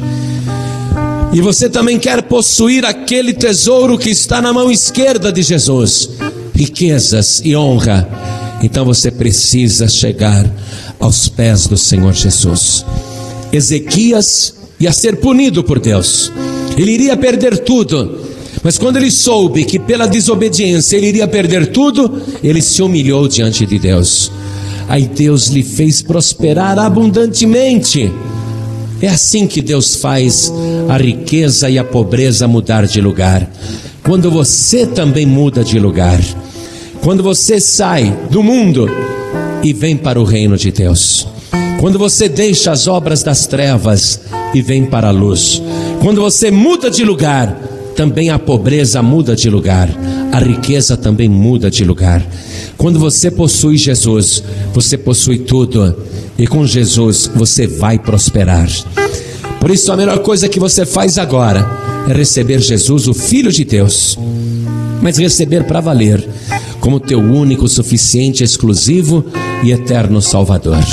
E 1.32 1.40
você 1.40 1.68
também 1.68 1.98
quer 1.98 2.22
possuir 2.22 2.84
aquele 2.84 3.32
tesouro 3.32 3.98
que 3.98 4.08
está 4.08 4.40
na 4.40 4.52
mão 4.52 4.70
esquerda 4.70 5.32
de 5.32 5.42
Jesus, 5.42 6.10
riquezas 6.54 7.42
e 7.44 7.56
honra. 7.56 8.23
Então 8.64 8.82
você 8.82 9.10
precisa 9.10 9.86
chegar 9.86 10.50
aos 10.98 11.28
pés 11.28 11.66
do 11.66 11.76
Senhor 11.76 12.14
Jesus. 12.14 12.82
Ezequias 13.52 14.54
ia 14.80 14.90
ser 14.90 15.16
punido 15.16 15.62
por 15.62 15.78
Deus, 15.78 16.32
ele 16.74 16.92
iria 16.92 17.14
perder 17.14 17.58
tudo, 17.58 18.20
mas 18.62 18.78
quando 18.78 18.96
ele 18.96 19.10
soube 19.10 19.64
que 19.64 19.78
pela 19.78 20.06
desobediência 20.06 20.96
ele 20.96 21.08
iria 21.08 21.28
perder 21.28 21.66
tudo, 21.66 22.22
ele 22.42 22.62
se 22.62 22.82
humilhou 22.82 23.28
diante 23.28 23.66
de 23.66 23.78
Deus. 23.78 24.32
Aí 24.88 25.06
Deus 25.06 25.48
lhe 25.48 25.62
fez 25.62 26.00
prosperar 26.00 26.78
abundantemente. 26.78 28.10
É 29.02 29.08
assim 29.08 29.46
que 29.46 29.60
Deus 29.60 29.94
faz 29.94 30.50
a 30.88 30.96
riqueza 30.96 31.68
e 31.68 31.78
a 31.78 31.84
pobreza 31.84 32.48
mudar 32.48 32.86
de 32.86 33.00
lugar. 33.02 33.46
Quando 34.02 34.30
você 34.30 34.86
também 34.86 35.26
muda 35.26 35.62
de 35.62 35.78
lugar. 35.78 36.20
Quando 37.04 37.22
você 37.22 37.60
sai 37.60 38.16
do 38.30 38.42
mundo 38.42 38.88
e 39.62 39.74
vem 39.74 39.94
para 39.94 40.18
o 40.18 40.24
reino 40.24 40.56
de 40.56 40.72
Deus. 40.72 41.28
Quando 41.78 41.98
você 41.98 42.30
deixa 42.30 42.72
as 42.72 42.88
obras 42.88 43.22
das 43.22 43.46
trevas 43.46 44.22
e 44.54 44.62
vem 44.62 44.86
para 44.86 45.08
a 45.08 45.10
luz. 45.10 45.62
Quando 46.00 46.22
você 46.22 46.50
muda 46.50 46.90
de 46.90 47.04
lugar, 47.04 47.60
também 47.94 48.30
a 48.30 48.38
pobreza 48.38 49.02
muda 49.02 49.36
de 49.36 49.50
lugar, 49.50 49.90
a 50.32 50.38
riqueza 50.38 50.96
também 50.96 51.28
muda 51.28 51.70
de 51.70 51.84
lugar. 51.84 52.26
Quando 52.78 52.98
você 52.98 53.30
possui 53.30 53.76
Jesus, 53.76 54.42
você 54.72 54.96
possui 54.96 55.40
tudo, 55.40 55.94
e 56.38 56.46
com 56.46 56.66
Jesus 56.66 57.30
você 57.34 57.66
vai 57.66 57.98
prosperar. 57.98 58.66
Por 59.60 59.70
isso, 59.70 59.92
a 59.92 59.96
melhor 59.96 60.20
coisa 60.20 60.48
que 60.48 60.58
você 60.58 60.86
faz 60.86 61.18
agora 61.18 61.68
é 62.08 62.14
receber 62.14 62.60
Jesus, 62.60 63.06
o 63.06 63.12
Filho 63.12 63.52
de 63.52 63.62
Deus, 63.62 64.18
mas 65.02 65.18
receber 65.18 65.64
para 65.64 65.80
valer, 65.80 66.26
como 66.84 67.00
teu 67.00 67.18
único, 67.18 67.66
suficiente, 67.66 68.44
exclusivo 68.44 69.24
e 69.62 69.72
eterno 69.72 70.20
Salvador. 70.20 70.84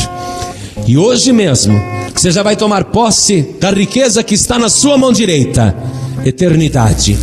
E 0.87 0.97
hoje 0.97 1.33
mesmo, 1.33 1.77
você 2.15 2.31
já 2.31 2.41
vai 2.41 2.55
tomar 2.55 2.85
posse 2.85 3.41
da 3.59 3.71
riqueza 3.71 4.23
que 4.23 4.33
está 4.33 4.57
na 4.57 4.69
sua 4.69 4.97
mão 4.97 5.11
direita 5.11 5.75
eternidade. 6.25 7.17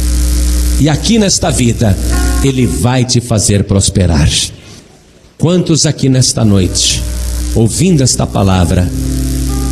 E 0.79 0.87
aqui 0.87 1.19
nesta 1.19 1.51
vida, 1.51 1.97
Ele 2.45 2.67
vai 2.67 3.07
te 3.07 3.23
fazer 3.23 3.65
prosperar. 3.65 4.29
Quantos 5.39 5.87
aqui 5.87 6.11
nesta 6.11 6.45
noite, 6.45 7.03
ouvindo 7.55 8.03
esta 8.03 8.27
palavra, 8.27 8.87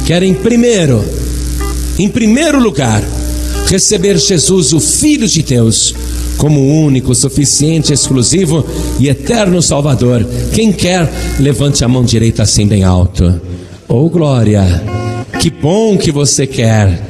querem 0.07 0.33
primeiro, 0.33 1.05
em 1.99 2.09
primeiro 2.09 2.59
lugar, 2.59 3.03
receber 3.67 4.17
Jesus, 4.19 4.73
o 4.73 4.81
Filho 4.81 5.29
de 5.29 5.43
Deus, 5.43 5.95
como 6.37 6.85
único, 6.85 7.15
suficiente, 7.15 7.93
exclusivo 7.93 8.65
e 8.99 9.09
eterno 9.09 9.61
Salvador? 9.61 10.27
Quem 10.53 10.73
quer, 10.73 11.11
levante 11.39 11.85
a 11.85 11.89
mão 11.89 12.05
direita 12.05 12.43
assim 12.43 12.67
bem 12.67 12.85
alto. 12.85 13.41
Oh 13.89 14.09
glória! 14.09 14.83
Que 15.41 15.51
bom 15.51 15.97
que 15.97 16.11
você 16.11 16.47
quer. 16.47 17.07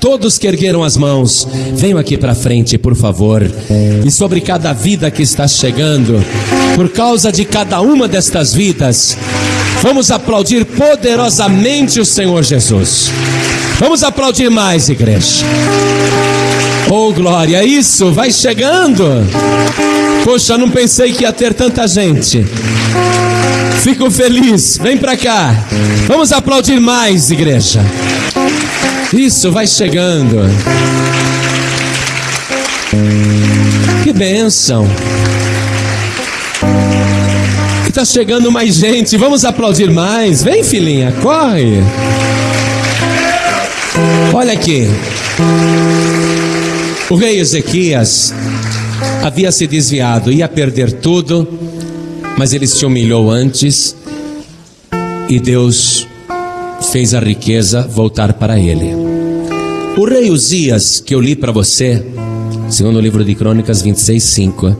Todos 0.00 0.38
que 0.38 0.46
ergueram 0.46 0.82
as 0.82 0.96
mãos, 0.96 1.46
venham 1.74 1.98
aqui 1.98 2.16
para 2.16 2.34
frente, 2.34 2.78
por 2.78 2.94
favor. 2.94 3.42
E 4.04 4.10
sobre 4.10 4.40
cada 4.40 4.72
vida 4.72 5.10
que 5.10 5.22
está 5.22 5.46
chegando, 5.46 6.24
por 6.74 6.88
causa 6.88 7.30
de 7.30 7.44
cada 7.44 7.80
uma 7.80 8.08
destas 8.08 8.54
vidas, 8.54 9.16
vamos 9.82 10.10
aplaudir 10.10 10.64
poderosamente 10.64 12.00
o 12.00 12.04
Senhor 12.04 12.42
Jesus. 12.42 13.10
Vamos 13.80 14.02
aplaudir 14.02 14.50
mais, 14.50 14.90
igreja. 14.90 15.42
Oh, 16.90 17.14
glória, 17.14 17.64
isso, 17.64 18.12
vai 18.12 18.30
chegando. 18.30 19.26
Poxa, 20.22 20.58
não 20.58 20.68
pensei 20.68 21.14
que 21.14 21.22
ia 21.22 21.32
ter 21.32 21.54
tanta 21.54 21.88
gente. 21.88 22.44
Fico 23.82 24.10
feliz, 24.10 24.76
vem 24.76 24.98
para 24.98 25.16
cá. 25.16 25.54
Vamos 26.06 26.30
aplaudir 26.30 26.78
mais, 26.78 27.30
igreja. 27.30 27.80
Isso, 29.14 29.50
vai 29.50 29.66
chegando. 29.66 30.36
Que 34.04 34.12
bênção. 34.12 34.86
Está 37.88 38.04
chegando 38.04 38.52
mais 38.52 38.74
gente. 38.74 39.16
Vamos 39.16 39.42
aplaudir 39.46 39.90
mais. 39.90 40.44
Vem, 40.44 40.62
filhinha, 40.62 41.14
corre. 41.22 41.82
Olha 44.32 44.52
aqui. 44.52 44.86
O 47.10 47.16
rei 47.16 47.38
Ezequias 47.40 48.32
havia 49.22 49.50
se 49.50 49.66
desviado, 49.66 50.30
ia 50.30 50.48
perder 50.48 50.92
tudo, 50.92 51.46
mas 52.38 52.52
ele 52.52 52.66
se 52.66 52.86
humilhou 52.86 53.30
antes 53.30 53.96
e 55.28 55.38
Deus 55.38 56.06
fez 56.92 57.14
a 57.14 57.20
riqueza 57.20 57.82
voltar 57.82 58.32
para 58.34 58.58
ele. 58.58 58.94
O 59.96 60.04
rei 60.04 60.30
Uzias, 60.30 61.00
que 61.00 61.14
eu 61.14 61.20
li 61.20 61.34
para 61.34 61.52
você, 61.52 62.04
segundo 62.68 62.96
o 62.96 63.00
livro 63.00 63.24
de 63.24 63.34
Crônicas 63.34 63.82
26, 63.82 64.22
5. 64.22 64.76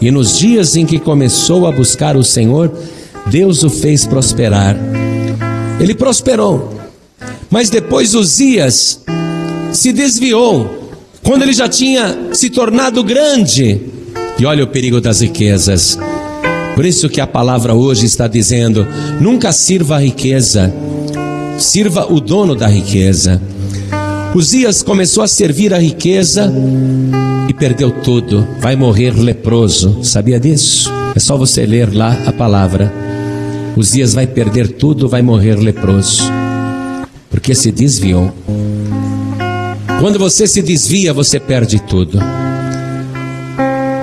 E 0.00 0.10
nos 0.10 0.38
dias 0.38 0.76
em 0.76 0.84
que 0.84 0.98
começou 0.98 1.66
a 1.66 1.72
buscar 1.72 2.16
o 2.16 2.22
Senhor, 2.22 2.72
Deus 3.26 3.62
o 3.62 3.70
fez 3.70 4.06
prosperar. 4.06 4.76
Ele 5.80 5.94
prosperou. 5.94 6.83
Mas 7.54 7.70
depois 7.70 8.16
Uzias 8.16 9.00
se 9.72 9.92
desviou 9.92 10.90
quando 11.22 11.42
ele 11.42 11.52
já 11.52 11.68
tinha 11.68 12.30
se 12.32 12.50
tornado 12.50 13.04
grande. 13.04 13.80
E 14.36 14.44
olha 14.44 14.64
o 14.64 14.66
perigo 14.66 15.00
das 15.00 15.20
riquezas. 15.20 15.96
Por 16.74 16.84
isso 16.84 17.08
que 17.08 17.20
a 17.20 17.28
palavra 17.28 17.72
hoje 17.72 18.06
está 18.06 18.26
dizendo: 18.26 18.84
nunca 19.20 19.52
sirva 19.52 19.94
a 19.94 20.00
riqueza, 20.00 20.74
sirva 21.56 22.12
o 22.12 22.20
dono 22.20 22.56
da 22.56 22.66
riqueza. 22.66 23.40
Uzias 24.34 24.82
começou 24.82 25.22
a 25.22 25.28
servir 25.28 25.72
a 25.72 25.78
riqueza 25.78 26.52
e 27.48 27.54
perdeu 27.54 27.92
tudo. 27.92 28.44
Vai 28.58 28.74
morrer 28.74 29.12
leproso. 29.12 30.02
Sabia 30.02 30.40
disso? 30.40 30.90
É 31.14 31.20
só 31.20 31.36
você 31.36 31.64
ler 31.64 31.94
lá 31.94 32.20
a 32.26 32.32
palavra. 32.32 32.92
Uzias 33.76 34.12
vai 34.12 34.26
perder 34.26 34.72
tudo, 34.72 35.08
vai 35.08 35.22
morrer 35.22 35.54
leproso. 35.54 36.43
Porque 37.34 37.52
se 37.52 37.72
desviou. 37.72 38.32
Quando 39.98 40.20
você 40.20 40.46
se 40.46 40.62
desvia, 40.62 41.12
você 41.12 41.40
perde 41.40 41.80
tudo. 41.80 42.20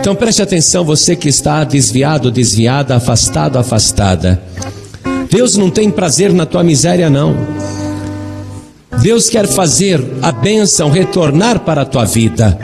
Então 0.02 0.14
preste 0.14 0.42
atenção, 0.42 0.84
você 0.84 1.16
que 1.16 1.30
está 1.30 1.64
desviado, 1.64 2.30
desviada, 2.30 2.94
afastado, 2.94 3.58
afastada. 3.58 4.44
Deus 5.32 5.56
não 5.56 5.70
tem 5.70 5.90
prazer 5.90 6.34
na 6.34 6.46
tua 6.46 6.62
miséria, 6.62 7.10
não. 7.10 7.34
Deus 9.02 9.30
quer 9.30 9.48
fazer 9.48 10.06
a 10.22 10.34
bênção 10.34 10.90
retornar 10.90 11.62
para 11.62 11.84
a 11.84 11.86
tua 11.86 12.04
vida. 12.04 12.60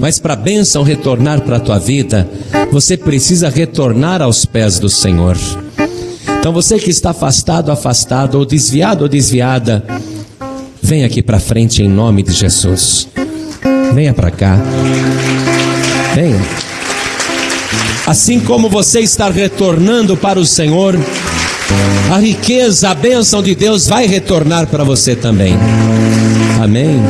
Mas 0.00 0.18
para 0.18 0.32
a 0.32 0.36
bênção 0.36 0.82
retornar 0.82 1.42
para 1.42 1.58
a 1.58 1.60
tua 1.60 1.78
vida, 1.78 2.28
você 2.72 2.96
precisa 2.96 3.48
retornar 3.48 4.20
aos 4.20 4.44
pés 4.44 4.80
do 4.80 4.88
Senhor. 4.88 5.38
Então 6.42 6.52
você 6.52 6.76
que 6.76 6.90
está 6.90 7.10
afastado, 7.10 7.70
afastado, 7.70 8.34
ou 8.36 8.44
desviado 8.44 9.04
ou 9.04 9.08
desviada, 9.08 9.84
Vem 10.82 11.04
aqui 11.04 11.22
para 11.22 11.38
frente 11.38 11.80
em 11.80 11.88
nome 11.88 12.24
de 12.24 12.32
Jesus. 12.32 13.08
Venha 13.94 14.12
para 14.12 14.32
cá. 14.32 14.58
Venha. 16.12 16.42
Assim 18.04 18.40
como 18.40 18.68
você 18.68 18.98
está 18.98 19.30
retornando 19.30 20.16
para 20.16 20.40
o 20.40 20.44
Senhor, 20.44 20.98
a 22.12 22.18
riqueza, 22.18 22.90
a 22.90 22.94
bênção 22.94 23.40
de 23.40 23.54
Deus 23.54 23.86
vai 23.86 24.06
retornar 24.06 24.66
para 24.66 24.82
você 24.82 25.14
também. 25.14 25.56
Amém. 26.60 27.00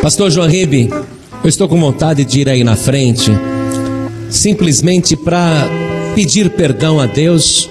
Pastor 0.00 0.30
João 0.30 0.48
Ribe, 0.48 0.88
eu 1.42 1.48
estou 1.48 1.68
com 1.68 1.78
vontade 1.80 2.24
de 2.24 2.40
ir 2.40 2.48
aí 2.48 2.62
na 2.62 2.76
frente, 2.76 3.32
simplesmente 4.30 5.16
para 5.16 5.68
pedir 6.14 6.50
perdão 6.50 7.00
a 7.00 7.06
Deus 7.06 7.68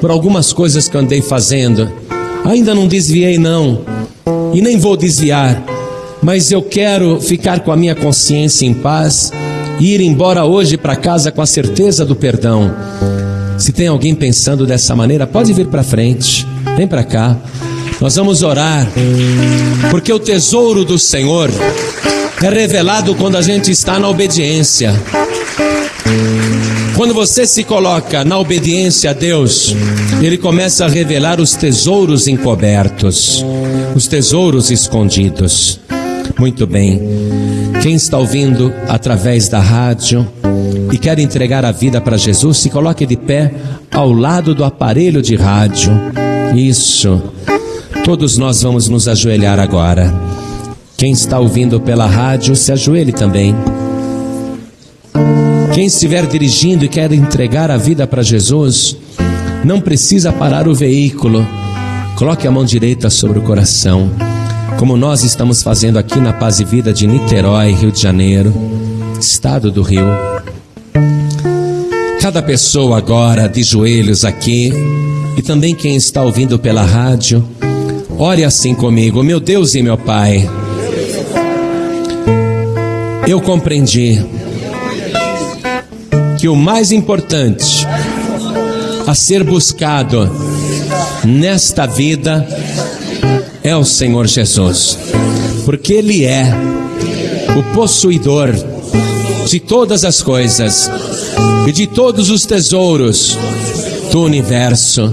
por 0.00 0.10
algumas 0.10 0.52
coisas 0.52 0.88
que 0.88 0.96
eu 0.96 1.00
andei 1.00 1.20
fazendo. 1.20 1.90
Ainda 2.44 2.74
não 2.74 2.86
desviei, 2.86 3.38
não, 3.38 3.82
e 4.54 4.60
nem 4.60 4.78
vou 4.78 4.96
desviar, 4.96 5.62
mas 6.22 6.50
eu 6.50 6.62
quero 6.62 7.20
ficar 7.20 7.60
com 7.60 7.72
a 7.72 7.76
minha 7.76 7.94
consciência 7.94 8.66
em 8.66 8.74
paz 8.74 9.30
e 9.78 9.94
ir 9.94 10.00
embora 10.00 10.44
hoje 10.44 10.76
para 10.76 10.96
casa 10.96 11.30
com 11.30 11.42
a 11.42 11.46
certeza 11.46 12.04
do 12.04 12.16
perdão. 12.16 12.74
Se 13.58 13.72
tem 13.72 13.88
alguém 13.88 14.14
pensando 14.14 14.66
dessa 14.66 14.94
maneira, 14.94 15.26
pode 15.26 15.52
vir 15.52 15.66
para 15.66 15.82
frente, 15.82 16.46
vem 16.76 16.86
para 16.86 17.04
cá. 17.04 17.36
Nós 18.00 18.14
vamos 18.14 18.42
orar, 18.42 18.86
porque 19.90 20.12
o 20.12 20.18
tesouro 20.18 20.84
do 20.84 20.98
Senhor 20.98 21.50
é 22.42 22.48
revelado 22.48 23.14
quando 23.16 23.36
a 23.36 23.42
gente 23.42 23.72
está 23.72 23.98
na 23.98 24.08
obediência. 24.08 24.94
Quando 26.96 27.14
você 27.14 27.46
se 27.46 27.62
coloca 27.62 28.24
na 28.24 28.38
obediência 28.38 29.10
a 29.10 29.12
Deus, 29.12 29.74
Ele 30.20 30.36
começa 30.36 30.84
a 30.84 30.88
revelar 30.88 31.40
os 31.40 31.54
tesouros 31.54 32.26
encobertos, 32.26 33.44
os 33.94 34.08
tesouros 34.08 34.70
escondidos. 34.70 35.78
Muito 36.38 36.66
bem. 36.66 37.00
Quem 37.82 37.94
está 37.94 38.18
ouvindo 38.18 38.72
através 38.88 39.48
da 39.48 39.60
rádio 39.60 40.26
e 40.92 40.98
quer 40.98 41.18
entregar 41.18 41.64
a 41.64 41.70
vida 41.72 42.00
para 42.00 42.16
Jesus, 42.16 42.58
se 42.58 42.70
coloque 42.70 43.06
de 43.06 43.16
pé 43.16 43.52
ao 43.92 44.12
lado 44.12 44.54
do 44.54 44.64
aparelho 44.64 45.22
de 45.22 45.36
rádio. 45.36 45.92
Isso. 46.54 47.22
Todos 48.04 48.36
nós 48.36 48.62
vamos 48.62 48.88
nos 48.88 49.06
ajoelhar 49.06 49.60
agora. 49.60 50.12
Quem 50.96 51.12
está 51.12 51.38
ouvindo 51.38 51.80
pela 51.80 52.06
rádio, 52.06 52.56
se 52.56 52.72
ajoelhe 52.72 53.12
também. 53.12 53.54
Quem 55.78 55.86
estiver 55.86 56.26
dirigindo 56.26 56.84
e 56.84 56.88
quer 56.88 57.12
entregar 57.12 57.70
a 57.70 57.76
vida 57.76 58.04
para 58.04 58.20
Jesus, 58.20 58.96
não 59.64 59.80
precisa 59.80 60.32
parar 60.32 60.66
o 60.66 60.74
veículo. 60.74 61.46
Coloque 62.16 62.48
a 62.48 62.50
mão 62.50 62.64
direita 62.64 63.08
sobre 63.08 63.38
o 63.38 63.42
coração, 63.42 64.10
como 64.76 64.96
nós 64.96 65.22
estamos 65.22 65.62
fazendo 65.62 65.96
aqui 65.96 66.18
na 66.18 66.32
Paz 66.32 66.58
e 66.58 66.64
Vida 66.64 66.92
de 66.92 67.06
Niterói, 67.06 67.70
Rio 67.74 67.92
de 67.92 68.02
Janeiro, 68.02 68.52
estado 69.20 69.70
do 69.70 69.82
Rio. 69.82 70.08
Cada 72.20 72.42
pessoa 72.42 72.98
agora 72.98 73.48
de 73.48 73.62
joelhos 73.62 74.24
aqui, 74.24 74.72
e 75.36 75.42
também 75.42 75.76
quem 75.76 75.94
está 75.94 76.24
ouvindo 76.24 76.58
pela 76.58 76.82
rádio, 76.82 77.48
ore 78.18 78.42
assim 78.42 78.74
comigo, 78.74 79.22
meu 79.22 79.38
Deus 79.38 79.76
e 79.76 79.82
meu 79.84 79.96
Pai. 79.96 80.50
Eu 83.28 83.40
compreendi 83.40 84.37
que 86.38 86.48
o 86.48 86.54
mais 86.54 86.92
importante 86.92 87.84
a 89.06 89.14
ser 89.14 89.42
buscado 89.42 90.30
nesta 91.24 91.84
vida 91.84 92.46
é 93.64 93.74
o 93.74 93.84
Senhor 93.84 94.28
Jesus, 94.28 94.96
porque 95.64 95.94
Ele 95.94 96.24
é 96.24 96.46
o 97.58 97.74
possuidor 97.74 98.54
de 99.48 99.58
todas 99.58 100.04
as 100.04 100.22
coisas 100.22 100.88
e 101.66 101.72
de 101.72 101.88
todos 101.88 102.30
os 102.30 102.46
tesouros 102.46 103.36
do 104.12 104.22
universo, 104.22 105.12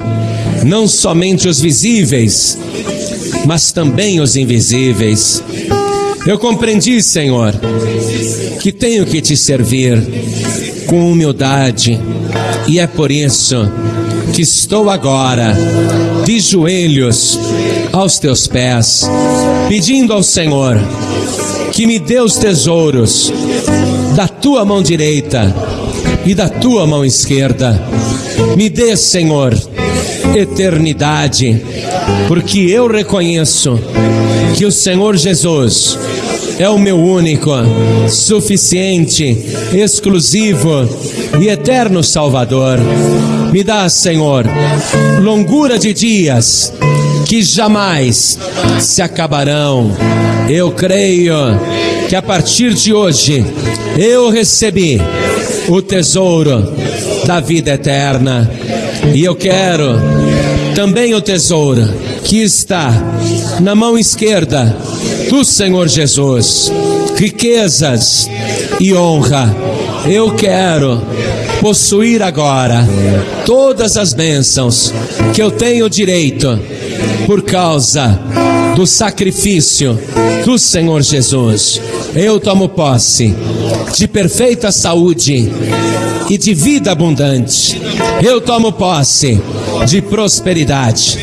não 0.63 0.87
somente 0.87 1.47
os 1.47 1.59
visíveis, 1.59 2.55
mas 3.47 3.71
também 3.71 4.19
os 4.19 4.35
invisíveis. 4.35 5.41
Eu 6.27 6.37
compreendi, 6.37 7.01
Senhor, 7.01 7.53
que 8.61 8.71
tenho 8.71 9.05
que 9.05 9.21
te 9.21 9.35
servir 9.35 9.97
com 10.85 11.11
humildade, 11.11 11.99
e 12.67 12.79
é 12.79 12.87
por 12.87 13.11
isso 13.11 13.69
que 14.33 14.41
estou 14.41 14.89
agora 14.89 15.55
de 16.25 16.39
joelhos 16.39 17.39
aos 17.91 18.19
teus 18.19 18.47
pés, 18.47 19.09
pedindo 19.69 20.13
ao 20.13 20.23
Senhor 20.23 20.77
que 21.71 21.85
me 21.85 21.99
dê 21.99 22.19
os 22.19 22.37
tesouros 22.37 23.31
da 24.15 24.27
tua 24.27 24.63
mão 24.63 24.81
direita 24.81 25.53
e 26.25 26.33
da 26.33 26.47
tua 26.47 26.87
mão 26.87 27.03
esquerda. 27.03 27.81
Me 28.55 28.69
dê, 28.69 28.95
Senhor, 28.95 29.53
eternidade, 30.35 31.61
porque 32.27 32.59
eu 32.59 32.87
reconheço 32.87 33.79
que 34.55 34.65
o 34.65 34.71
Senhor 34.71 35.17
Jesus 35.17 35.97
é 36.57 36.69
o 36.69 36.77
meu 36.77 36.97
único, 36.97 37.51
suficiente, 38.09 39.37
exclusivo 39.73 40.87
e 41.39 41.49
eterno 41.49 42.03
Salvador. 42.03 42.79
Me 43.51 43.63
dá, 43.63 43.87
Senhor, 43.89 44.45
longura 45.21 45.77
de 45.77 45.93
dias 45.93 46.73
que 47.25 47.41
jamais 47.41 48.39
se 48.79 49.01
acabarão. 49.01 49.91
Eu 50.49 50.71
creio 50.71 51.35
que 52.07 52.15
a 52.15 52.21
partir 52.21 52.73
de 52.73 52.93
hoje 52.93 53.45
eu 53.97 54.29
recebi 54.29 55.01
o 55.67 55.81
tesouro 55.81 56.73
da 57.25 57.39
vida 57.39 57.71
eterna 57.71 58.49
e 59.13 59.23
eu 59.23 59.35
quero 59.35 59.99
também 60.75 61.13
o 61.13 61.21
tesouro 61.21 61.81
que 62.23 62.41
está 62.41 62.91
na 63.59 63.73
mão 63.73 63.97
esquerda 63.97 64.75
do 65.29 65.43
Senhor 65.43 65.87
Jesus, 65.87 66.71
riquezas 67.15 68.29
e 68.79 68.93
honra. 68.93 69.55
Eu 70.05 70.35
quero 70.35 71.01
possuir 71.61 72.21
agora 72.21 72.87
todas 73.45 73.97
as 73.97 74.13
bênçãos 74.13 74.93
que 75.33 75.41
eu 75.41 75.51
tenho 75.51 75.89
direito 75.89 76.59
por 77.25 77.41
causa 77.41 78.19
do 78.75 78.85
sacrifício 78.85 79.97
do 80.43 80.59
Senhor 80.59 81.01
Jesus. 81.01 81.81
Eu 82.15 82.39
tomo 82.39 82.69
posse 82.69 83.35
de 83.95 84.07
perfeita 84.07 84.71
saúde 84.71 85.51
e 86.29 86.37
de 86.37 86.53
vida 86.53 86.91
abundante. 86.91 87.81
Eu 88.21 88.41
tomo 88.41 88.71
posse 88.71 89.41
de 89.87 90.01
prosperidade. 90.01 91.17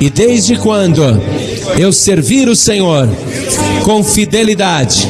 E 0.00 0.10
desde 0.10 0.56
quando 0.56 1.02
eu 1.78 1.92
servir 1.92 2.48
o 2.48 2.56
Senhor 2.56 3.08
com 3.82 4.02
fidelidade 4.02 5.08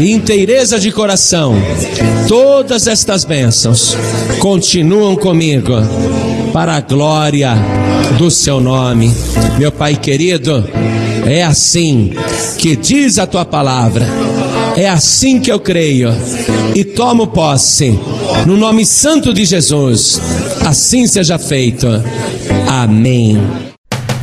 e 0.00 0.12
inteireza 0.12 0.78
de 0.78 0.90
coração, 0.90 1.54
todas 2.28 2.86
estas 2.86 3.24
bênçãos 3.24 3.96
continuam 4.38 5.16
comigo 5.16 5.72
para 6.52 6.76
a 6.76 6.80
glória 6.80 7.54
do 8.18 8.30
seu 8.30 8.60
nome. 8.60 9.12
Meu 9.58 9.72
Pai 9.72 9.96
querido, 9.96 10.64
É 11.24 11.44
assim 11.44 12.12
que 12.58 12.74
diz 12.74 13.18
a 13.18 13.26
tua 13.26 13.44
palavra. 13.44 14.06
É 14.76 14.88
assim 14.88 15.38
que 15.38 15.52
eu 15.52 15.60
creio 15.60 16.10
e 16.74 16.84
tomo 16.84 17.28
posse. 17.28 17.98
No 18.46 18.56
nome 18.56 18.84
santo 18.84 19.32
de 19.32 19.44
Jesus. 19.44 20.20
Assim 20.66 21.06
seja 21.06 21.38
feito. 21.38 21.86
Amém. 22.66 23.71